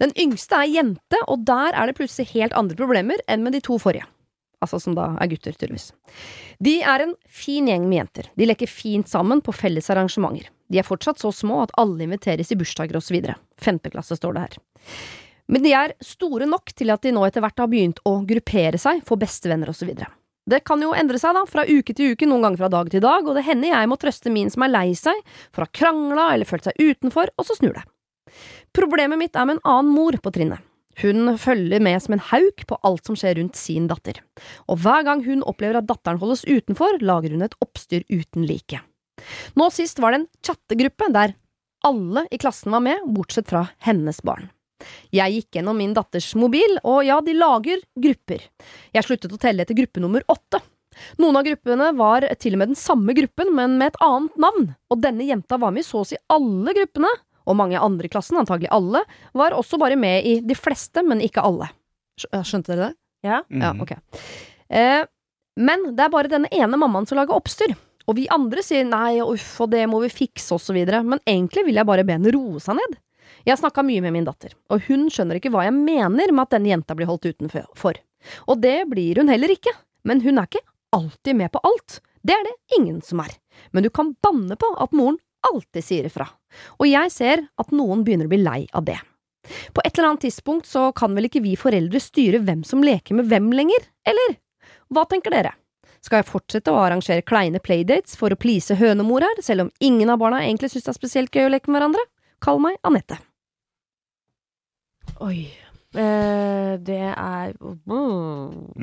Den 0.00 0.12
yngste 0.16 0.56
er 0.56 0.70
jente, 0.72 1.18
og 1.28 1.44
der 1.44 1.76
er 1.76 1.86
det 1.86 1.98
plutselig 1.98 2.30
helt 2.32 2.54
andre 2.56 2.78
problemer 2.78 3.20
enn 3.28 3.44
med 3.44 3.52
de 3.52 3.60
to 3.60 3.76
forrige. 3.78 4.06
Altså 4.64 4.80
som 4.80 4.94
da 4.96 5.10
er 5.20 5.28
gutter, 5.28 5.52
tydeligvis. 5.52 5.90
De 6.64 6.80
er 6.80 7.04
en 7.04 7.12
fin 7.28 7.68
gjeng 7.68 7.84
med 7.88 7.98
jenter. 7.98 8.30
De 8.40 8.48
leker 8.48 8.72
fint 8.72 9.08
sammen 9.08 9.42
på 9.44 9.52
felles 9.52 9.90
arrangementer. 9.92 10.48
De 10.72 10.80
er 10.80 10.86
fortsatt 10.88 11.20
så 11.20 11.28
små 11.28 11.60
at 11.66 11.76
alle 11.76 12.08
inviteres 12.08 12.52
i 12.52 12.56
bursdager 12.56 12.96
osv. 12.96 13.20
Femte 13.60 13.92
klasse 13.92 14.16
står 14.16 14.32
det 14.32 14.46
her. 14.46 14.56
Men 15.46 15.62
de 15.62 15.74
er 15.76 15.92
store 16.00 16.48
nok 16.48 16.72
til 16.72 16.88
at 16.90 17.02
de 17.04 17.12
nå 17.12 17.26
etter 17.26 17.44
hvert 17.44 17.60
har 17.60 17.68
begynt 17.68 18.00
å 18.08 18.24
gruppere 18.24 18.80
seg 18.80 19.04
for 19.04 19.20
bestevenner 19.20 19.68
osv. 19.68 19.92
Det 20.48 20.62
kan 20.66 20.80
jo 20.82 20.94
endre 20.96 21.18
seg 21.20 21.36
da, 21.36 21.44
fra 21.48 21.66
uke 21.68 21.94
til 21.94 22.14
uke, 22.14 22.26
noen 22.28 22.46
ganger 22.46 22.62
fra 22.62 22.70
dag 22.72 22.90
til 22.92 23.02
dag, 23.04 23.26
og 23.26 23.36
det 23.36 23.44
hender 23.46 23.72
jeg 23.74 23.90
må 23.90 23.98
trøste 24.00 24.32
min 24.32 24.50
som 24.52 24.64
er 24.66 24.72
lei 24.72 24.88
seg 24.98 25.20
for 25.52 25.62
å 25.62 25.68
ha 25.68 25.74
krangla 25.76 26.30
eller 26.34 26.48
følt 26.48 26.66
seg 26.66 26.80
utenfor, 26.80 27.32
og 27.36 27.46
så 27.46 27.58
snur 27.58 27.76
det. 27.76 27.84
Problemet 28.76 29.20
mitt 29.20 29.36
er 29.36 29.46
med 29.48 29.58
en 29.58 29.68
annen 29.68 29.94
mor 29.94 30.16
på 30.22 30.32
trinnet. 30.34 30.62
Hun 31.00 31.36
følger 31.38 31.80
med 31.80 32.02
som 32.02 32.16
en 32.16 32.24
hauk 32.32 32.64
på 32.68 32.76
alt 32.84 33.06
som 33.06 33.16
skjer 33.16 33.38
rundt 33.38 33.56
sin 33.56 33.86
datter, 33.88 34.18
og 34.68 34.82
hver 34.82 35.04
gang 35.06 35.22
hun 35.24 35.44
opplever 35.48 35.78
at 35.78 35.88
datteren 35.88 36.20
holdes 36.20 36.42
utenfor, 36.48 36.98
lager 37.00 37.32
hun 37.36 37.46
et 37.46 37.56
oppstyr 37.62 38.04
uten 38.10 38.44
like. 38.48 38.82
Nå 39.56 39.68
sist 39.72 40.00
var 40.02 40.12
det 40.12 40.22
en 40.22 40.30
chattegruppe 40.44 41.08
der 41.14 41.36
alle 41.86 42.26
i 42.32 42.40
klassen 42.40 42.74
var 42.74 42.82
med, 42.84 43.06
bortsett 43.14 43.48
fra 43.48 43.68
hennes 43.86 44.20
barn. 44.26 44.50
Jeg 45.12 45.32
gikk 45.36 45.58
gjennom 45.58 45.76
min 45.76 45.94
datters 45.96 46.34
mobil, 46.38 46.78
og 46.84 47.02
ja, 47.06 47.20
de 47.20 47.34
lager 47.34 47.80
grupper. 47.98 48.44
Jeg 48.94 49.04
sluttet 49.06 49.32
å 49.32 49.38
telle 49.40 49.62
etter 49.64 49.74
gruppe 49.78 50.00
nummer 50.02 50.22
åtte. 50.28 50.60
Noen 51.22 51.36
av 51.38 51.44
gruppene 51.46 51.90
var 51.96 52.26
til 52.42 52.56
og 52.56 52.58
med 52.62 52.72
den 52.72 52.78
samme 52.78 53.14
gruppen, 53.16 53.52
men 53.54 53.78
med 53.78 53.92
et 53.92 54.00
annet 54.04 54.36
navn, 54.42 54.70
og 54.90 55.00
denne 55.00 55.24
jenta 55.28 55.56
var 55.62 55.70
med 55.72 55.84
i 55.84 55.88
så 55.88 56.02
å 56.02 56.06
si 56.08 56.18
alle 56.28 56.74
gruppene, 56.76 57.08
og 57.46 57.56
mange 57.56 57.78
andre 57.80 58.06
i 58.06 58.12
klassen, 58.12 58.36
antagelig 58.38 58.68
alle, 58.74 59.00
var 59.34 59.54
også 59.56 59.78
bare 59.80 59.96
med 59.98 60.26
i 60.26 60.40
de 60.44 60.54
fleste, 60.58 61.02
men 61.06 61.22
ikke 61.24 61.42
alle. 61.46 61.70
Skjønte 62.20 62.74
dere 62.74 62.88
det? 62.90 62.94
Ja. 63.24 63.42
Ja, 63.48 63.72
Mhm. 63.72 63.80
ok. 63.82 63.92
Eh, 64.70 65.04
men 65.56 65.94
det 65.96 66.04
er 66.04 66.08
bare 66.12 66.28
denne 66.28 66.48
ene 66.52 66.76
mammaen 66.78 67.06
som 67.08 67.16
lager 67.18 67.34
oppstyr. 67.36 67.74
Og 68.08 68.16
vi 68.16 68.26
andre 68.32 68.62
sier 68.62 68.84
nei, 68.84 69.20
uff, 69.20 69.60
og 69.60 69.70
det 69.70 69.86
må 69.88 70.00
vi 70.02 70.08
fikse, 70.08 70.52
og 70.52 70.60
så 70.60 70.72
videre. 70.74 71.02
Men 71.04 71.20
egentlig 71.26 71.64
vil 71.66 71.74
jeg 71.76 71.86
bare 71.86 72.04
be 72.04 72.12
henne 72.16 72.32
roe 72.34 72.58
seg 72.58 72.76
ned. 72.76 72.96
Jeg 73.46 73.58
snakka 73.60 73.84
mye 73.86 74.02
med 74.04 74.14
min 74.14 74.26
datter, 74.26 74.54
og 74.70 74.84
hun 74.88 75.08
skjønner 75.12 75.38
ikke 75.40 75.52
hva 75.54 75.66
jeg 75.66 75.76
mener 75.76 76.32
med 76.32 76.44
at 76.44 76.56
denne 76.56 76.72
jenta 76.72 76.96
blir 76.96 77.08
holdt 77.10 77.30
utenfor. 77.30 78.00
Og 78.46 78.60
det 78.60 78.84
blir 78.90 79.20
hun 79.20 79.32
heller 79.32 79.52
ikke. 79.52 79.72
Men 80.04 80.22
hun 80.24 80.40
er 80.40 80.48
ikke 80.48 80.64
alltid 80.96 81.36
med 81.36 81.52
på 81.52 81.60
alt. 81.64 82.00
Det 82.22 82.34
er 82.36 82.44
det 82.44 82.78
ingen 82.78 83.00
som 83.04 83.20
er. 83.24 83.32
Men 83.72 83.84
du 83.84 83.90
kan 83.92 84.14
banne 84.22 84.56
på 84.60 84.72
at 84.80 84.96
moren 84.96 85.18
alltid 85.46 85.84
sier 85.84 86.08
ifra. 86.08 86.26
Og 86.80 86.88
jeg 86.88 87.12
ser 87.14 87.46
at 87.60 87.72
noen 87.72 88.04
begynner 88.04 88.28
å 88.28 88.32
bli 88.32 88.42
lei 88.42 88.60
av 88.76 88.84
det. 88.88 88.98
På 89.72 89.80
et 89.84 89.96
eller 89.96 90.10
annet 90.10 90.26
tidspunkt 90.26 90.68
så 90.68 90.90
kan 90.96 91.14
vel 91.16 91.30
ikke 91.30 91.42
vi 91.44 91.56
foreldre 91.56 92.00
styre 92.02 92.42
hvem 92.44 92.60
som 92.66 92.84
leker 92.84 93.16
med 93.16 93.30
hvem 93.30 93.48
lenger, 93.56 93.86
eller? 94.08 94.36
Hva 94.92 95.06
tenker 95.08 95.32
dere? 95.32 95.54
Skal 96.04 96.20
jeg 96.20 96.28
fortsette 96.28 96.72
å 96.72 96.80
arrangere 96.80 97.24
kleine 97.24 97.60
playdates 97.60 98.16
for 98.20 98.32
å 98.32 98.38
please 98.40 98.76
hønemor 98.76 99.24
her, 99.24 99.40
selv 99.44 99.66
om 99.66 99.72
ingen 99.84 100.12
av 100.12 100.20
barna 100.20 100.42
egentlig 100.44 100.72
synes 100.72 100.86
det 100.86 100.92
er 100.92 100.98
spesielt 100.98 101.36
gøy 101.36 101.48
å 101.48 101.52
leke 101.54 101.72
med 101.72 101.80
hverandre? 101.80 102.04
Kall 102.40 102.60
meg 102.62 102.78
Anette. 102.88 103.18
Oi. 105.20 105.42
Eh, 105.90 106.76
det 106.86 107.00
er 107.10 107.52
mm. 107.58 108.76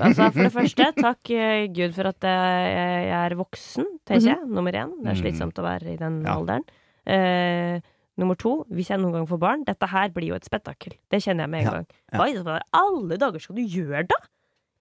Altså, 0.00 0.30
for 0.32 0.40
det 0.46 0.52
første, 0.54 0.86
takk 0.96 1.30
eh, 1.36 1.66
Gud 1.76 1.92
for 1.96 2.08
at 2.08 2.24
jeg, 2.24 2.70
jeg 3.10 3.18
er 3.18 3.36
voksen, 3.38 3.90
tenker 4.08 4.30
jeg. 4.32 4.46
Nummer 4.48 4.72
én. 4.72 4.94
Det 5.02 5.10
er 5.10 5.12
Mhm. 5.14 5.20
slitsomt 5.22 5.60
å 5.60 5.66
være 5.66 5.92
i 5.92 5.96
den 6.00 6.22
Ja. 6.24 6.38
alderen. 6.38 6.64
Eh, 7.06 7.80
nummer 8.16 8.34
to, 8.40 8.64
hvis 8.72 8.88
jeg 8.88 8.98
noen 8.98 9.12
gang 9.12 9.26
får 9.28 9.38
barn, 9.42 9.64
dette 9.64 9.86
her 9.92 10.08
blir 10.08 10.28
jo 10.32 10.34
et 10.38 10.44
spetakkel. 10.48 10.96
Det 11.10 11.20
kjenner 11.22 11.44
jeg 11.44 11.50
med 11.50 11.60
en 11.60 11.64
Ja, 11.66 11.70
gang. 11.70 11.86
Hva 12.14 12.28
i 12.32 12.60
alle 12.72 13.18
dager 13.18 13.40
skal 13.40 13.56
du 13.56 13.62
gjøre, 13.62 14.06
da? 14.08 14.16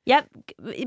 Jeg 0.05 0.23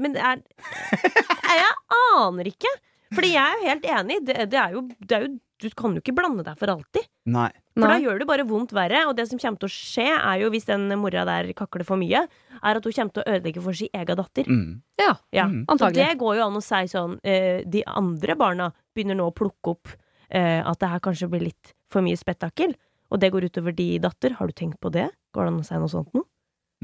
Men 0.00 0.16
er 0.16 0.42
Jeg 1.56 1.72
aner 2.16 2.44
ikke. 2.44 2.72
Fordi 3.14 3.32
jeg 3.32 3.44
er 3.44 3.56
jo 3.60 3.68
helt 3.68 3.84
enig. 3.84 4.24
Det, 4.26 4.50
det, 4.50 4.58
er 4.58 4.70
jo, 4.72 4.80
det 5.00 5.12
er 5.12 5.20
jo 5.26 5.38
Du 5.62 5.70
kan 5.72 5.94
jo 5.96 6.02
ikke 6.02 6.12
blande 6.16 6.44
deg 6.44 6.58
for 6.60 6.68
alltid. 6.68 7.06
Nei. 7.32 7.48
For 7.76 7.88
da 7.88 7.96
gjør 8.00 8.18
det 8.20 8.26
bare 8.28 8.44
vondt 8.48 8.72
verre. 8.76 9.06
Og 9.08 9.14
det 9.16 9.24
som 9.30 9.40
kommer 9.40 9.60
til 9.62 9.70
å 9.70 9.72
skje, 9.72 10.06
er 10.16 10.40
jo 10.42 10.50
hvis 10.52 10.66
den 10.68 10.84
mora 11.00 11.24
der 11.28 11.48
kakler 11.56 11.84
for 11.88 11.96
mye, 12.00 12.26
er 12.60 12.80
at 12.80 12.84
hun 12.84 12.92
kommer 12.92 13.14
til 13.16 13.24
å 13.24 13.34
ødelegge 13.36 13.62
for 13.64 13.78
sin 13.78 13.88
egen 13.96 14.20
datter. 14.20 14.50
Mm. 14.50 14.82
Ja, 15.00 15.14
Ja. 15.32 15.46
Mm. 15.48 15.62
Så 15.64 15.72
antagelig. 15.76 16.02
det 16.02 16.18
går 16.20 16.36
jo 16.36 16.46
an 16.46 16.58
å 16.60 16.64
si 16.64 16.82
sånn 16.92 17.16
eh, 17.24 17.62
De 17.64 17.82
andre 17.86 18.36
barna 18.36 18.70
begynner 18.94 19.16
nå 19.16 19.30
å 19.30 19.34
plukke 19.36 19.72
opp 19.72 19.88
eh, 20.28 20.60
at 20.60 20.78
det 20.80 20.88
her 20.92 21.00
kanskje 21.00 21.28
blir 21.32 21.46
litt 21.48 21.72
for 21.92 22.04
mye 22.04 22.16
spetakkel. 22.20 22.76
Og 23.10 23.20
det 23.22 23.30
går 23.32 23.48
utover 23.48 23.72
de 23.72 23.98
datter. 24.02 24.36
Har 24.36 24.46
du 24.48 24.52
tenkt 24.52 24.80
på 24.80 24.90
det? 24.92 25.08
Går 25.32 25.44
det 25.46 25.52
an 25.54 25.60
å 25.60 25.66
si 25.68 25.74
noe 25.80 25.88
sånt 25.92 26.12
nå? 26.16 26.24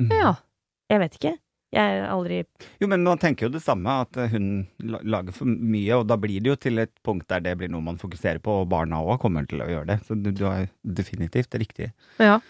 Mm. 0.01 0.13
Ja. 0.17 0.35
Jeg 0.89 1.01
vet 1.01 1.17
ikke. 1.21 1.37
Jeg 1.73 2.01
er 2.03 2.09
aldri 2.13 2.43
Jo, 2.83 2.87
men 2.91 3.03
man 3.07 3.19
tenker 3.23 3.47
jo 3.49 3.53
det 3.55 3.63
samme, 3.65 3.95
at 4.05 4.17
eh, 4.21 4.29
hun 4.35 4.67
lager 4.83 5.33
for 5.33 5.49
mye, 5.49 5.97
og 5.97 6.07
da 6.11 6.19
blir 6.21 6.43
det 6.45 6.51
jo 6.53 6.57
til 6.69 6.83
et 6.85 6.93
punkt 7.03 7.29
der 7.33 7.41
det 7.41 7.55
blir 7.63 7.71
noe 7.73 7.81
man 7.87 7.97
fokuserer 8.01 8.43
på, 8.45 8.61
og 8.63 8.69
barna 8.69 9.01
òg 9.01 9.19
kommer 9.23 9.47
til 9.49 9.63
å 9.65 9.71
gjøre 9.71 9.87
det. 9.95 10.01
Så 10.05 10.15
du, 10.21 10.31
du 10.37 10.45
har 10.45 10.67
definitivt 10.85 11.55
riktig. 11.57 11.93
Ja. 12.21 12.41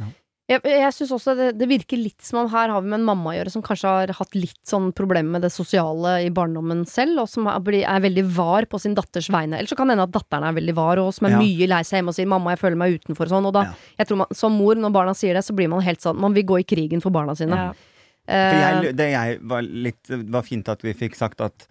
Ja. 0.00 0.06
Jeg, 0.50 0.64
jeg 0.66 0.94
syns 0.96 1.12
også 1.14 1.36
det, 1.38 1.50
det 1.60 1.68
virker 1.70 2.00
litt 2.00 2.24
som 2.26 2.40
om 2.40 2.48
her 2.50 2.72
har 2.72 2.80
vi 2.82 2.88
med 2.90 2.98
en 3.02 3.04
mamma 3.06 3.30
å 3.30 3.34
gjøre 3.36 3.52
som 3.52 3.62
kanskje 3.62 3.86
har 3.92 4.12
hatt 4.18 4.32
litt 4.34 4.58
sånn 4.66 4.88
problemer 4.98 5.36
med 5.36 5.44
det 5.46 5.52
sosiale 5.54 6.16
i 6.24 6.30
barndommen 6.34 6.80
selv, 6.90 7.20
og 7.22 7.28
som 7.30 7.46
er, 7.52 7.60
er 7.84 8.00
veldig 8.02 8.24
var 8.34 8.66
på 8.66 8.80
sin 8.82 8.96
datters 8.98 9.28
vegne. 9.30 9.60
Eller 9.60 9.70
så 9.70 9.76
kan 9.78 9.86
det 9.86 9.94
hende 9.98 10.08
at 10.08 10.16
datteren 10.16 10.48
er 10.48 10.56
veldig 10.56 10.74
var, 10.80 10.98
og 11.04 11.12
som 11.14 11.28
er 11.28 11.36
Ja. 11.36 11.44
mye 11.44 11.68
lei 11.70 11.82
seg 11.84 12.00
hjemme 12.00 12.10
og 12.10 12.16
sier 12.18 12.26
'mamma, 12.32 12.56
jeg 12.56 12.62
føler 12.64 12.80
meg 12.80 12.96
utenfor' 12.98 13.28
og 13.28 13.34
sånn. 13.36 13.46
Og 13.46 13.54
da, 13.54 13.62
Ja. 13.68 13.74
jeg 14.00 14.08
tror 14.08 14.16
man, 14.24 14.26
som 14.32 14.56
mor, 14.56 14.74
når 14.74 14.90
barna 14.96 15.14
sier 15.14 15.34
det, 15.38 15.44
så 15.44 15.54
blir 15.54 15.68
man 15.68 15.82
helt 15.86 16.00
sånn 16.00 16.16
Man 16.18 16.32
vil 16.34 16.44
gå 16.48 16.58
i 16.58 16.64
krigen 16.64 17.00
for 17.04 17.10
barna 17.10 17.36
sine. 17.36 17.54
ja. 17.54 17.72
Jeg, 18.30 18.84
Eh, 18.90 18.92
det 18.96 19.08
jeg 19.12 19.40
var 19.50 19.62
litt 19.62 20.12
var 20.30 20.46
fint 20.46 20.68
at 20.70 20.82
vi 20.86 20.94
fikk 20.94 21.18
sagt 21.18 21.40
at 21.44 21.66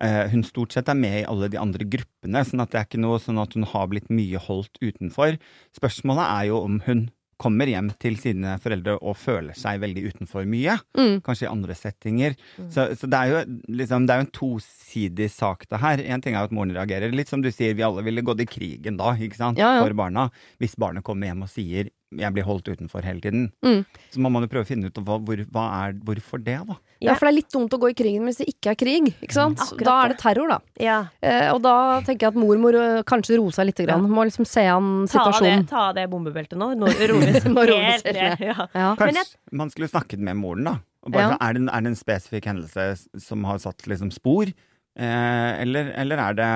Uh, 0.00 0.24
hun 0.32 0.40
stort 0.48 0.72
sett 0.72 0.88
er 0.88 0.96
med 0.96 1.12
i 1.18 1.24
alle 1.28 1.50
de 1.52 1.58
andre 1.60 1.84
gruppene, 1.84 2.40
sånn 2.48 2.62
at 2.64 2.70
det 2.72 2.78
er 2.80 2.86
ikke 2.86 3.00
noe 3.02 3.18
sånn 3.20 3.36
at 3.42 3.52
hun 3.52 3.66
har 3.68 3.84
blitt 3.92 4.06
mye 4.08 4.40
holdt 4.40 4.78
utenfor. 4.80 5.36
Spørsmålet 5.76 6.24
er 6.24 6.46
jo 6.48 6.62
om 6.64 6.78
hun 6.86 7.02
kommer 7.36 7.68
hjem 7.68 7.90
til 8.00 8.16
sine 8.16 8.54
foreldre 8.64 8.94
og 8.96 9.18
føler 9.20 9.52
seg 9.52 9.82
veldig 9.84 10.06
utenfor 10.08 10.48
mye. 10.48 10.78
mm, 10.96 11.20
Kanskje 11.26 11.44
i 11.44 11.50
andre 11.52 11.76
settinger. 11.76 12.34
Så, 12.72 12.86
så 12.96 13.08
det 13.12 13.20
er 13.20 13.28
jo 13.34 13.44
liksom, 13.76 14.08
det 14.08 14.16
er 14.16 14.24
en 14.24 14.32
tosidig 14.40 15.28
sak, 15.32 15.68
det 15.68 15.80
her. 15.84 16.00
En 16.16 16.24
ting 16.24 16.32
er 16.34 16.46
jo 16.46 16.50
at 16.50 16.56
moren 16.56 16.72
reagerer. 16.76 17.12
Litt 17.12 17.28
som 17.28 17.44
du 17.44 17.50
sier, 17.52 17.76
vi 17.76 17.84
alle 17.84 18.00
ville 18.06 18.24
gått 18.24 18.40
i 18.40 18.48
krigen 18.48 18.96
da, 19.00 19.12
ikke 19.20 19.36
sant, 19.36 19.60
Ja, 19.60 19.74
ja. 19.76 19.84
for 19.84 19.92
barna. 20.00 20.30
Hvis 20.60 20.76
barnet 20.80 21.04
kommer 21.04 21.28
hjem 21.28 21.44
og 21.44 21.52
sier 21.52 21.92
'jeg 22.10 22.32
blir 22.34 22.42
holdt 22.44 22.66
utenfor 22.68 23.02
hele 23.06 23.20
tiden'. 23.20 23.52
Mm. 23.64 23.84
Så 24.10 24.18
må 24.20 24.30
man 24.30 24.42
jo 24.42 24.48
prøve 24.48 24.64
å 24.64 24.66
finne 24.66 24.86
ut 24.90 24.94
hva, 24.98 25.18
hvor, 25.22 25.36
hva 25.52 25.64
er, 25.86 25.92
hvorfor 25.92 26.42
det, 26.42 26.58
da. 26.66 26.76
ja, 27.00 27.14
for 27.14 27.26
det 27.26 27.32
er 27.32 27.36
litt 27.38 27.52
dumt 27.52 27.70
å 27.72 27.78
gå 27.78 27.90
i 27.90 27.94
krigen 27.94 28.24
hvis 28.26 28.38
det 28.42 28.48
ikke 28.50 28.70
er 28.72 28.74
krig, 28.74 29.14
ikke 29.22 29.32
sant? 29.36 29.58
Akkurat 29.60 29.84
da 29.86 29.94
er 30.04 30.08
det. 30.08 30.16
det 30.16 30.22
terror, 30.24 30.48
da. 30.48 30.58
ja. 30.80 30.98
Eh, 31.22 31.48
og 31.54 31.62
da 31.62 32.00
tenker 32.02 32.26
jeg 32.26 32.34
at 32.34 32.40
mormor 32.42 32.74
øh, 32.74 33.02
kanskje 33.04 33.38
roer 33.38 33.52
seg 33.54 33.66
litt. 33.70 33.76
Grann. 33.86 34.08
Må 34.10 34.24
liksom 34.26 34.44
se 34.44 34.66
an 34.66 35.06
situasjonen. 35.08 35.66
ta 35.70 35.88
av 35.90 35.94
det 35.94 36.08
bombebeltet 36.10 36.58
nå. 36.58 36.74
Nå 36.74 36.86
roer 36.90 37.30
vi 37.30 37.38
oss 37.38 38.02
helt. 38.04 38.40
Ja. 38.40 38.66
Ja. 38.74 38.94
Kanskje 38.98 39.22
jeg- 39.22 39.36
man 39.52 39.70
skulle 39.70 39.88
snakket 39.88 40.18
med 40.18 40.36
moren, 40.36 40.64
da. 40.64 40.74
Og 41.02 41.12
bare, 41.12 41.30
Ja. 41.30 41.36
er, 41.40 41.52
det, 41.54 41.62
er 41.72 41.80
det 41.80 41.86
en 41.86 41.96
spesifikk 41.96 42.44
hendelse 42.44 43.06
som 43.22 43.44
har 43.44 43.58
satt 43.58 43.78
liksom 43.88 44.10
spor? 44.12 44.50
Eh, 44.98 45.60
eller, 45.62 45.92
eller 45.96 46.18
er 46.18 46.34
det 46.34 46.50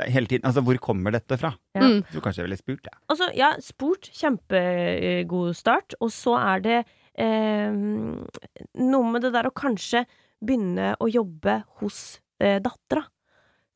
hele 0.00 0.26
tiden. 0.26 0.46
Altså, 0.48 0.62
hvor 0.64 0.78
kommer 0.80 1.12
dette 1.14 1.36
fra? 1.40 1.52
Ja. 1.76 1.84
Mm. 1.84 2.00
Jeg 2.00 2.14
tror 2.14 2.24
kanskje 2.26 2.42
jeg 2.42 2.48
ville 2.48 2.60
spurt, 2.60 2.88
jeg. 2.88 2.98
Altså, 3.12 3.30
ja, 3.36 3.52
spurt. 3.60 4.10
Kjempegod 4.16 5.56
start. 5.56 5.96
Og 6.00 6.12
så 6.14 6.36
er 6.40 6.62
det 6.64 6.78
eh, 7.20 7.72
noe 7.72 9.10
med 9.12 9.24
det 9.26 9.32
der 9.34 9.48
å 9.50 9.54
kanskje 9.54 10.04
begynne 10.42 10.94
å 10.98 11.10
jobbe 11.10 11.60
hos 11.82 12.20
eh, 12.42 12.58
dattera. 12.62 13.04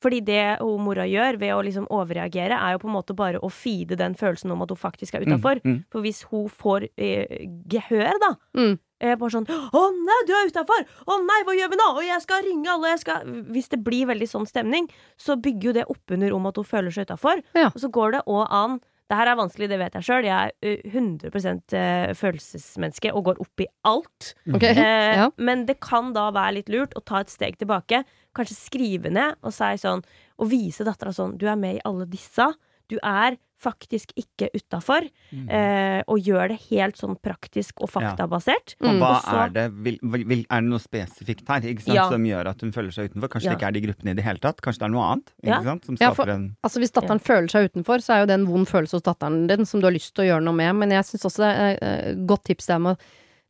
Fordi 0.05 0.21
det 0.21 0.59
hun 0.61 0.83
mora 0.85 1.07
gjør 1.09 1.39
ved 1.41 1.55
å 1.55 1.63
liksom 1.65 1.87
overreagere, 1.91 2.57
er 2.61 2.75
jo 2.75 2.83
på 2.83 2.89
en 2.91 2.95
måte 2.99 3.15
bare 3.17 3.41
å 3.43 3.49
feede 3.51 3.97
den 3.97 4.15
følelsen 4.19 4.53
om 4.53 4.61
at 4.63 4.71
hun 4.75 4.79
faktisk 4.79 5.17
er 5.17 5.25
utafor. 5.25 5.63
Mm, 5.65 5.73
mm. 5.73 5.79
For 5.91 6.05
hvis 6.05 6.21
hun 6.31 6.51
får 6.53 6.89
eh, 6.97 7.47
gehør, 7.71 8.13
da 8.23 8.35
Mm. 8.57 8.77
Eh, 9.01 9.15
Bare 9.17 9.35
sånn 9.35 9.47
'Å 9.47 9.83
nei, 9.93 10.21
du 10.27 10.33
er 10.33 10.51
utafor! 10.51 10.87
Å 11.07 11.19
nei, 11.25 11.41
hva 11.45 11.55
gjør 11.57 11.71
vi 11.73 11.81
nå?' 11.81 11.93
Og 11.97 12.03
jeg 12.07 12.23
skal 12.23 12.43
ringe 12.43 12.73
alle, 12.73 12.95
jeg 12.95 13.05
skal 13.05 13.25
Hvis 13.53 13.69
det 13.69 13.85
blir 13.85 14.07
veldig 14.07 14.29
sånn 14.29 14.47
stemning, 14.47 14.91
så 15.17 15.37
bygger 15.37 15.71
jo 15.71 15.73
det 15.73 15.87
oppunder 15.93 16.33
om 16.33 16.47
at 16.47 16.57
hun 16.57 16.65
føler 16.65 16.91
seg 16.91 17.09
utafor. 17.09 17.43
Ja. 17.55 17.71
Og 17.75 17.81
så 17.81 17.91
går 17.91 18.19
det 18.19 18.27
òg 18.27 18.47
an 18.51 18.81
det 19.07 19.15
her 19.21 19.29
er 19.31 19.39
vanskelig, 19.39 19.69
det 19.71 19.79
vet 19.79 19.97
jeg 19.99 20.07
sjøl. 20.07 20.27
Jeg 20.27 20.51
er 20.51 20.79
uh, 20.83 20.87
100 20.91 21.77
eh, 21.79 22.13
følelsesmenneske 22.19 23.13
og 23.15 23.29
går 23.29 23.43
opp 23.45 23.63
i 23.63 23.69
alt. 23.87 24.33
Okay. 24.51 24.75
Eh, 24.75 25.13
ja. 25.21 25.29
Men 25.39 25.63
det 25.69 25.79
kan 25.85 26.11
da 26.17 26.27
være 26.35 26.57
litt 26.59 26.73
lurt 26.73 26.97
å 26.99 27.05
ta 27.07 27.23
et 27.23 27.31
steg 27.31 27.59
tilbake. 27.61 28.03
Kanskje 28.35 28.59
skrive 28.59 29.13
ned 29.15 29.39
og 29.47 29.55
si 29.55 29.69
sånn 29.81 30.03
Og 30.43 30.51
vise 30.51 30.85
dattera 30.85 31.09
sånn 31.15 31.39
Du 31.41 31.47
er 31.49 31.57
med 31.57 31.79
i 31.79 31.85
alle 31.89 32.05
disse. 32.11 32.51
Du 32.91 32.99
er 32.99 33.39
faktisk 33.63 34.13
ikke 34.21 34.51
utafor. 34.55 35.07
Mm. 35.33 35.47
Eh, 35.51 36.03
og 36.07 36.21
gjør 36.21 36.49
det 36.53 36.59
helt 36.69 36.99
sånn 37.01 37.17
praktisk 37.25 37.81
og 37.81 37.89
faktabasert. 37.91 38.75
Og 38.83 38.89
Mm. 38.95 38.99
hva 39.01 39.11
Og 39.17 39.23
så- 39.23 39.45
er 39.47 39.49
det 39.51 39.73
vil, 39.73 39.99
vil, 40.03 40.45
Er 40.51 40.61
det 40.61 40.69
noe 40.71 40.79
spesifikt 40.79 41.49
her 41.49 41.61
ikke 41.61 41.83
sant, 41.83 41.95
Ja. 41.95 42.09
som 42.11 42.23
gjør 42.23 42.47
at 42.51 42.61
hun 42.61 42.73
føler 42.73 42.93
seg 42.93 43.11
utenfor? 43.11 43.29
Kanskje 43.29 43.45
Ja. 43.45 43.51
det 43.51 43.59
ikke 43.59 43.69
er 43.69 43.73
de 43.73 43.81
gruppene 43.81 44.11
i 44.11 44.15
det 44.15 44.25
hele 44.25 44.39
tatt? 44.39 44.61
Kanskje 44.61 44.79
det 44.79 44.83
er 44.83 44.89
noe 44.89 45.05
annet? 45.15 45.27
Ikke 45.43 45.49
Ja. 45.49 45.63
sant, 45.63 45.85
som 45.87 45.97
Ja, 46.01 46.13
for- 46.13 46.29
en 46.29 46.57
Altså 46.63 46.79
Hvis 46.81 46.93
datteren 46.93 47.21
føler 47.21 47.49
seg 47.51 47.71
utenfor, 47.73 47.99
så 48.01 48.15
er 48.15 48.21
jo 48.21 48.27
det 48.27 48.35
en 48.35 48.47
vond 48.47 48.67
følelse 48.69 48.93
hos 48.93 49.03
datteren 49.03 49.47
din 49.47 49.65
som 49.65 49.81
du 49.81 49.87
har 49.87 49.93
lyst 49.95 50.13
til 50.15 50.25
å 50.25 50.29
gjøre 50.39 50.43
noe 50.45 50.55
med. 50.55 50.75
Men 50.77 50.91
jeg 50.91 51.05
syns 51.05 51.25
også 51.25 51.37
det 51.39 51.57
er 51.83 52.11
et 52.11 52.27
godt 52.27 52.45
tips 52.45 52.67
det 52.67 52.81
med 52.81 52.97
å 52.97 53.01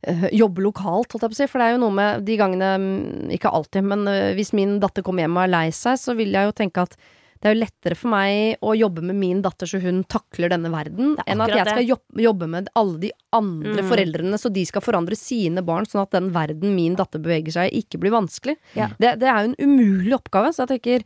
eh, 0.03 0.29
jobbe 0.29 0.59
lokalt, 0.61 1.11
holdt 1.11 1.21
jeg 1.21 1.29
på 1.31 1.33
å 1.33 1.35
si. 1.35 1.47
For 1.47 1.57
det 1.57 1.65
er 1.65 1.71
jo 1.77 1.89
noe 1.89 1.91
med 1.91 2.23
de 2.23 2.37
gangene 2.37 2.77
mm, 2.77 3.31
Ikke 3.31 3.51
alltid, 3.51 3.83
men 3.83 4.07
eh, 4.07 4.35
hvis 4.35 4.53
min 4.53 4.79
datter 4.79 5.01
kommer 5.01 5.23
hjem 5.25 5.35
og 5.37 5.43
er 5.43 5.47
lei 5.47 5.69
seg, 5.69 5.97
så 5.97 6.15
vil 6.15 6.31
jeg 6.31 6.45
jo 6.45 6.51
tenke 6.51 6.77
at 6.83 6.95
det 7.41 7.49
er 7.49 7.55
jo 7.55 7.61
lettere 7.61 7.95
for 7.99 8.09
meg 8.11 8.57
å 8.65 8.73
jobbe 8.77 9.03
med 9.05 9.15
min 9.19 9.41
datter 9.45 9.69
så 9.69 9.79
hun 9.83 10.03
takler 10.09 10.49
denne 10.49 10.71
verden, 10.73 11.15
er 11.21 11.33
enn 11.33 11.43
at 11.45 11.53
jeg 11.53 11.67
skal 11.69 11.85
jobbe, 11.85 12.21
jobbe 12.23 12.47
med 12.49 12.69
alle 12.75 12.97
de 13.05 13.11
andre 13.37 13.83
Mm. 13.83 13.89
foreldrene 13.91 14.39
så 14.41 14.49
de 14.53 14.65
skal 14.65 14.81
forandre 14.81 15.15
sine 15.15 15.61
barn, 15.61 15.85
sånn 15.85 16.01
at 16.01 16.11
den 16.11 16.31
verden 16.33 16.75
min 16.75 16.95
datter 16.95 17.19
beveger 17.21 17.51
seg 17.53 17.69
i, 17.71 17.83
ikke 17.83 17.99
blir 18.01 18.11
vanskelig. 18.15 18.57
Ja. 18.73 18.89
Det, 18.97 19.19
det 19.21 19.27
er 19.29 19.43
jo 19.45 19.53
en 19.53 19.59
umulig 19.61 20.13
oppgave, 20.17 20.53
så 20.53 20.65
jeg 20.65 20.77
tenker 20.81 21.03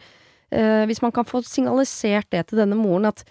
eh, 0.52 0.86
Hvis 0.88 1.02
man 1.02 1.12
kan 1.12 1.26
få 1.26 1.44
signalisert 1.48 2.30
det 2.32 2.48
til 2.50 2.60
denne 2.63 2.76
moren 2.80 3.06
at 3.12 3.24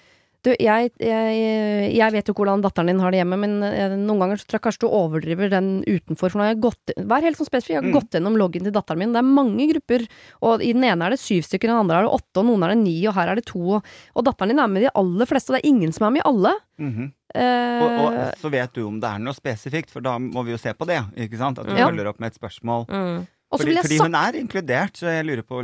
du, 0.44 0.50
jeg, 0.58 0.90
jeg, 0.98 1.92
jeg 1.96 2.12
vet 2.14 2.28
jo 2.30 2.34
hvordan 2.38 2.62
datteren 2.64 2.88
din 2.90 3.00
har 3.02 3.12
det 3.12 3.20
hjemme, 3.20 3.36
men 3.42 3.58
eh, 3.66 3.94
noen 3.96 4.20
ganger 4.22 4.40
så 4.40 4.46
tror 4.48 4.58
jeg 4.58 4.64
kanskje 4.66 4.82
du 4.84 4.88
overdriver 4.96 5.50
den 5.52 5.68
utenfor. 5.86 6.30
For 6.32 6.38
nå 6.40 6.44
har 6.46 6.52
jeg 6.54 6.60
gått 6.64 6.92
Vær 7.10 7.26
helt 7.26 7.36
sånn 7.38 7.48
spesifikk. 7.50 7.74
Jeg 7.76 7.80
har 7.82 7.88
Mm. 7.90 7.94
gått 7.98 8.10
gjennom 8.16 8.36
loggen 8.40 8.64
til 8.64 8.72
datteren 8.72 8.98
min. 9.02 9.12
Det 9.12 9.20
er 9.20 9.28
mange 9.28 9.66
grupper, 9.72 10.06
og 10.42 10.62
i 10.64 10.72
den 10.72 10.84
ene 10.84 11.06
er 11.06 11.10
det 11.16 11.20
syv 11.20 11.42
stykker, 11.46 11.68
i 11.68 11.72
den 11.72 11.80
andre 11.82 11.98
er 12.00 12.06
det 12.08 12.14
åtte, 12.16 12.40
og 12.40 12.46
noen 12.50 12.64
er 12.64 12.74
det 12.74 12.78
ni, 12.84 12.96
og 13.06 13.14
her 13.14 13.28
er 13.32 13.40
det 13.40 13.46
to. 13.50 13.62
Og, 13.78 13.84
og 14.16 14.24
datteren 14.24 14.48
din 14.54 14.58
er 14.62 14.68
med 14.72 14.82
i 14.82 14.86
de 14.88 14.92
aller 14.94 15.26
fleste, 15.26 15.50
og 15.50 15.56
det 15.58 15.62
er 15.64 15.70
ingen 15.72 15.92
som 15.92 16.06
er 16.08 16.14
med 16.16 16.22
i 16.24 16.28
alle. 16.30 16.54
Mhm. 16.80 17.10
Eh, 17.30 17.82
og, 17.84 17.98
og 18.10 18.38
så 18.40 18.50
vet 18.50 18.72
du 18.74 18.80
om 18.88 18.96
det 18.98 19.06
er 19.06 19.20
noe 19.22 19.36
spesifikt, 19.36 19.90
for 19.94 20.00
da 20.02 20.16
må 20.18 20.42
vi 20.46 20.50
jo 20.56 20.58
se 20.58 20.72
på 20.74 20.86
det. 20.88 20.98
ikke 21.16 21.38
sant? 21.38 21.58
At 21.62 21.66
du 21.68 21.76
Ja. 21.76 21.86
følger 21.86 22.08
opp 22.10 22.18
med 22.18 22.32
et 22.32 22.40
spørsmål. 22.40 22.88
Mm. 22.88 23.26
Fordi, 23.50 23.74
fordi 23.82 23.98
hun 23.98 24.14
er 24.14 24.32
inkludert, 24.38 24.94
så 24.98 25.10
jeg 25.10 25.26
lurer 25.26 25.42
på 25.42 25.58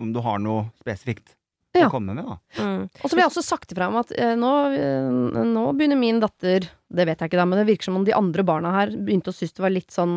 om 0.00 0.12
du 0.12 0.20
har 0.20 0.38
noe 0.38 0.70
spesifikt 0.80 1.34
Ja. 1.76 1.86
å 1.86 1.92
komme 1.92 2.16
med. 2.16 2.26
da. 2.26 2.36
Mm. 2.58 2.86
Og 2.88 3.04
så 3.04 3.14
vil 3.14 3.22
jeg 3.22 3.30
også 3.30 3.44
sagt 3.46 3.72
ifra 3.72 3.86
om 3.92 3.98
at 4.00 4.10
eh, 4.16 4.34
nå, 4.38 4.52
eh, 4.74 5.42
nå 5.46 5.64
begynner 5.78 5.98
min 6.00 6.18
datter 6.22 6.66
Det 6.66 7.06
vet 7.06 7.20
jeg 7.20 7.30
ikke, 7.30 7.38
da, 7.38 7.46
men 7.46 7.60
det 7.60 7.68
virker 7.68 7.86
som 7.86 8.00
om 8.00 8.06
de 8.06 8.16
andre 8.16 8.42
barna 8.46 8.72
her 8.74 8.94
begynte 8.96 9.30
å 9.30 9.36
synes 9.36 9.54
det 9.54 9.62
var 9.62 9.74
litt 9.74 9.94
sånn 9.94 10.16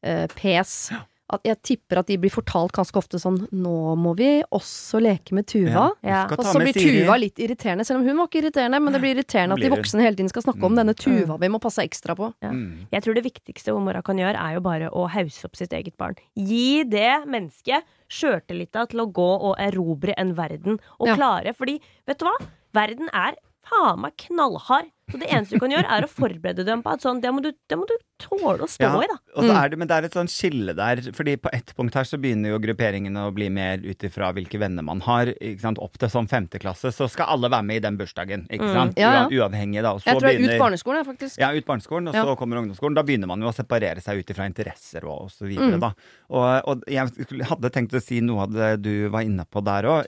eh, 0.00 0.24
pes. 0.32 0.88
At 1.32 1.40
jeg 1.48 1.56
tipper 1.64 1.98
at 2.02 2.06
de 2.06 2.18
blir 2.20 2.28
fortalt 2.30 2.74
ganske 2.76 2.98
ofte 3.00 3.16
sånn 3.16 3.46
Nå 3.50 3.94
må 3.96 4.10
vi 4.18 4.42
også 4.52 5.00
leke 5.00 5.32
med 5.32 5.46
Tuva. 5.48 5.86
Ja. 6.04 6.26
Og 6.28 6.42
så 6.44 6.60
blir 6.60 6.76
Tuva 6.76 7.16
litt 7.16 7.40
irriterende, 7.40 7.86
selv 7.88 8.02
om 8.02 8.06
hun 8.10 8.18
var 8.20 8.28
ikke 8.28 8.42
irriterende. 8.42 8.80
Men 8.84 8.92
det 8.92 9.00
blir 9.00 9.14
irriterende 9.16 9.56
at 9.56 9.64
de 9.64 9.70
voksne 9.72 10.04
hele 10.04 10.18
tiden 10.18 10.28
skal 10.28 10.42
snakke 10.44 10.62
om 10.68 10.74
Mm. 10.74 10.76
denne 10.82 10.94
Tuva 10.94 11.38
vi 11.40 11.48
må 11.48 11.58
passe 11.64 11.80
ekstra 11.80 12.14
på. 12.14 12.28
Ja. 12.44 12.50
Mm. 12.52 12.86
Jeg 12.92 13.02
tror 13.02 13.14
det 13.16 13.24
viktigste 13.24 13.72
mora 13.80 14.02
kan 14.04 14.16
gjøre, 14.20 14.36
er 14.36 14.54
jo 14.54 14.60
bare 14.60 14.90
å 14.92 15.08
hause 15.08 15.44
opp 15.48 15.56
sitt 15.56 15.72
eget 15.72 15.96
barn. 15.96 16.14
Gi 16.36 16.84
det 16.84 17.24
mennesket 17.26 17.82
sjøltillita 18.12 18.84
til 18.90 19.00
å 19.00 19.10
gå 19.10 19.30
og 19.48 19.56
erobre 19.58 20.14
en 20.18 20.34
verden 20.36 20.78
og 21.00 21.08
Ja. 21.08 21.16
klare. 21.16 21.54
Fordi, 21.56 21.80
vet 22.06 22.18
du 22.18 22.26
hva? 22.26 22.36
Verden 22.74 23.08
er 23.14 23.34
faen 23.64 23.98
meg 24.00 24.12
knallhard. 24.18 24.90
Så 25.10 25.18
det 25.20 25.28
eneste 25.28 25.56
du 25.56 25.60
kan 25.60 25.70
gjøre, 25.70 25.88
er 25.88 26.02
å 26.04 26.08
forberede 26.08 26.64
dem 26.66 26.82
på 26.82 26.92
at 26.92 27.00
sånn, 27.00 27.20
det 27.20 27.30
må 27.32 27.40
du, 27.42 27.50
det 27.68 27.76
må 27.78 27.86
du 27.86 27.96
tåle 28.24 28.64
å 28.64 28.68
stå 28.70 28.84
Ja, 28.88 29.02
i, 29.04 29.08
da. 29.10 29.18
Mm. 29.40 29.70
det, 29.70 29.78
men 29.80 29.90
det 29.90 29.96
er 30.00 30.08
et 30.08 30.16
sånn 30.18 30.30
skille 30.30 30.74
der, 30.78 31.00
fordi 31.16 31.36
på 31.40 31.50
ett 31.52 31.72
punkt 31.76 31.94
her 31.98 32.06
så 32.08 32.18
begynner 32.20 32.54
jo 32.54 32.58
grupperingene 32.62 33.26
å 33.28 33.32
bli 33.34 33.48
mer 33.52 33.82
ut 33.84 34.04
ifra 34.08 34.32
hvilke 34.36 34.58
venner 34.62 34.82
man 34.86 35.00
har. 35.06 35.32
sant? 35.60 35.78
Opp 35.82 35.98
til 36.00 36.08
sånn 36.12 36.28
femteklasse 36.30 36.92
så 36.94 37.08
skal 37.10 37.26
alle 37.34 37.50
være 37.52 37.66
med 37.68 37.76
i 37.80 37.84
den 37.84 37.96
bursdagen, 38.00 38.46
ikke 38.48 38.64
Mm. 38.74 38.92
Ja, 38.98 39.10
ja. 39.14 39.24
Uavhengig, 39.28 39.82
da. 39.84 39.92
Jeg 40.04 40.16
tror 40.18 40.24
det 40.26 40.34
er 40.34 40.54
ut 40.56 40.60
barneskolen, 40.60 40.98
jeg, 41.02 41.06
faktisk. 41.12 41.38
Ja, 41.38 41.52
ut 41.54 41.66
barneskolen, 41.66 42.08
og 42.08 42.14
så 42.14 42.36
kommer 42.38 42.58
ungdomsskolen. 42.62 42.94
Da 42.96 43.02
begynner 43.06 43.28
man 43.30 43.40
jo 43.44 43.48
å 43.50 43.54
separere 43.54 44.00
seg 44.02 44.18
ut 44.18 44.30
ifra 44.34 44.46
interesser 44.48 45.04
og, 45.04 45.26
og 45.26 45.30
så 45.30 45.46
videre, 45.46 45.74
Mm. 45.76 45.80
da. 45.80 45.92
Og, 46.30 46.68
og 46.68 46.82
jeg 46.88 47.06
hadde 47.50 47.70
tenkt 47.74 47.94
å 47.94 48.00
si 48.02 48.20
noe 48.20 48.42
av 48.46 48.52
det 48.54 48.70
du 48.82 49.08
var 49.12 49.22
inne 49.26 49.44
på 49.46 49.62
der 49.64 49.84
òg. 49.84 50.06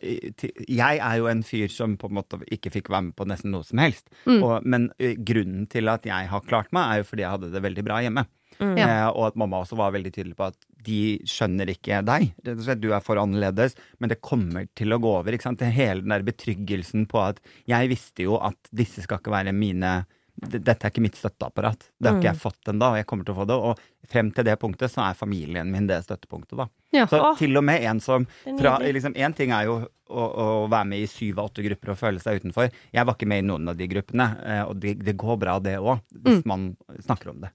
Jeg 0.68 0.98
er 1.00 1.16
jo 1.20 1.26
en 1.31 1.42
fyr 1.46 1.68
som 1.72 1.96
på 2.00 2.09
en 2.11 2.16
måte 2.18 2.38
ikke 2.52 2.72
fikk 2.74 2.90
være 2.92 3.09
med 3.11 3.16
på 3.18 3.26
nesten 3.29 3.52
noe 3.55 3.64
som 3.66 3.79
helst. 3.83 4.07
Mm. 4.26 4.40
Og, 4.42 4.66
men 4.66 4.88
eh, 4.98 5.14
grunnen 5.18 5.66
til 5.70 5.88
at 5.92 6.07
jeg 6.09 6.29
har 6.31 6.40
klart 6.48 6.72
meg, 6.76 6.87
er 6.96 7.02
jo 7.02 7.09
fordi 7.11 7.24
jeg 7.26 7.35
hadde 7.37 7.52
det 7.55 7.62
veldig 7.64 7.85
bra 7.87 8.00
hjemme. 8.06 8.26
Mm. 8.56 8.72
Eh, 8.80 9.06
og 9.10 9.26
at 9.28 9.36
mamma 9.36 9.58
også 9.60 9.76
var 9.76 9.92
veldig 9.92 10.14
tydelig 10.14 10.36
på 10.38 10.46
at 10.48 10.56
de 10.86 11.00
skjønner 11.28 11.68
ikke 11.74 11.98
deg. 12.06 12.30
Du 12.80 12.88
er 12.94 13.02
for 13.04 13.20
annerledes, 13.20 13.74
men 14.00 14.08
det 14.12 14.22
kommer 14.24 14.64
til 14.78 14.94
å 14.96 15.00
gå 15.02 15.10
over. 15.18 15.36
Hele 15.36 16.00
den 16.00 16.14
der 16.14 16.24
betryggelsen 16.24 17.04
på 17.10 17.20
at 17.20 17.40
jeg 17.68 17.90
visste 17.92 18.24
jo 18.24 18.38
at 18.40 18.56
disse 18.72 19.04
skal 19.04 19.20
ikke 19.20 19.34
være 19.34 19.52
mine 19.56 19.98
dette 20.36 20.84
er 20.84 20.90
ikke 20.92 21.00
mitt 21.00 21.16
støtteapparat. 21.16 21.86
Det 21.96 22.10
har 22.10 22.18
ikke 22.18 22.28
jeg 22.28 22.36
fått 22.42 22.68
ennå, 22.68 22.90
og 22.92 22.98
jeg 23.00 23.06
kommer 23.08 23.24
til 23.24 23.32
å 23.32 23.38
få 23.38 23.46
det. 23.48 23.54
Og 23.56 24.10
frem 24.12 24.28
til 24.36 24.44
det 24.44 24.58
punktet 24.60 24.92
så 24.92 25.06
er 25.06 25.16
familien 25.16 25.70
min 25.72 25.86
det 25.88 25.96
støttepunktet, 26.04 26.58
da. 26.60 26.66
Ja. 26.92 27.06
Så 27.08 27.22
til 27.40 27.56
og 27.56 27.64
med 27.64 27.80
en 27.88 28.02
som 28.04 28.26
fra, 28.44 28.74
liksom, 28.84 29.16
En 29.16 29.32
ting 29.32 29.54
er 29.56 29.64
jo 29.64 29.78
å, 30.12 30.26
å 30.28 30.46
være 30.68 30.90
med 30.92 31.00
i 31.06 31.08
syv 31.08 31.40
av 31.40 31.48
åtte 31.48 31.64
grupper 31.64 31.94
og 31.94 31.98
føle 32.02 32.20
seg 32.20 32.42
utenfor. 32.42 32.68
Jeg 32.92 33.08
var 33.08 33.16
ikke 33.16 33.30
med 33.32 33.46
i 33.46 33.46
noen 33.48 33.72
av 33.72 33.80
de 33.80 33.88
gruppene, 33.88 34.28
eh, 34.44 34.60
og 34.68 34.76
det, 34.84 34.98
det 35.08 35.16
går 35.16 35.40
bra, 35.40 35.56
det 35.58 35.78
òg, 35.80 36.04
hvis 36.12 36.42
Mm. 36.42 36.46
man 36.52 36.68
snakker 37.00 37.32
om 37.32 37.40
det. 37.46 37.50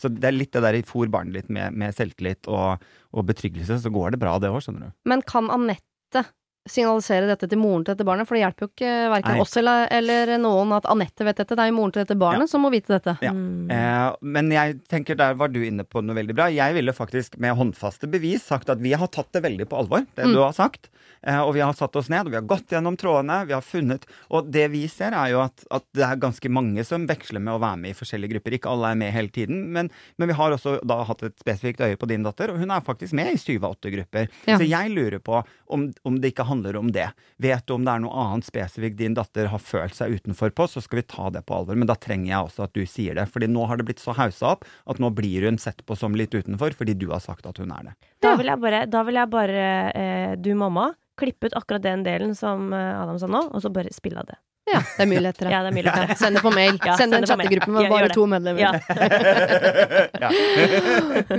Så 0.00 0.10
det 0.12 0.28
er 0.28 0.36
litt 0.36 0.52
det 0.52 0.62
der 0.64 0.76
i 0.76 0.84
fôr 0.86 1.08
barnet 1.12 1.36
litt 1.36 1.52
med, 1.52 1.76
med 1.76 1.94
selvtillit 1.96 2.48
og, 2.52 2.82
og 3.16 3.28
betryggelse, 3.28 3.78
så 3.80 3.92
går 3.92 4.14
det 4.14 4.20
bra 4.22 4.36
det 4.42 4.52
òg, 4.52 4.60
skjønner 4.64 4.90
du. 4.90 4.96
Men 5.08 5.24
kan 5.26 5.48
Anette 5.52 6.26
signalisere 6.70 7.28
dette 7.30 7.48
til 7.50 7.58
moren 7.60 7.84
til 7.84 7.94
dette 7.94 8.06
barnet? 8.06 8.28
For 8.28 8.36
det 8.36 8.42
hjelper 8.44 8.66
jo 8.66 8.70
ikke 8.72 8.94
verken 9.14 9.36
Nei. 9.36 9.44
oss 9.44 9.56
eller, 9.60 9.86
eller 9.94 10.34
noen 10.42 10.72
at 10.76 10.88
Anette 10.92 11.26
vet 11.26 11.40
dette. 11.42 11.54
Det 11.56 11.64
er 11.64 11.70
jo 11.72 11.76
moren 11.78 11.94
til 11.94 12.04
dette 12.04 12.18
barnet 12.20 12.50
som 12.52 12.64
må 12.66 12.70
vite 12.74 12.92
dette. 12.96 13.16
Ja. 13.24 13.32
Mm. 13.36 13.70
Eh, 13.70 14.16
men 14.36 14.50
jeg 14.54 14.80
tenker 14.90 15.18
der 15.18 15.34
var 15.38 15.48
du 15.54 15.60
inne 15.64 15.86
på 15.86 16.02
noe 16.04 16.16
veldig 16.18 16.36
bra. 16.36 16.50
Jeg 16.52 16.74
ville 16.76 16.92
faktisk 16.96 17.38
med 17.42 17.56
håndfaste 17.58 18.10
bevis 18.10 18.44
sagt 18.50 18.70
at 18.72 18.82
vi 18.82 18.92
har 18.98 19.08
tatt 19.12 19.30
det 19.36 19.42
veldig 19.46 19.68
på 19.70 19.78
alvor, 19.84 20.06
det 20.16 20.26
Mm. 20.26 20.32
du 20.34 20.40
har 20.42 20.52
sagt. 20.52 20.88
Eh, 21.22 21.38
og 21.40 21.54
vi 21.54 21.60
har 21.62 21.72
satt 21.74 21.94
oss 21.96 22.08
ned, 22.10 22.26
og 22.26 22.30
vi 22.34 22.36
har 22.38 22.42
gått 22.46 22.68
gjennom 22.70 22.96
trådene, 22.98 23.46
vi 23.46 23.52
har 23.54 23.62
funnet 23.62 24.04
Og 24.30 24.50
det 24.50 24.70
vi 24.70 24.86
ser, 24.88 25.12
er 25.14 25.30
jo 25.32 25.40
at, 25.40 25.64
at 25.70 25.84
det 25.94 26.02
er 26.04 26.16
ganske 26.16 26.48
mange 26.50 26.84
som 26.84 27.06
veksler 27.06 27.40
med 27.40 27.54
å 27.54 27.60
være 27.62 27.76
med 27.78 27.90
i 27.90 27.94
forskjellige 27.94 28.34
grupper. 28.34 28.56
Ikke 28.58 28.70
alle 28.70 28.90
er 28.92 28.94
med 28.96 29.12
hele 29.12 29.28
tiden, 29.28 29.72
men, 29.72 29.90
men 30.18 30.28
vi 30.28 30.34
har 30.34 30.50
også 30.50 30.80
da 30.86 31.04
hatt 31.04 31.22
et 31.22 31.34
spesifikt 31.40 31.80
øye 31.80 31.96
på 31.96 32.06
din 32.10 32.22
datter, 32.26 32.50
og 32.50 32.58
hun 32.58 32.70
er 32.70 32.80
faktisk 32.80 33.12
med 33.14 33.32
i 33.32 33.36
syv 33.38 33.64
av 33.64 33.76
åtte 33.76 33.90
grupper. 33.94 34.28
Ja. 34.46 34.58
Så 34.58 34.66
jeg 34.68 34.90
lurer 34.90 35.18
på 35.18 35.42
om, 35.68 35.92
om 36.04 36.20
det 36.20 36.32
ikke 36.34 36.44
handler 36.44 36.55
om 36.78 36.92
det. 36.92 37.10
Vet 37.42 37.66
du 37.66 37.74
om 37.74 37.84
det 37.86 37.92
er 37.92 38.02
noe 38.04 38.24
annet 38.24 38.46
spesifikt 38.48 38.98
din 38.98 39.16
datter 39.16 39.50
har 39.52 39.62
følt 39.62 39.96
seg 39.96 40.16
utenfor 40.16 40.54
på, 40.56 40.68
så 40.70 40.82
skal 40.84 41.02
vi 41.02 41.06
ta 41.10 41.30
det 41.34 41.44
på 41.46 41.58
alvor. 41.58 41.76
Men 41.76 41.90
da 41.90 41.98
trenger 42.00 42.30
jeg 42.30 42.48
også 42.48 42.66
at 42.66 42.74
du 42.76 42.82
sier 42.88 43.18
det. 43.18 43.26
Fordi 43.32 43.50
nå 43.50 43.66
har 43.68 43.80
det 43.80 43.88
blitt 43.88 44.02
så 44.02 44.14
haussa 44.16 44.54
opp 44.54 44.66
at 44.86 45.00
nå 45.02 45.10
blir 45.16 45.46
hun 45.48 45.60
sett 45.60 45.84
på 45.86 45.96
som 45.98 46.16
litt 46.16 46.34
utenfor 46.34 46.76
fordi 46.76 46.96
du 46.98 47.08
har 47.12 47.22
sagt 47.24 47.46
at 47.48 47.60
hun 47.60 47.72
er 47.74 47.90
det. 47.90 47.96
Da 48.24 48.34
vil 48.38 48.50
jeg 48.50 48.62
bare, 48.62 48.84
vil 48.86 49.20
jeg 49.20 49.32
bare 49.32 49.66
eh, 49.92 50.32
du 50.40 50.52
mamma, 50.58 50.90
klippe 51.20 51.48
ut 51.48 51.56
akkurat 51.56 51.84
den 51.84 52.04
delen 52.06 52.34
som 52.36 52.72
eh, 52.72 52.92
Adam 52.96 53.18
sa 53.20 53.30
nå, 53.30 53.46
og 53.50 53.62
så 53.62 53.72
bare 53.72 53.94
spille 53.94 54.20
av 54.22 54.30
det. 54.30 54.38
Ja, 54.66 54.80
det 54.82 55.04
er 55.04 55.08
mye 55.10 55.20
lettere. 55.22 55.50
Ja, 55.52 55.60
det 55.62 55.70
er 55.70 55.74
mye 55.76 55.86
lettere. 55.86 56.06
Ja, 56.10 56.16
send 56.22 56.38
det 56.38 56.42
på 56.42 56.50
mail. 56.54 56.78
Ja, 56.82 56.96
send 56.98 57.14
send 57.14 57.22
en 57.22 57.28
chattegruppe 57.30 57.70
med 57.70 57.86
Ja, 57.86 57.90
bare 57.92 58.08
to 58.10 58.26
medlemmer. 58.30 58.80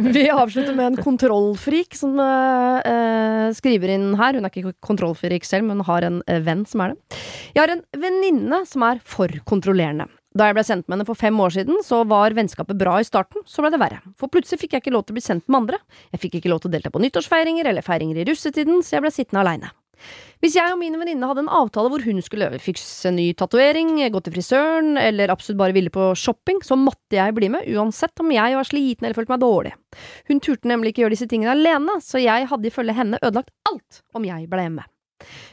Vi 0.15 0.23
avslutter 0.31 0.75
med 0.77 0.85
en 0.93 0.99
kontrollfrik 1.03 1.97
som 1.99 2.19
eh, 2.23 2.77
eh, 2.87 3.47
skriver 3.57 3.95
inn 3.97 4.13
her. 4.19 4.37
Hun 4.37 4.47
er 4.47 4.53
ikke 4.53 4.75
kontrollfrik 4.85 5.47
selv, 5.47 5.67
men 5.67 5.83
har 5.87 6.07
en 6.07 6.21
eh, 6.27 6.39
venn 6.45 6.63
som 6.69 6.85
er 6.85 6.93
det. 6.93 7.19
Jeg 7.51 7.63
har 7.65 7.75
en 7.75 7.83
venninne 7.99 8.61
som 8.69 8.85
er 8.87 9.03
for 9.03 9.27
kontrollerende. 9.49 10.07
Da 10.37 10.49
jeg 10.49 10.57
ble 10.57 10.63
sendt 10.67 10.85
med 10.85 10.97
henne 10.97 11.07
for 11.07 11.17
fem 11.17 11.37
år 11.41 11.51
siden, 11.55 11.79
så 11.83 12.03
var 12.07 12.35
vennskapet 12.37 12.77
bra 12.77 12.99
i 13.01 13.07
starten, 13.07 13.43
så 13.49 13.63
ble 13.63 13.71
det 13.73 13.81
verre. 13.81 13.99
For 14.19 14.31
plutselig 14.31 14.61
fikk 14.61 14.75
jeg 14.75 14.85
ikke 14.85 14.93
lov 14.93 15.07
til 15.07 15.15
å 15.15 15.17
bli 15.17 15.25
sendt 15.25 15.47
med 15.49 15.63
andre. 15.63 15.81
Jeg 16.13 16.21
fikk 16.23 16.39
ikke 16.39 16.51
lov 16.51 16.61
til 16.63 16.69
å 16.71 16.75
delta 16.77 16.93
på 16.93 17.01
nyttårsfeiringer 17.01 17.65
eller 17.71 17.85
feiringer 17.85 18.21
i 18.21 18.27
russetiden, 18.29 18.83
så 18.85 18.97
jeg 18.97 19.03
ble 19.07 19.13
sittende 19.15 19.43
aleine. 19.43 19.73
Vi 20.37 20.47
Hvis 20.47 20.55
jeg 20.55 20.71
og 20.71 20.77
mine 20.79 20.99
venninne 21.01 21.27
hadde 21.27 21.41
en 21.43 21.49
avtale 21.51 21.89
hvor 21.91 22.03
hun 22.05 22.21
skulle 22.23 22.47
fikse 22.61 23.09
ny 23.11 23.31
tatovering, 23.35 23.97
gå 24.13 24.19
til 24.23 24.35
frisøren, 24.35 24.93
eller 24.95 25.33
absolutt 25.33 25.59
bare 25.59 25.73
ville 25.75 25.91
på 25.91 26.11
shopping, 26.15 26.61
så 26.63 26.77
måtte 26.79 27.17
jeg 27.17 27.33
bli 27.35 27.49
med, 27.51 27.65
uansett 27.73 28.21
om 28.23 28.29
jeg 28.31 28.55
var 28.55 28.67
sliten 28.69 29.07
eller 29.07 29.17
følte 29.17 29.33
meg 29.33 29.41
dårlig. 29.41 29.73
Hun 30.29 30.39
turte 30.39 30.69
nemlig 30.69 30.93
ikke 30.93 31.03
gjøre 31.03 31.15
disse 31.17 31.27
tingene 31.27 31.51
alene, 31.51 31.97
så 32.05 32.21
jeg 32.21 32.47
hadde 32.47 32.69
ifølge 32.69 32.95
henne 32.95 33.19
ødelagt 33.19 33.51
alt 33.67 33.99
om 34.15 34.29
jeg 34.29 34.47
ble 34.53 34.69
med. 34.77 34.87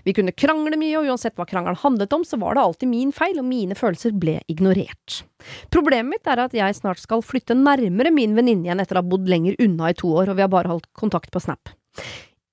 Vi 0.06 0.14
kunne 0.14 0.36
krangle 0.36 0.78
mye, 0.78 1.00
og 1.00 1.10
uansett 1.10 1.34
hva 1.40 1.48
krangelen 1.48 1.80
handlet 1.80 2.14
om, 2.14 2.22
så 2.28 2.38
var 2.38 2.54
det 2.54 2.62
alltid 2.62 2.92
min 2.92 3.10
feil, 3.16 3.40
og 3.42 3.48
mine 3.48 3.74
følelser 3.74 4.14
ble 4.14 4.36
ignorert. 4.52 5.24
Problemet 5.74 6.12
mitt 6.12 6.30
er 6.30 6.44
at 6.44 6.54
jeg 6.54 6.78
snart 6.78 7.02
skal 7.02 7.24
flytte 7.24 7.56
nærmere 7.58 8.14
min 8.14 8.38
venninne 8.38 8.68
igjen 8.68 8.84
etter 8.84 9.00
å 9.00 9.02
ha 9.02 9.10
bodd 9.10 9.26
lenger 9.32 9.58
unna 9.64 9.90
i 9.90 9.98
to 9.98 10.12
år, 10.12 10.30
og 10.30 10.38
vi 10.38 10.46
har 10.46 10.52
bare 10.52 10.70
holdt 10.70 10.92
kontakt 10.94 11.34
på 11.34 11.42
Snap. 11.42 11.72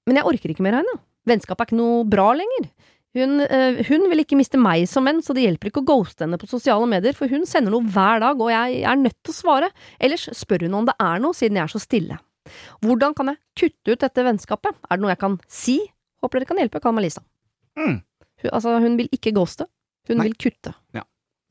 Men 0.08 0.18
jeg 0.18 0.30
orker 0.32 0.56
ikke 0.56 0.66
mer 0.66 0.80
av 0.80 0.86
henne. 0.86 1.02
Vennskapet 1.30 1.62
er 1.66 1.70
ikke 1.72 1.80
noe 1.82 2.04
bra 2.10 2.32
lenger. 2.38 2.70
Hun, 3.14 3.42
øh, 3.44 3.82
hun 3.90 4.06
vil 4.10 4.22
ikke 4.24 4.38
miste 4.40 4.58
meg 4.58 4.86
som 4.88 5.04
venn, 5.06 5.20
så 5.22 5.34
det 5.36 5.44
hjelper 5.44 5.68
ikke 5.70 5.82
å 5.84 5.88
ghoste 5.90 6.24
henne 6.24 6.38
på 6.40 6.48
sosiale 6.48 6.88
medier, 6.88 7.14
for 7.18 7.28
hun 7.28 7.44
sender 7.46 7.74
noe 7.74 7.84
hver 7.92 8.22
dag, 8.24 8.40
og 8.40 8.50
jeg 8.54 8.84
er 8.88 8.96
nødt 9.02 9.18
til 9.20 9.34
å 9.34 9.36
svare. 9.36 9.70
Ellers 10.00 10.30
spør 10.40 10.64
hun 10.68 10.78
om 10.80 10.86
det 10.88 10.96
er 11.00 11.20
noe, 11.20 11.36
siden 11.36 11.60
jeg 11.60 11.68
er 11.68 11.74
så 11.74 11.82
stille. 11.84 12.18
Hvordan 12.82 13.14
kan 13.18 13.34
jeg 13.34 13.42
kutte 13.60 13.92
ut 13.98 14.00
dette 14.06 14.24
vennskapet? 14.26 14.80
Er 14.90 14.96
det 14.98 15.04
noe 15.04 15.12
jeg 15.12 15.20
kan 15.22 15.36
si? 15.52 15.78
Håper 16.24 16.40
dere 16.40 16.50
kan 16.54 16.58
hjelpe. 16.64 16.82
Kall 16.82 16.96
meg 16.96 17.06
Lisa. 17.10 17.22
Mm. 17.78 18.00
Hun, 18.42 18.50
altså, 18.56 18.78
hun 18.80 18.96
vil 18.98 19.10
ikke 19.14 19.34
ghoste. 19.36 19.68
Hun 20.10 20.18
Nei. 20.18 20.30
vil 20.30 20.38
kutte. 20.48 20.74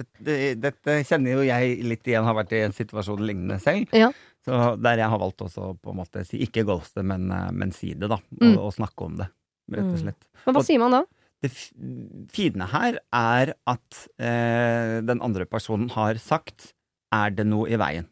Dette, 0.00 0.54
dette 0.56 0.94
kjenner 1.04 1.36
jo 1.36 1.42
jeg 1.44 1.74
litt 1.84 2.08
igjen, 2.08 2.24
har 2.24 2.34
vært 2.38 2.54
i 2.56 2.62
en 2.64 2.72
situasjon 2.72 3.20
lignende 3.20 3.58
selv. 3.60 3.90
Ja. 3.92 4.08
Så 4.46 4.56
der 4.80 5.02
jeg 5.02 5.12
har 5.12 5.20
valgt 5.20 5.42
også 5.44 5.74
på 5.76 5.92
en 5.92 5.98
måte 6.00 6.22
si 6.24 6.40
ikke 6.46 6.64
ghoste, 6.64 7.04
men, 7.04 7.26
eh, 7.30 7.50
men 7.52 7.70
si 7.76 7.92
det, 7.92 8.08
da. 8.08 8.16
Og, 8.16 8.40
Mm. 8.40 8.56
og 8.58 8.72
snakke 8.72 9.04
om 9.04 9.18
det, 9.20 9.26
rett 9.70 9.86
og 9.86 9.96
Mm. 9.96 10.02
slett. 10.02 10.24
Men 10.46 10.54
hva 10.54 10.58
Og- 10.60 10.66
sier 10.66 10.78
man 10.78 10.90
da? 10.92 11.02
Det 11.42 11.50
fine 12.32 12.66
her 12.68 12.98
er 13.12 13.54
at 13.66 14.08
eh, 14.18 15.00
den 15.00 15.20
andre 15.22 15.46
personen 15.46 15.90
har 15.90 16.14
sagt 16.20 16.72
Er 17.12 17.30
det 17.30 17.46
noe 17.46 17.66
i 17.66 17.76
veien? 17.76 18.06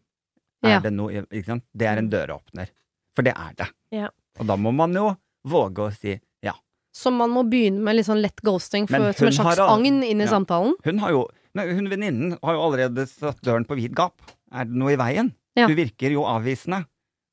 Er 0.64 0.70
Ja. 0.70 0.80
det 0.80 0.92
noe? 0.92 1.24
Det 1.30 1.86
er 1.86 1.98
en 1.98 2.08
døråpner. 2.10 2.66
For 3.14 3.22
det 3.22 3.34
er 3.36 3.52
det. 3.56 3.68
Ja. 3.92 4.08
Og 4.40 4.46
da 4.46 4.56
må 4.56 4.72
man 4.74 4.92
jo 4.92 5.16
våge 5.46 5.76
å 5.86 5.92
si 5.94 6.18
ja. 6.42 6.52
Så 6.92 7.12
man 7.12 7.30
må 7.30 7.44
begynne 7.48 7.78
med 7.80 7.94
litt 7.94 8.06
sånn 8.06 8.20
lett 8.20 8.40
ghosting 8.42 8.88
for, 8.88 9.12
som 9.12 9.26
en 9.28 9.32
slags 9.32 9.56
har 9.58 9.68
agn 9.78 10.02
inn 10.02 10.20
i 10.20 10.24
Ja. 10.24 10.30
samtalen? 10.30 10.74
Hun 10.84 10.98
har 10.98 11.10
jo 11.10 11.28
hun 11.54 11.88
venninnen 11.88 12.38
har 12.42 12.54
jo 12.54 12.60
allerede 12.60 13.06
satt 13.08 13.40
døren 13.42 13.64
på 13.66 13.74
vid 13.76 13.94
gap. 13.94 14.20
Er 14.52 14.64
det 14.64 14.74
noe 14.74 14.92
i 14.92 14.96
veien? 14.96 15.32
Du 15.56 15.74
virker 15.74 16.10
jo 16.10 16.22
avvisende. 16.22 16.86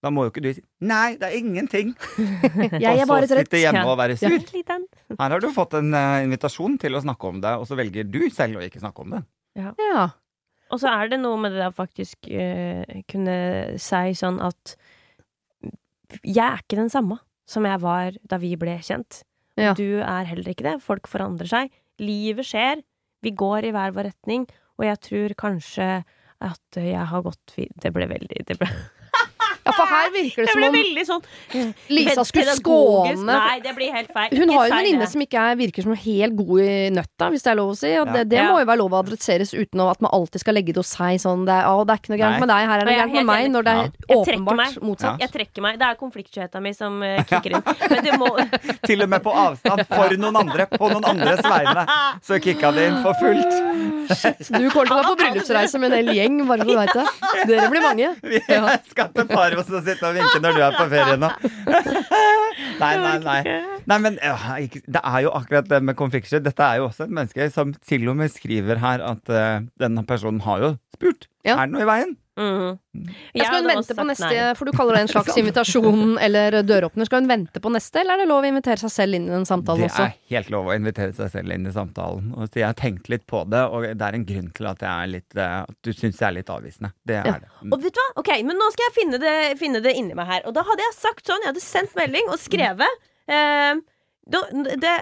Da 0.05 0.11
må 0.13 0.27
jo 0.27 0.31
ikke 0.31 0.43
du 0.45 0.49
si 0.53 0.61
'nei, 0.85 1.15
det 1.17 1.25
er 1.31 1.37
ingenting', 1.39 1.93
Jeg 2.85 2.99
er 3.01 3.07
og 3.09 3.25
så 3.25 3.31
trøtt. 3.31 3.47
sitte 3.47 3.61
hjemme 3.63 3.85
og 3.89 3.97
være 3.97 4.17
sur. 4.21 4.29
Ja. 4.29 4.77
Her 5.21 5.33
har 5.33 5.41
du 5.41 5.47
fått 5.55 5.73
en 5.79 5.89
uh, 5.97 6.21
invitasjon 6.23 6.77
til 6.81 6.93
å 6.93 7.01
snakke 7.01 7.31
om 7.31 7.41
det, 7.41 7.55
og 7.57 7.65
så 7.65 7.77
velger 7.79 8.05
du 8.05 8.19
selv 8.29 8.59
å 8.61 8.65
ikke 8.67 8.83
snakke 8.83 9.01
om 9.01 9.15
det. 9.17 9.23
Ja. 9.57 9.71
Og 10.73 10.81
så 10.81 10.89
er 10.93 11.09
det 11.09 11.19
noe 11.21 11.37
med 11.41 11.53
det 11.57 11.65
å 11.67 11.73
faktisk 11.75 12.29
uh, 12.29 12.83
kunne 13.09 13.37
si 13.81 14.13
sånn 14.17 14.37
at 14.45 14.75
jeg 16.21 16.43
er 16.45 16.61
ikke 16.61 16.77
den 16.79 16.91
samme 16.93 17.17
som 17.49 17.65
jeg 17.65 17.81
var 17.81 18.17
da 18.29 18.37
vi 18.41 18.53
ble 18.59 18.77
kjent. 18.85 19.23
Ja. 19.57 19.73
Du 19.77 20.01
er 20.03 20.27
heller 20.29 20.51
ikke 20.51 20.65
det. 20.67 20.75
Folk 20.83 21.07
forandrer 21.09 21.49
seg. 21.49 21.73
Livet 22.01 22.45
skjer. 22.49 22.81
Vi 23.25 23.31
går 23.37 23.69
i 23.69 23.73
hver 23.75 23.93
vår 23.95 24.09
retning. 24.11 24.45
Og 24.77 24.85
jeg 24.89 24.99
tror 25.07 25.35
kanskje 25.39 25.89
at 26.45 26.77
jeg 26.77 27.05
har 27.09 27.21
gått 27.23 27.53
vid- 27.55 27.71
Det 27.81 27.93
ble 27.95 28.05
veldig 28.11 28.41
Det 28.45 28.57
ble, 28.59 28.67
ja, 29.65 29.71
for 29.73 29.85
her 29.89 30.11
virker 30.13 30.45
det 30.45 30.45
det 30.45 30.53
som 30.53 30.63
om 30.67 30.75
veldig 30.75 31.05
sånn 31.09 31.73
Lisa 31.89 32.23
skulle 32.27 32.53
skåne 32.59 33.25
Nei, 33.25 33.59
det 33.63 33.73
blir 33.77 33.91
helt 33.95 34.11
feil. 34.13 34.29
Hun 34.35 34.43
Ikke 34.49 34.57
har 34.59 34.67
jo 34.67 34.73
en 34.73 34.77
venninne 34.79 35.07
som 35.09 35.21
ikke 35.25 35.41
er, 35.51 35.55
virker 35.59 35.85
som 35.87 35.95
helt 35.97 36.35
god 36.37 36.61
i 36.61 36.89
nøtta, 36.93 37.29
hvis 37.33 37.45
det 37.45 37.51
er 37.51 37.57
lov 37.59 37.71
å 37.73 37.77
si. 37.79 37.91
Og 37.97 38.05
Ja. 38.07 38.13
det, 38.13 38.23
det 38.29 38.37
Ja. 38.39 38.45
må 38.51 38.59
jo 38.61 38.65
være 38.69 38.77
lov 38.83 38.91
å 38.93 38.99
adresseres 39.03 39.53
uten 39.57 39.81
at 39.89 40.01
man 40.01 40.11
alltid 40.13 40.39
skal 40.43 40.53
legge 40.55 40.73
det 40.73 40.77
hos 40.83 40.91
seg 40.95 41.17
sånn 41.21 41.45
det 41.45 41.53
er, 41.55 41.65
å, 41.65 41.85
det 41.85 41.93
er 41.95 41.99
ikke 42.03 42.13
noe 42.13 42.19
gærent 42.21 42.39
med 42.45 42.49
deg, 42.49 42.67
her 42.69 42.79
er 42.79 42.85
det 42.85 42.93
er 42.93 42.99
gærent 43.01 43.13
med 43.19 43.25
meg, 43.25 43.49
når 43.55 43.63
det 43.63 43.73
er 43.73 43.83
Ja. 43.85 44.15
Åpenbart 44.15 44.55
meg. 44.57 44.77
motsatt. 44.85 45.19
Jeg 45.19 45.31
trekker 45.31 45.61
meg. 45.65 45.79
Det 45.79 45.87
er 45.89 45.95
konfliktskyheta 45.99 46.61
mi 46.61 46.73
som 46.73 47.01
uh, 47.01 47.23
kicker 47.25 47.55
inn. 47.57 47.63
Men 47.89 48.03
det 48.05 48.13
må 48.21 48.29
Til 48.89 49.01
og 49.01 49.09
med 49.09 49.23
på 49.25 49.31
avstand, 49.33 49.81
for 49.89 50.09
noen 50.17 50.35
andre, 50.43 50.67
på 50.69 50.89
noen 50.91 51.05
andres 51.09 51.41
vegne, 51.41 51.85
så 52.23 52.39
kicka 52.41 52.71
det 52.75 52.87
inn 52.91 53.01
for 53.03 53.13
fullt. 53.17 53.53
Shit, 54.15 54.51
du 54.53 54.69
kommer 54.69 54.85
til 54.85 54.93
å 54.93 54.99
være 55.01 55.09
på 55.09 55.17
bryllupsreise 55.23 55.79
med 55.81 55.91
en 55.91 55.97
hel 56.05 56.13
gjeng, 56.15 56.37
bare 56.47 56.61
så 56.61 56.69
du 56.69 56.75
veit 56.77 56.93
det. 56.93 57.05
Dere 57.49 57.69
blir 57.73 57.81
mange. 57.81 58.13
Vi 58.21 58.41
Ja. 58.49 58.77
skal 58.91 59.09
til 59.15 59.25
Paros 59.55 59.71
å 59.79 59.83
sitte 59.85 60.09
og 60.09 60.17
vinke 60.17 60.41
når 60.43 60.57
du 60.57 60.61
er 60.65 60.75
på 60.77 60.87
ferie 60.91 61.17
nå. 61.21 61.29
Nei, 62.75 62.91
nei, 62.99 63.13
nei. 63.23 63.39
Nei, 63.87 63.97
men 64.03 64.17
ja, 64.19 64.35
ikke- 64.59 64.81
Det 64.91 65.01
er 65.03 65.21
jo 65.23 65.31
akkurat 65.37 65.67
det 65.69 65.79
med 65.83 65.95
konfliktsky. 65.95 66.41
Dette 66.43 66.63
er 66.65 66.81
jo 66.81 66.87
også 66.89 67.05
et 67.05 67.13
menneske 67.15 67.47
som 67.53 67.71
til 67.87 68.07
og 68.11 68.17
med 68.19 68.31
skriver 68.33 68.79
her 68.81 69.03
at 69.05 69.29
eh, 69.31 69.61
denne 69.79 70.03
personen 70.07 70.41
har 70.43 70.59
jo 70.63 70.69
spurt. 70.95 71.27
Ja. 71.47 71.55
Er 71.61 71.67
det 71.69 71.75
noe 71.75 71.85
i 71.85 71.89
veien? 71.89 72.15
Mhm. 72.35 72.79
Jeg 73.35 73.45
skal 73.47 73.61
hun 73.63 73.69
vente 73.69 73.95
på 73.95 74.03
neste, 74.07 74.27
nei. 74.27 74.53
for 74.59 74.67
du 74.67 74.71
kaller 74.75 74.97
det 74.97 75.01
en 75.05 75.11
slags 75.13 75.37
invitasjon 75.41 76.17
eller 76.19 76.57
døråpner. 76.67 77.07
Skal 77.07 77.21
hun 77.23 77.29
vente 77.31 77.61
på 77.63 77.71
neste, 77.71 78.01
eller 78.01 78.13
er 78.17 78.23
det 78.23 78.27
lov 78.27 78.43
å 78.43 78.49
invitere 78.49 78.77
seg 78.81 78.91
selv 78.91 79.15
inn 79.15 79.29
i 79.29 79.31
den 79.31 79.47
samtalen 79.47 79.85
Det 79.85 79.89
også? 79.91 80.03
er 80.09 80.35
helt 80.35 80.49
lov 80.51 80.67
å 80.67 80.75
invitere 80.75 81.15
seg 81.15 81.31
selv 81.31 81.55
inn 81.55 81.65
i 81.67 81.71
samtalen. 81.75 82.33
Og 82.35 82.49
jeg 82.59 82.67
har 82.67 82.75
tenkt 82.79 83.07
litt 83.11 83.25
på 83.31 83.45
det, 83.49 83.63
og 83.71 83.87
det 83.87 84.01
er 84.09 84.19
en 84.19 84.27
grunn 84.27 84.51
til 84.57 84.67
at, 84.67 84.83
jeg 84.83 84.91
er 85.07 85.11
litt, 85.15 85.35
eh, 85.39 85.57
at 85.63 85.75
du 85.81 85.91
syns 85.95 86.19
jeg 86.19 86.27
er 86.27 86.37
litt 86.41 86.51
avvisende. 86.51 86.91
Det 87.07 87.15
er 87.21 87.25
Ja. 87.31 87.39
det. 87.39 87.49
Mm. 87.63 87.71
Og 87.73 87.81
vet 87.87 87.93
du 87.95 87.99
hva? 88.03 88.09
Ok, 88.23 88.31
men 88.43 88.57
nå 88.59 88.71
skal 88.75 88.89
jeg 88.89 88.95
finne 88.99 89.19
det, 89.23 89.35
finne 89.59 89.81
det 89.81 89.95
inni 89.95 90.13
meg 90.13 90.27
her. 90.27 90.41
Og 90.45 90.53
da 90.53 90.63
hadde 90.63 90.83
jeg 90.89 90.93
sagt 90.99 91.25
sånn, 91.25 91.39
jeg 91.43 91.53
hadde 91.53 91.63
sendt 91.63 91.95
melding 91.95 92.27
og 92.29 92.39
skrevet 92.39 92.99
eh, 93.27 93.75
da, 93.75 93.81
det, 94.25 94.93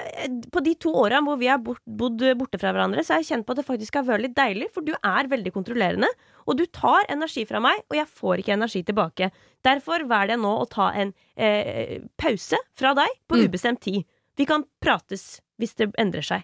På 0.51 0.59
de 0.59 0.73
to 0.75 0.91
åra 0.99 1.21
hvor 1.23 1.37
vi 1.39 1.47
har 1.47 1.61
bodd 1.63 2.23
borte 2.37 2.59
fra 2.59 2.73
hverandre, 2.75 3.03
så 3.05 3.13
har 3.15 3.21
jeg 3.23 3.29
kjent 3.31 3.45
på 3.47 3.53
at 3.55 3.61
det 3.61 3.65
faktisk 3.69 3.95
har 3.95 4.03
vært 4.07 4.25
litt 4.25 4.35
deilig, 4.35 4.67
for 4.75 4.83
du 4.83 4.91
er 4.99 5.29
veldig 5.31 5.53
kontrollerende. 5.55 6.09
Og 6.45 6.57
du 6.59 6.65
tar 6.65 7.07
energi 7.13 7.45
fra 7.47 7.61
meg, 7.63 7.79
og 7.89 7.95
jeg 7.95 8.07
får 8.19 8.41
ikke 8.43 8.57
energi 8.57 8.83
tilbake. 8.83 9.31
Derfor 9.63 10.03
velger 10.09 10.35
jeg 10.35 10.41
nå 10.43 10.51
å 10.59 10.67
ta 10.69 10.89
en 10.91 11.13
eh, 11.37 12.01
pause 12.19 12.59
fra 12.75 12.91
deg 12.99 13.07
på 13.29 13.39
Mm. 13.39 13.45
ubestemt 13.47 13.79
tid. 13.81 14.03
Vi 14.35 14.45
kan 14.49 14.65
prates 14.81 15.39
hvis 15.61 15.75
det 15.79 15.91
endrer 15.97 16.21
seg. 16.25 16.43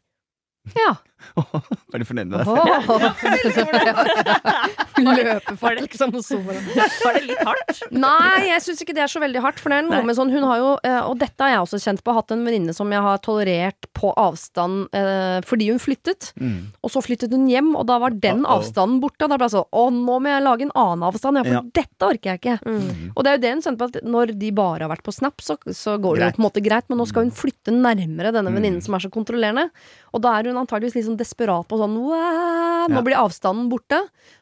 Ja. 0.78 0.96
Er 1.94 2.00
du 2.02 2.06
fornøyd 2.06 2.30
med 2.30 2.40
deg 2.40 3.54
selv? 3.54 3.70
Løpefart, 5.00 5.80
liksom. 5.84 6.12
hos 6.16 6.28
sofaen. 6.30 6.66
Var 6.76 7.16
det 7.18 7.22
litt 7.30 7.42
hardt? 7.48 7.82
Nei, 7.96 8.50
jeg 8.50 8.64
syns 8.66 8.82
ikke 8.84 8.96
det 8.98 9.04
er 9.06 9.12
så 9.12 9.22
veldig 9.24 9.42
hardt. 9.44 9.62
For 9.62 9.72
det 9.72 9.80
er 9.82 9.86
noe 9.88 9.98
Nei. 10.00 10.08
med 10.10 10.18
sånn 10.18 10.32
Hun 10.34 10.46
har 10.50 10.60
jo, 10.62 10.70
eh, 10.86 11.00
og 11.08 11.18
dette 11.22 11.46
har 11.46 11.54
jeg 11.56 11.64
også 11.66 11.80
kjent 11.84 12.04
på, 12.06 12.14
hatt 12.18 12.34
en 12.36 12.44
venninne 12.46 12.76
som 12.76 12.92
jeg 12.94 13.02
har 13.06 13.22
tolerert 13.26 13.88
på 13.98 14.12
avstand 14.20 14.88
eh, 14.96 15.40
fordi 15.48 15.70
hun 15.72 15.82
flyttet. 15.82 16.32
Mm. 16.40 16.72
Og 16.86 16.94
så 16.94 17.02
flyttet 17.06 17.34
hun 17.36 17.48
hjem, 17.50 17.72
og 17.80 17.88
da 17.90 17.98
var 18.04 18.16
den 18.16 18.46
avstanden 18.50 19.00
borte. 19.04 19.26
Og 19.26 19.34
da 19.34 19.40
ble 19.40 19.50
jeg 19.50 19.56
sånn 19.58 19.68
Å, 19.80 19.86
nå 19.96 20.20
må 20.24 20.32
jeg 20.32 20.46
lage 20.46 20.68
en 20.68 20.74
annen 20.78 21.06
avstand, 21.10 21.40
ja, 21.40 21.46
for 21.48 21.58
Ja. 21.60 21.64
dette 21.76 22.08
orker 22.10 22.34
jeg 22.34 22.42
ikke. 22.42 22.58
Mm. 22.68 23.12
Og 23.16 23.24
det 23.26 23.32
er 23.32 23.38
jo 23.40 23.44
det 23.46 23.54
hun 23.56 23.64
kjente 23.66 23.80
på, 23.82 23.90
at 23.94 24.04
når 24.08 24.36
de 24.40 24.52
bare 24.56 24.86
har 24.86 24.92
vært 24.94 25.06
på 25.08 25.14
Snap, 25.16 25.42
så, 25.44 25.58
så 25.76 25.98
går 26.00 26.16
det 26.20 26.24
Greit. 26.24 26.36
jo 26.36 26.38
på 26.38 26.44
en 26.44 26.48
måte 26.50 26.64
greit, 26.66 26.86
men 26.92 27.00
nå 27.02 27.08
skal 27.10 27.26
hun 27.28 27.34
flytte 27.36 27.74
nærmere 27.76 28.32
denne 28.36 28.54
venninnen 28.54 28.80
Mm. 28.80 28.84
som 28.86 28.94
er 28.96 29.02
så 29.02 29.10
kontrollerende. 29.12 29.66
Og 30.14 30.22
da 30.22 30.36
er 30.38 30.48
hun 30.52 30.60
antageligvis 30.62 30.96
litt 30.96 31.09
sånn 31.10 31.18
desperat 31.20 31.68
på 31.68 31.78
sånn 31.82 31.98
Nå 32.00 32.96
Ja. 32.96 33.02
blir 33.04 33.18
avstanden 33.20 33.68
borte. 33.70 34.00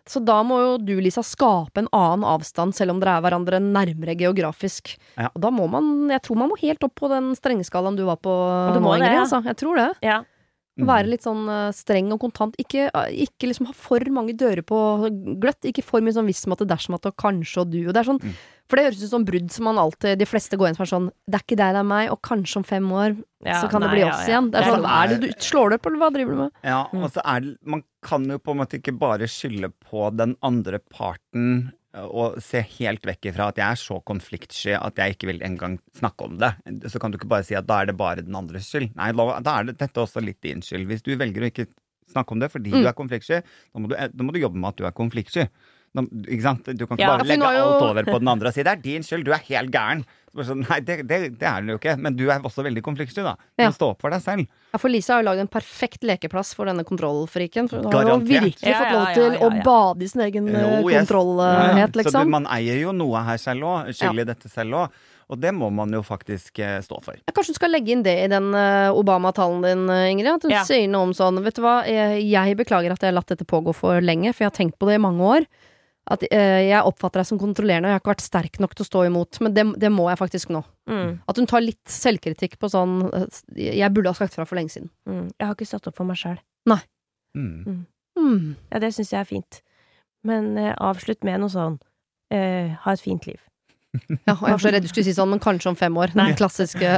Så 0.08 0.22
da 0.24 0.42
må 0.44 0.60
jo 0.62 0.78
du, 0.78 0.94
Lisa, 1.02 1.22
skape 1.26 1.80
en 1.82 1.90
annen 1.92 2.24
avstand, 2.24 2.76
selv 2.76 2.92
om 2.92 3.00
dere 3.02 3.18
er 3.18 3.22
hverandre 3.26 3.60
nærmere 3.60 4.16
geografisk. 4.16 4.96
Ja. 5.18 5.30
Og 5.34 5.42
da 5.42 5.50
må 5.50 5.68
man 5.70 6.10
Jeg 6.10 6.22
tror 6.24 6.38
man 6.38 6.50
må 6.50 6.58
helt 6.62 6.84
opp 6.84 6.96
på 6.96 7.10
den 7.10 7.34
strengeskalaen 7.36 7.98
du 7.98 8.06
var 8.06 8.18
på 8.18 8.32
Du 8.74 8.80
må 8.80 8.94
nå, 8.94 9.00
det, 9.00 9.08
Ingrid. 9.08 9.14
ja. 9.18 9.24
Altså. 9.26 9.44
Jeg 9.44 9.58
tror 9.58 9.76
det. 9.76 9.90
Ja. 10.04 10.24
Mm. 10.78 10.86
Være 10.86 11.08
litt 11.10 11.24
sånn 11.26 11.48
eh, 11.50 11.72
streng 11.74 12.12
og 12.14 12.20
kontant. 12.22 12.54
Ikke, 12.62 12.92
eh, 12.94 13.26
ikke 13.26 13.48
liksom 13.50 13.66
ha 13.66 13.74
for 13.74 14.00
mange 14.14 14.36
dører 14.38 14.62
på 14.62 14.78
gløtt. 15.42 15.66
Ikke 15.66 15.84
for 15.84 16.00
mye 16.06 16.14
sånn 16.14 16.28
hvis-matte, 16.30 16.68
dersom 16.70 16.94
at, 16.94 17.06
og 17.10 17.16
kanskje 17.18 17.62
og 17.64 17.72
du. 17.72 17.80
Og 17.88 17.94
det 17.96 18.04
er 18.06 18.12
sånn, 18.14 18.22
Mm. 18.22 18.34
For 18.68 18.76
det 18.76 18.84
høres 18.90 19.04
ut 19.06 19.10
som 19.14 19.24
brudd 19.26 19.52
som 19.56 19.64
man 19.70 19.78
alltid 19.80 20.20
De 20.20 20.26
fleste 20.28 20.58
går 20.60 20.68
inn 20.70 20.76
som 20.76 20.84
er 20.84 20.90
sånn 20.92 21.06
Det 21.26 21.38
er 21.40 21.44
ikke 21.46 21.56
deg, 21.60 21.72
det 21.78 21.80
er 21.80 21.88
meg, 21.88 22.10
og 22.12 22.20
kanskje 22.28 22.58
om 22.60 22.66
fem 22.68 22.90
år 22.92 23.16
Ja, 23.46 23.62
så 23.62 23.70
kan 23.72 23.82
det 23.86 23.92
bli 23.94 24.04
oss 24.04 24.26
ja. 24.26 24.28
igjen. 24.34 24.52
Det 24.52 24.60
er 24.60 24.70
sånn, 24.74 24.86
er 24.92 25.08
det 25.14 25.18
du 25.24 25.28
slår 25.46 25.70
du 25.70 25.76
opp, 25.78 25.86
eller 25.88 26.02
hva 26.04 26.10
driver 26.12 26.32
du 26.36 26.42
med? 26.44 26.52
Ja, 26.68 26.82
Mm. 26.92 27.04
og 27.04 27.12
så 27.16 27.22
er 27.24 27.40
det 27.46 27.58
Man 27.66 27.84
kan 28.04 28.26
jo 28.30 28.38
på 28.40 28.52
en 28.52 28.58
måte 28.62 28.80
ikke 28.82 28.98
bare 29.00 29.28
skylde 29.32 29.72
på 29.88 30.10
den 30.18 30.36
andre 30.44 30.80
parten 30.80 31.72
eh, 31.96 32.04
og 32.04 32.38
se 32.44 32.62
helt 32.78 33.02
vekk 33.08 33.30
ifra 33.32 33.48
at 33.50 33.58
jeg 33.58 33.68
er 33.72 33.80
så 33.82 34.02
konfliktsky 34.06 34.76
at 34.78 34.96
jeg 35.00 35.16
ikke 35.16 35.28
vil 35.32 35.42
engang 35.48 35.80
snakke 35.98 36.26
om 36.28 36.38
det. 36.38 36.52
Så 36.92 37.00
kan 37.00 37.12
du 37.12 37.18
ikke 37.18 37.28
bare 37.32 37.44
si 37.48 37.56
at 37.56 37.66
da 37.68 37.82
er 37.82 37.86
det 37.92 37.98
bare 37.98 38.22
den 38.22 38.36
andres 38.36 38.68
skyld. 38.72 38.92
Nei, 38.96 39.12
da 39.16 39.40
da 39.40 39.58
er 39.62 39.64
det 39.72 39.78
dette 39.80 40.04
også 40.04 40.22
litt 40.24 40.40
din 40.44 40.62
skyld. 40.62 40.86
Hvis 40.92 41.04
du 41.08 41.16
velger 41.16 41.42
å 41.48 41.50
ikke 41.52 41.68
snakke 42.12 42.32
om 42.32 42.40
det 42.40 42.52
fordi 42.52 42.72
Mm. 42.72 42.82
du 42.84 42.88
er 42.88 42.94
konfliktsky, 42.96 43.42
da 43.74 43.80
må, 43.80 43.88
du, 43.90 43.96
da 43.96 44.24
må 44.24 44.32
du 44.32 44.40
jobbe 44.40 44.56
med 44.56 44.70
at 44.70 44.78
du 44.78 44.86
er 44.86 44.92
konfliktsky. 44.96 45.48
Da, 45.96 46.04
ikke 46.28 46.44
sant? 46.44 46.66
Du 46.78 46.86
kan 46.86 46.98
ikke 46.98 47.02
Ja, 47.08 47.18
bare 47.18 47.26
legge 47.26 47.52
jo- 47.56 47.64
alt 47.74 47.82
over 47.90 48.04
på 48.04 48.20
den 48.20 48.28
andre 48.28 48.48
og 48.50 48.54
si 48.54 48.62
'det 48.64 48.72
er 48.74 48.82
din 48.82 49.02
skyld, 49.02 49.24
du 49.26 49.32
er 49.32 49.42
helt 49.48 49.72
gæren'. 49.72 50.04
Så 50.36 50.44
Sånn, 50.46 50.68
nei, 50.70 50.80
det, 50.82 51.08
det, 51.08 51.40
det 51.40 51.48
er 51.48 51.62
hun 51.62 51.70
jo 51.70 51.78
ikke. 51.80 51.98
Men 51.98 52.16
du 52.16 52.30
er 52.30 52.40
også 52.46 52.62
veldig 52.62 52.84
konfliktsky, 52.84 53.24
da. 53.24 53.34
Du 53.58 53.64
Ja. 53.64 53.70
må 53.70 53.74
stå 53.74 53.90
opp 53.90 54.02
for 54.02 54.12
deg 54.12 54.22
selv. 54.22 54.46
Ja, 54.74 54.78
for 54.78 54.90
Lisa 54.90 55.14
har 55.16 55.24
jo 55.24 55.30
lagd 55.32 55.40
en 55.40 55.48
perfekt 55.48 56.04
lekeplass 56.04 56.54
for 56.54 56.66
denne 56.66 56.84
kontrollfriken. 56.86 57.68
For 57.70 57.82
hun 57.82 57.92
har 57.92 58.04
jo 58.04 58.20
virkelig 58.20 58.54
fått 58.62 58.92
ja, 58.92 58.92
lov 58.94 59.08
ja, 59.08 59.14
til 59.16 59.32
ja, 59.34 59.40
å 59.40 59.64
bade 59.64 60.04
i 60.04 60.08
sin 60.08 60.22
egen 60.22 60.50
oh, 60.56 60.88
yes. 60.92 61.08
kontrollhet, 61.10 61.92
Så 61.94 62.04
liksom. 62.04 62.24
du, 62.24 62.30
man 62.30 62.46
eier 62.46 62.80
jo 62.82 62.92
noe 62.92 63.24
her 63.24 63.38
selv 63.42 63.64
òg. 63.64 63.90
Skyld 63.96 64.20
i 64.20 64.24
dette 64.26 64.50
selv 64.50 64.74
òg. 64.74 64.90
Og 65.30 65.40
det 65.42 65.52
må 65.54 65.68
man 65.74 65.90
jo 65.92 66.02
faktisk 66.04 66.60
eh, 66.60 66.80
stå 66.80 67.02
for. 67.04 67.16
Ja, 67.18 67.34
Kanskje 67.36 67.52
du 67.52 67.58
skal 67.58 67.72
legge 67.72 67.90
inn 67.92 68.04
det 68.04 68.14
i 68.24 68.28
den 68.32 68.54
eh, 68.56 68.92
Obama-talen 68.96 69.62
din, 69.66 69.90
eh, 69.90 70.12
Ingrid? 70.14 70.36
At 70.36 70.42
du 70.42 70.50
Ja. 70.50 70.64
sier 70.64 70.88
noe 70.88 71.02
om 71.10 71.12
sånn 71.14 71.42
Vet 71.44 71.56
du 71.56 71.62
hva, 71.64 71.84
jeg 71.84 72.56
beklager 72.56 72.92
at 72.94 73.02
jeg 73.02 73.12
har 73.12 73.18
latt 73.18 73.28
dette 73.28 73.44
pågå 73.44 73.74
for 73.76 74.00
lenge, 74.00 74.34
for 74.36 74.46
jeg 74.46 74.52
har 74.54 74.58
tenkt 74.66 74.78
på 74.80 74.86
det 74.88 74.96
i 74.96 75.04
mange 75.04 75.20
år. 75.20 75.46
At 76.08 76.24
eh, 76.32 76.62
jeg 76.70 76.88
oppfatter 76.88 77.20
deg 77.20 77.28
som 77.28 77.40
kontrollerende, 77.42 77.90
og 77.90 77.92
jeg 77.92 77.98
har 77.98 78.04
ikke 78.04 78.14
vært 78.14 78.24
sterk 78.24 78.60
nok 78.64 78.76
til 78.78 78.86
å 78.86 78.88
stå 78.88 79.02
imot. 79.10 79.40
Men 79.44 79.56
det, 79.58 79.66
det 79.84 79.90
må 79.92 80.06
jeg 80.08 80.20
faktisk 80.22 80.54
nå. 80.56 80.62
Mm, 80.88 81.18
At 81.28 81.42
hun 81.42 81.50
tar 81.52 81.66
litt 81.66 81.92
selvkritikk 81.92 82.56
på 82.62 82.70
sånn 82.72 82.94
eh, 83.12 83.26
Jeg 83.60 83.92
burde 83.96 84.14
ha 84.14 84.16
sagt 84.16 84.38
fra 84.38 84.46
for 84.48 84.56
lenge 84.60 84.72
siden. 84.72 84.88
mm. 85.10 85.26
Jeg 85.36 85.50
har 85.50 85.58
ikke 85.58 85.68
stått 85.68 85.90
opp 85.92 85.98
for 86.00 86.08
meg 86.08 86.20
sjøl. 86.22 86.40
Mm. 87.38 87.84
Hmm. 88.18 88.56
Ja, 88.72 88.80
det 88.82 88.94
syns 88.96 89.12
jeg 89.14 89.20
er 89.20 89.28
fint. 89.30 89.60
Men 90.26 90.56
eh, 90.58 90.74
avslutt 90.82 91.28
med 91.28 91.44
noe 91.44 91.52
sånn 91.54 91.76
eh, 92.34 92.72
ha 92.82 92.96
et 92.96 93.04
fint 93.04 93.28
liv. 93.28 93.44
Ja, 94.28 94.34
og 94.36 94.44
jeg 94.46 94.54
var 94.54 94.62
så 94.62 94.72
redd 94.74 94.84
du 94.86 94.90
skulle 94.90 95.06
si 95.08 95.14
sånn, 95.16 95.30
men 95.32 95.40
kanskje 95.42 95.70
om 95.72 95.78
fem 95.80 95.96
år. 96.00 96.08
Den 96.16 96.36
klassiske 96.38 96.88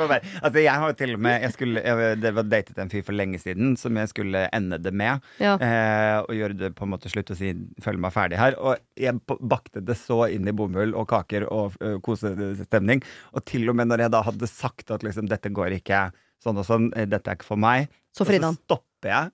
på 0.00 0.06
vei. 0.10 0.18
altså, 0.40 0.58
jeg 0.62 0.72
har 0.72 0.86
jo 0.88 0.96
til 0.98 1.10
og 1.16 1.22
med 1.26 1.34
jeg 1.44 1.52
skulle, 1.54 1.78
jeg, 1.84 1.94
Det 2.22 2.30
var 2.38 2.44
datet 2.48 2.76
en 2.82 2.92
fyr 2.92 3.04
for 3.06 3.14
lenge 3.16 3.38
siden 3.42 3.66
som 3.80 3.92
jeg 4.00 4.06
skulle 4.12 4.40
ende 4.56 4.76
det 4.82 4.94
med. 4.96 5.14
Ja. 5.42 5.52
Eh, 5.60 6.16
og 6.24 6.32
gjøre 6.36 6.56
det 6.64 6.70
på 6.78 6.84
en 6.86 6.92
måte 6.94 7.12
slutt 7.12 7.32
og 7.34 7.38
si 7.38 7.48
'følg 7.84 7.98
meg 8.02 8.12
ferdig' 8.16 8.40
her. 8.40 8.52
Og 8.58 8.72
jeg 8.96 9.12
bakte 9.26 9.78
det 9.84 9.96
så 10.00 10.18
inn 10.32 10.48
i 10.48 10.56
bomull 10.56 10.92
og 10.94 11.08
kaker 11.12 11.42
og 11.50 11.66
uh, 11.84 11.98
kosestemning. 12.04 13.00
Og 13.34 13.40
til 13.44 13.68
og 13.70 13.76
med 13.76 13.86
når 13.90 13.98
jeg 14.06 14.14
da 14.16 14.20
hadde 14.26 14.46
sagt 14.50 14.86
at 14.90 15.04
liksom 15.06 15.24
'dette 15.28 15.48
går 15.52 15.70
ikke 15.80 16.00
sånn 16.40 16.58
og 16.58 16.66
sånn', 16.66 16.92
eh, 16.96 17.06
'dette 17.06 17.28
er 17.28 17.34
ikke 17.36 17.52
for 17.52 17.60
meg', 17.60 17.88
Så 18.16 18.24
så 18.24 18.54
stopper 18.56 19.08
jeg. 19.08 19.30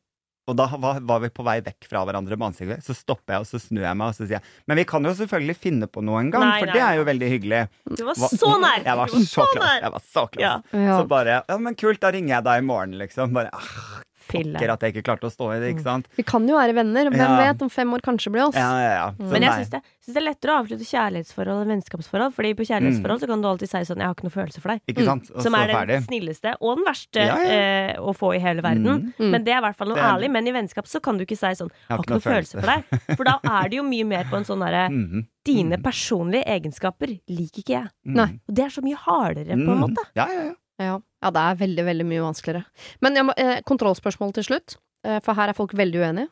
Og 0.46 0.54
da 0.58 0.68
var, 0.78 1.00
var 1.02 1.22
vi 1.24 1.30
på 1.34 1.42
vei 1.46 1.56
vekk 1.66 1.88
fra 1.90 2.04
hverandre 2.06 2.36
med 2.38 2.52
ansiktet. 2.52 2.84
Så 2.86 2.94
stopper 2.94 3.34
jeg, 3.34 3.42
og 3.42 3.48
så 3.50 3.60
snur 3.62 3.82
jeg 3.82 3.98
meg 3.98 4.12
og 4.12 4.18
så 4.18 4.28
sier 4.28 4.38
jeg 4.38 4.70
Men 4.70 4.78
vi 4.78 4.86
kan 4.86 5.08
jo 5.08 5.14
selvfølgelig 5.18 5.56
finne 5.58 5.88
på 5.90 6.04
noe 6.06 6.22
en 6.22 6.30
gang, 6.34 6.46
Nei, 6.46 6.60
for 6.62 6.70
nei, 6.70 6.76
det 6.78 6.84
er 6.86 7.00
jo 7.00 7.06
veldig 7.08 7.30
hyggelig. 7.34 7.62
Du 7.90 8.04
var 8.06 8.20
så 8.22 8.52
nær! 8.62 8.82
Jeg 8.86 9.00
var 9.02 9.02
var 9.02 9.14
så 9.14 9.22
så 9.32 9.46
nær! 9.58 9.78
Jeg 9.82 9.94
var 9.96 10.04
så 10.06 10.26
close. 10.30 10.44
Ja. 10.46 10.82
Ja. 10.86 10.98
Så 11.00 11.08
bare 11.10 11.40
Ja, 11.48 11.58
men 11.62 11.78
kult, 11.78 12.00
da 12.02 12.12
ringer 12.14 12.36
jeg 12.38 12.46
deg 12.46 12.62
i 12.62 12.66
morgen, 12.70 12.98
liksom. 13.00 13.34
Bare 13.34 13.50
ah. 13.56 14.05
Pokker 14.28 14.70
at 14.72 14.80
jeg 14.80 14.94
ikke 14.94 15.04
klarte 15.06 15.26
å 15.28 15.32
stå 15.32 15.46
i 15.56 15.60
det, 15.60 15.74
ikke 15.76 15.82
sant? 15.84 16.06
Vi 16.16 16.22
kan 16.22 16.46
jo 16.48 16.54
være 16.56 16.74
venner. 16.74 17.10
Hvem 17.10 17.16
Ja. 17.18 17.52
vet? 17.52 17.62
Om 17.62 17.68
fem 17.70 17.88
år 17.94 18.00
kanskje 18.00 18.32
blir 18.32 18.48
oss. 18.48 18.54
Ja, 18.54 18.70
ja, 18.80 18.92
ja. 18.96 19.10
Så 19.18 19.30
Men 19.32 19.42
jeg 19.42 19.52
syns 19.52 19.70
det, 19.70 19.80
synes 20.02 20.14
det 20.14 20.16
er 20.22 20.26
lettere 20.26 20.50
å 20.52 20.58
avslutte 20.64 20.86
kjærlighetsforhold 20.90 21.62
enn 21.62 21.70
vennskapsforhold. 21.74 22.32
Fordi 22.34 22.54
på 22.54 22.66
kjærlighetsforhold 22.66 23.20
så 23.20 23.26
kan 23.26 23.42
du 23.42 23.48
alltid 23.48 23.68
si 23.68 23.78
sånn 23.86 23.96
'jeg 23.98 24.06
har 24.06 24.14
ikke 24.14 24.24
noe 24.24 24.36
følelse 24.38 24.60
for 24.60 24.68
deg'. 24.70 24.80
Ikke 24.88 25.04
sant? 25.04 25.30
Og 25.34 25.42
Som 25.42 25.54
er 25.54 25.66
den 25.66 25.76
ferdig. 25.76 26.06
snilleste 26.06 26.54
og 26.60 26.76
den 26.76 26.84
verste 26.84 27.20
Ja, 27.26 27.36
ja. 27.36 27.50
Eh, 27.50 27.96
å 27.98 28.14
få 28.16 28.34
i 28.34 28.38
hele 28.38 28.62
verden. 28.62 29.12
Mm. 29.18 29.30
Men 29.30 29.44
det 29.44 29.52
er 29.54 29.58
i 29.58 29.64
hvert 29.64 29.76
fall 29.76 29.88
noe 29.88 29.96
Det 29.96 30.04
ærlig. 30.04 30.30
Men 30.30 30.46
i 30.48 30.52
vennskap 30.52 30.86
så 30.86 31.00
kan 31.02 31.16
du 31.18 31.24
ikke 31.24 31.36
si 31.36 31.46
sånn 31.46 31.70
'jeg 31.70 31.90
har 31.90 31.98
ikke 31.98 32.10
noe 32.10 32.20
følelse 32.20 32.60
for 32.60 32.66
deg'. 32.66 33.16
For 33.16 33.24
da 33.24 33.38
er 33.44 33.68
det 33.68 33.76
jo 33.76 33.82
mye 33.82 34.04
mer 34.06 34.24
på 34.24 34.36
en 34.36 34.44
sånn 34.44 34.60
derre 34.60 34.90
Mhm. 34.90 35.26
'dine 35.44 35.76
Mm. 35.78 35.82
personlige 35.82 36.44
egenskaper 36.46 37.20
liker 37.28 37.62
ikke 37.62 37.82
jeg'. 37.82 37.90
Nei. 38.04 38.40
Og 38.48 38.54
det 38.54 38.64
er 38.64 38.68
så 38.70 38.82
mye 38.82 38.96
hardere, 38.96 39.46
på 39.46 39.52
en 39.52 39.78
Mm. 39.78 39.80
måte. 39.80 40.02
Ja, 40.16 40.26
ja, 40.28 40.42
ja. 40.46 40.52
Ja. 40.82 40.98
ja, 41.00 41.30
det 41.32 41.42
er 41.42 41.60
veldig, 41.62 41.84
veldig 41.88 42.06
mye 42.08 42.24
vanskeligere. 42.26 42.64
Men 43.04 43.16
jeg 43.16 43.26
må, 43.28 43.34
eh, 43.40 43.60
kontrollspørsmål 43.68 44.34
til 44.36 44.44
slutt, 44.50 44.76
eh, 45.06 45.20
for 45.24 45.38
her 45.38 45.48
er 45.48 45.56
folk 45.56 45.72
veldig 45.76 46.02
uenige. 46.02 46.28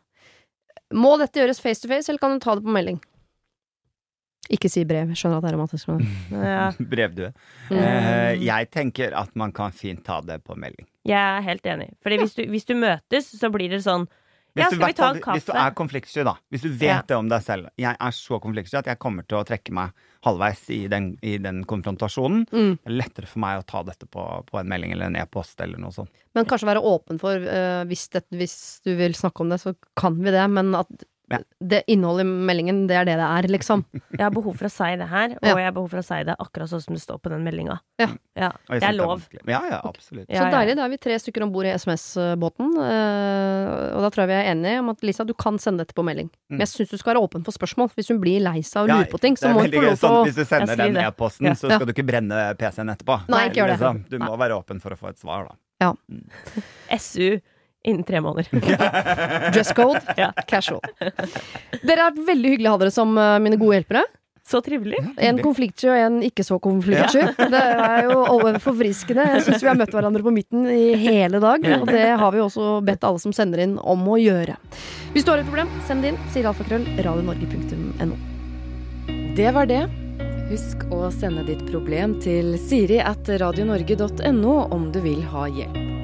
Må 0.95 1.17
dette 1.19 1.41
gjøres 1.41 1.63
face 1.63 1.81
to 1.83 1.89
face, 1.89 2.11
eller 2.11 2.21
kan 2.21 2.35
du 2.35 2.45
ta 2.45 2.55
det 2.55 2.67
på 2.67 2.75
melding? 2.75 3.01
Ikke 4.53 4.69
si 4.69 4.85
brev. 4.85 5.09
Jeg 5.09 5.17
skjønner 5.17 5.41
at 5.41 5.47
det 5.47 5.51
er 5.51 5.57
romantisk. 5.57 5.89
Men... 5.89 6.03
Ja. 6.45 6.67
Brevdue. 6.77 7.31
Mm. 7.71 7.79
Eh, 7.79 8.43
jeg 8.45 8.69
tenker 8.75 9.17
at 9.17 9.33
man 9.41 9.55
kan 9.57 9.73
fint 9.73 10.05
ta 10.05 10.21
det 10.21 10.43
på 10.45 10.57
melding. 10.61 10.87
Jeg 11.09 11.21
er 11.21 11.41
helt 11.47 11.65
enig. 11.69 11.89
Fordi 12.05 12.21
hvis 12.21 12.37
du, 12.37 12.45
hvis 12.53 12.69
du 12.69 12.75
møtes, 12.77 13.33
så 13.39 13.51
blir 13.53 13.73
det 13.73 13.81
sånn 13.85 14.05
Hvis, 14.55 14.63
Ja, 14.63 14.71
du, 14.71 15.03
en 15.03 15.21
hvis 15.35 15.47
du 15.49 15.53
er 15.53 15.73
konfliktsky, 15.75 16.23
da. 16.23 16.37
Hvis 16.53 16.63
du 16.63 16.69
vet 16.71 16.87
Ja. 16.89 17.03
det 17.03 17.17
om 17.17 17.29
deg 17.29 17.43
selv. 17.43 17.71
Jeg 17.77 17.97
er 17.99 18.13
så 18.15 18.39
konfliktsky 18.39 18.79
at 18.79 18.87
jeg 18.87 19.01
kommer 19.03 19.27
til 19.27 19.39
å 19.41 19.45
trekke 19.45 19.73
meg 19.75 19.91
halvveis 20.23 20.71
i 20.71 20.87
den, 20.89 21.19
i 21.23 21.39
den 21.43 21.65
konfrontasjonen. 21.65 22.47
Mm. 22.53 22.77
Det 22.79 22.87
er 22.93 22.95
lettere 23.01 23.27
for 23.27 23.43
meg 23.43 23.59
å 23.59 23.67
ta 23.67 23.83
dette 23.83 24.07
på, 24.07 24.23
på 24.47 24.61
en 24.61 24.71
melding 24.71 24.95
eller 24.95 25.11
en 25.11 25.19
e-post 25.19 25.59
eller 25.61 25.83
noe 25.83 25.91
sånt. 25.93 26.13
Men 26.35 26.47
kanskje 26.47 26.71
være 26.71 26.85
åpen 26.87 27.19
for 27.19 27.35
uh, 27.35 27.83
hvis, 27.91 28.07
det, 28.15 28.25
hvis 28.31 28.57
du 28.87 28.95
vil 28.95 29.19
snakke 29.19 29.43
om 29.43 29.51
det, 29.51 29.59
så 29.61 29.75
kan 29.99 30.17
vi 30.23 30.31
det. 30.31 30.47
Men 30.55 30.71
at 30.79 31.05
Ja. 31.33 31.39
det 31.65 31.83
innholdet 31.89 32.27
i 32.27 32.29
meldingen, 32.29 32.83
det 32.87 32.97
er 33.01 33.07
det 33.09 33.15
det 33.17 33.25
er, 33.25 33.47
liksom. 33.49 33.85
Jeg 34.13 34.21
har 34.21 34.31
behov 34.35 34.59
for 34.59 34.69
å 34.69 34.71
si 34.71 34.91
det 35.01 35.07
her, 35.09 35.31
og 35.39 35.47
Ja. 35.49 35.55
jeg 35.57 35.65
har 35.65 35.73
behov 35.73 35.89
for 35.91 36.03
å 36.03 36.05
si 36.05 36.19
det 36.29 36.35
akkurat 36.39 36.69
sånn 36.69 36.83
som 36.85 36.95
det 36.95 37.01
står 37.03 37.19
på 37.25 37.31
den 37.33 37.45
meldinga. 37.47 37.79
Ja. 37.99 38.09
ja. 38.37 38.51
jeg 38.69 38.81
Det 38.81 38.89
er 38.91 38.97
lov. 38.99 39.23
Ja, 39.49 39.63
ja, 39.71 39.81
absolutt. 39.85 40.27
Ja, 40.29 40.43
så 40.43 40.51
ja. 40.51 40.51
deilig. 40.59 40.77
Da 40.77 40.85
er 40.85 40.93
vi 40.93 40.99
tre 40.99 41.17
stykker 41.19 41.43
om 41.47 41.53
bord 41.55 41.65
i 41.65 41.73
SMS-båten. 41.73 42.77
eh, 42.77 43.97
og 43.97 44.05
da 44.05 44.11
tror 44.11 44.25
jeg 44.27 44.29
vi 44.29 44.37
er 44.41 44.51
enige 44.53 44.79
om 44.83 44.93
at 44.93 45.03
Lisa, 45.03 45.25
du 45.25 45.33
kan 45.35 45.59
sende 45.59 45.85
dette 45.85 45.97
på 45.97 46.05
melding. 46.05 46.29
Men 46.51 46.61
jeg 46.67 46.69
syns 46.75 46.91
du 46.93 46.99
skal 46.99 47.15
være 47.15 47.25
åpen 47.25 47.45
for 47.47 47.53
spørsmål. 47.57 47.91
Hvis 47.97 48.13
hun 48.13 48.21
blir 48.21 48.41
lei 48.45 48.61
seg 48.61 48.85
og 48.85 48.93
lurer 48.93 49.11
på 49.11 49.21
ting, 49.25 49.37
så 49.41 49.49
må 49.55 49.65
hun 49.65 49.71
få 49.73 49.81
lov 49.81 49.97
til 49.97 50.03
sånn, 50.05 50.21
Hvis 50.29 50.37
du 50.37 50.45
sender 50.45 50.77
den 50.77 50.97
e-posten, 50.97 51.51
så 51.57 51.73
skal 51.73 51.87
du 51.87 51.93
ikke 51.97 52.07
brenne 52.07 52.45
PC-en 52.61 52.93
etterpå. 52.93 53.23
Nei, 53.33 53.49
ikke 53.49 53.63
gjør 53.63 53.73
det. 53.73 53.81
Liksom. 53.81 54.05
Du 54.11 54.19
må 54.19 54.37
være 54.37 54.61
åpen 54.61 54.81
for 54.83 54.93
å 54.93 54.99
få 55.01 55.09
et 55.15 55.19
svar, 55.19 55.49
da. 55.81 55.95
SU 56.99 57.41
innen 57.85 58.05
tre 58.09 58.21
måneder. 58.25 58.49
Dress 59.55 59.73
code, 59.77 60.01
Ja. 60.21 60.33
casual. 60.49 60.81
Dere 60.99 62.01
har 62.01 62.13
vært 62.13 62.27
veldig 62.29 62.53
hyggelig 62.57 62.71
å 62.71 62.77
ha 62.77 62.83
dere 62.85 62.95
som 62.95 63.17
eh, 63.19 63.39
mine 63.45 63.59
gode 63.61 63.79
hjelpere. 63.81 64.05
Så 64.45 64.59
trivelig. 64.61 64.99
En 65.25 65.39
konfliktsky 65.41 65.87
og 65.89 65.97
en 65.97 66.17
ikke 66.27 66.45
så 66.45 66.59
konfliktsky. 66.61 67.23
Det 67.49 67.61
er 67.65 68.11
jo 68.11 68.27
forfriskende. 68.61 69.25
Jeg 69.39 69.45
syns 69.47 69.65
vi 69.65 69.71
har 69.71 69.79
møtt 69.81 69.95
hverandre 69.97 70.21
på 70.27 70.33
midten 70.37 70.67
i 70.69 70.91
hele 71.01 71.41
dag, 71.41 71.65
og 71.79 71.87
det 71.89 72.03
har 72.21 72.35
vi 72.35 72.43
også 72.45 72.75
bedt 72.85 73.07
alle 73.09 73.23
som 73.23 73.33
sender 73.33 73.63
inn 73.65 73.79
om 73.81 74.05
å 74.05 74.19
gjøre. 74.21 74.59
Hvis 75.17 75.25
du 75.25 75.33
har 75.33 75.41
et 75.41 75.49
problem, 75.49 75.73
send 75.89 76.05
det 76.05 76.13
inn. 76.13 76.21
Sier 76.35 76.51
alfakrøll 76.53 76.85
radionorge.no. 77.07 78.21
Det 79.41 79.49
var 79.57 79.73
det. 79.73 79.81
Husk 80.53 80.85
å 80.93 81.09
sende 81.09 81.47
ditt 81.49 81.65
problem 81.73 82.19
til 82.21 82.59
siri 82.61 83.01
at 83.01 83.25
radionorge.no 83.41 84.59
om 84.77 84.91
du 84.93 85.01
vil 85.09 85.25
ha 85.33 85.49
hjelp. 85.57 86.04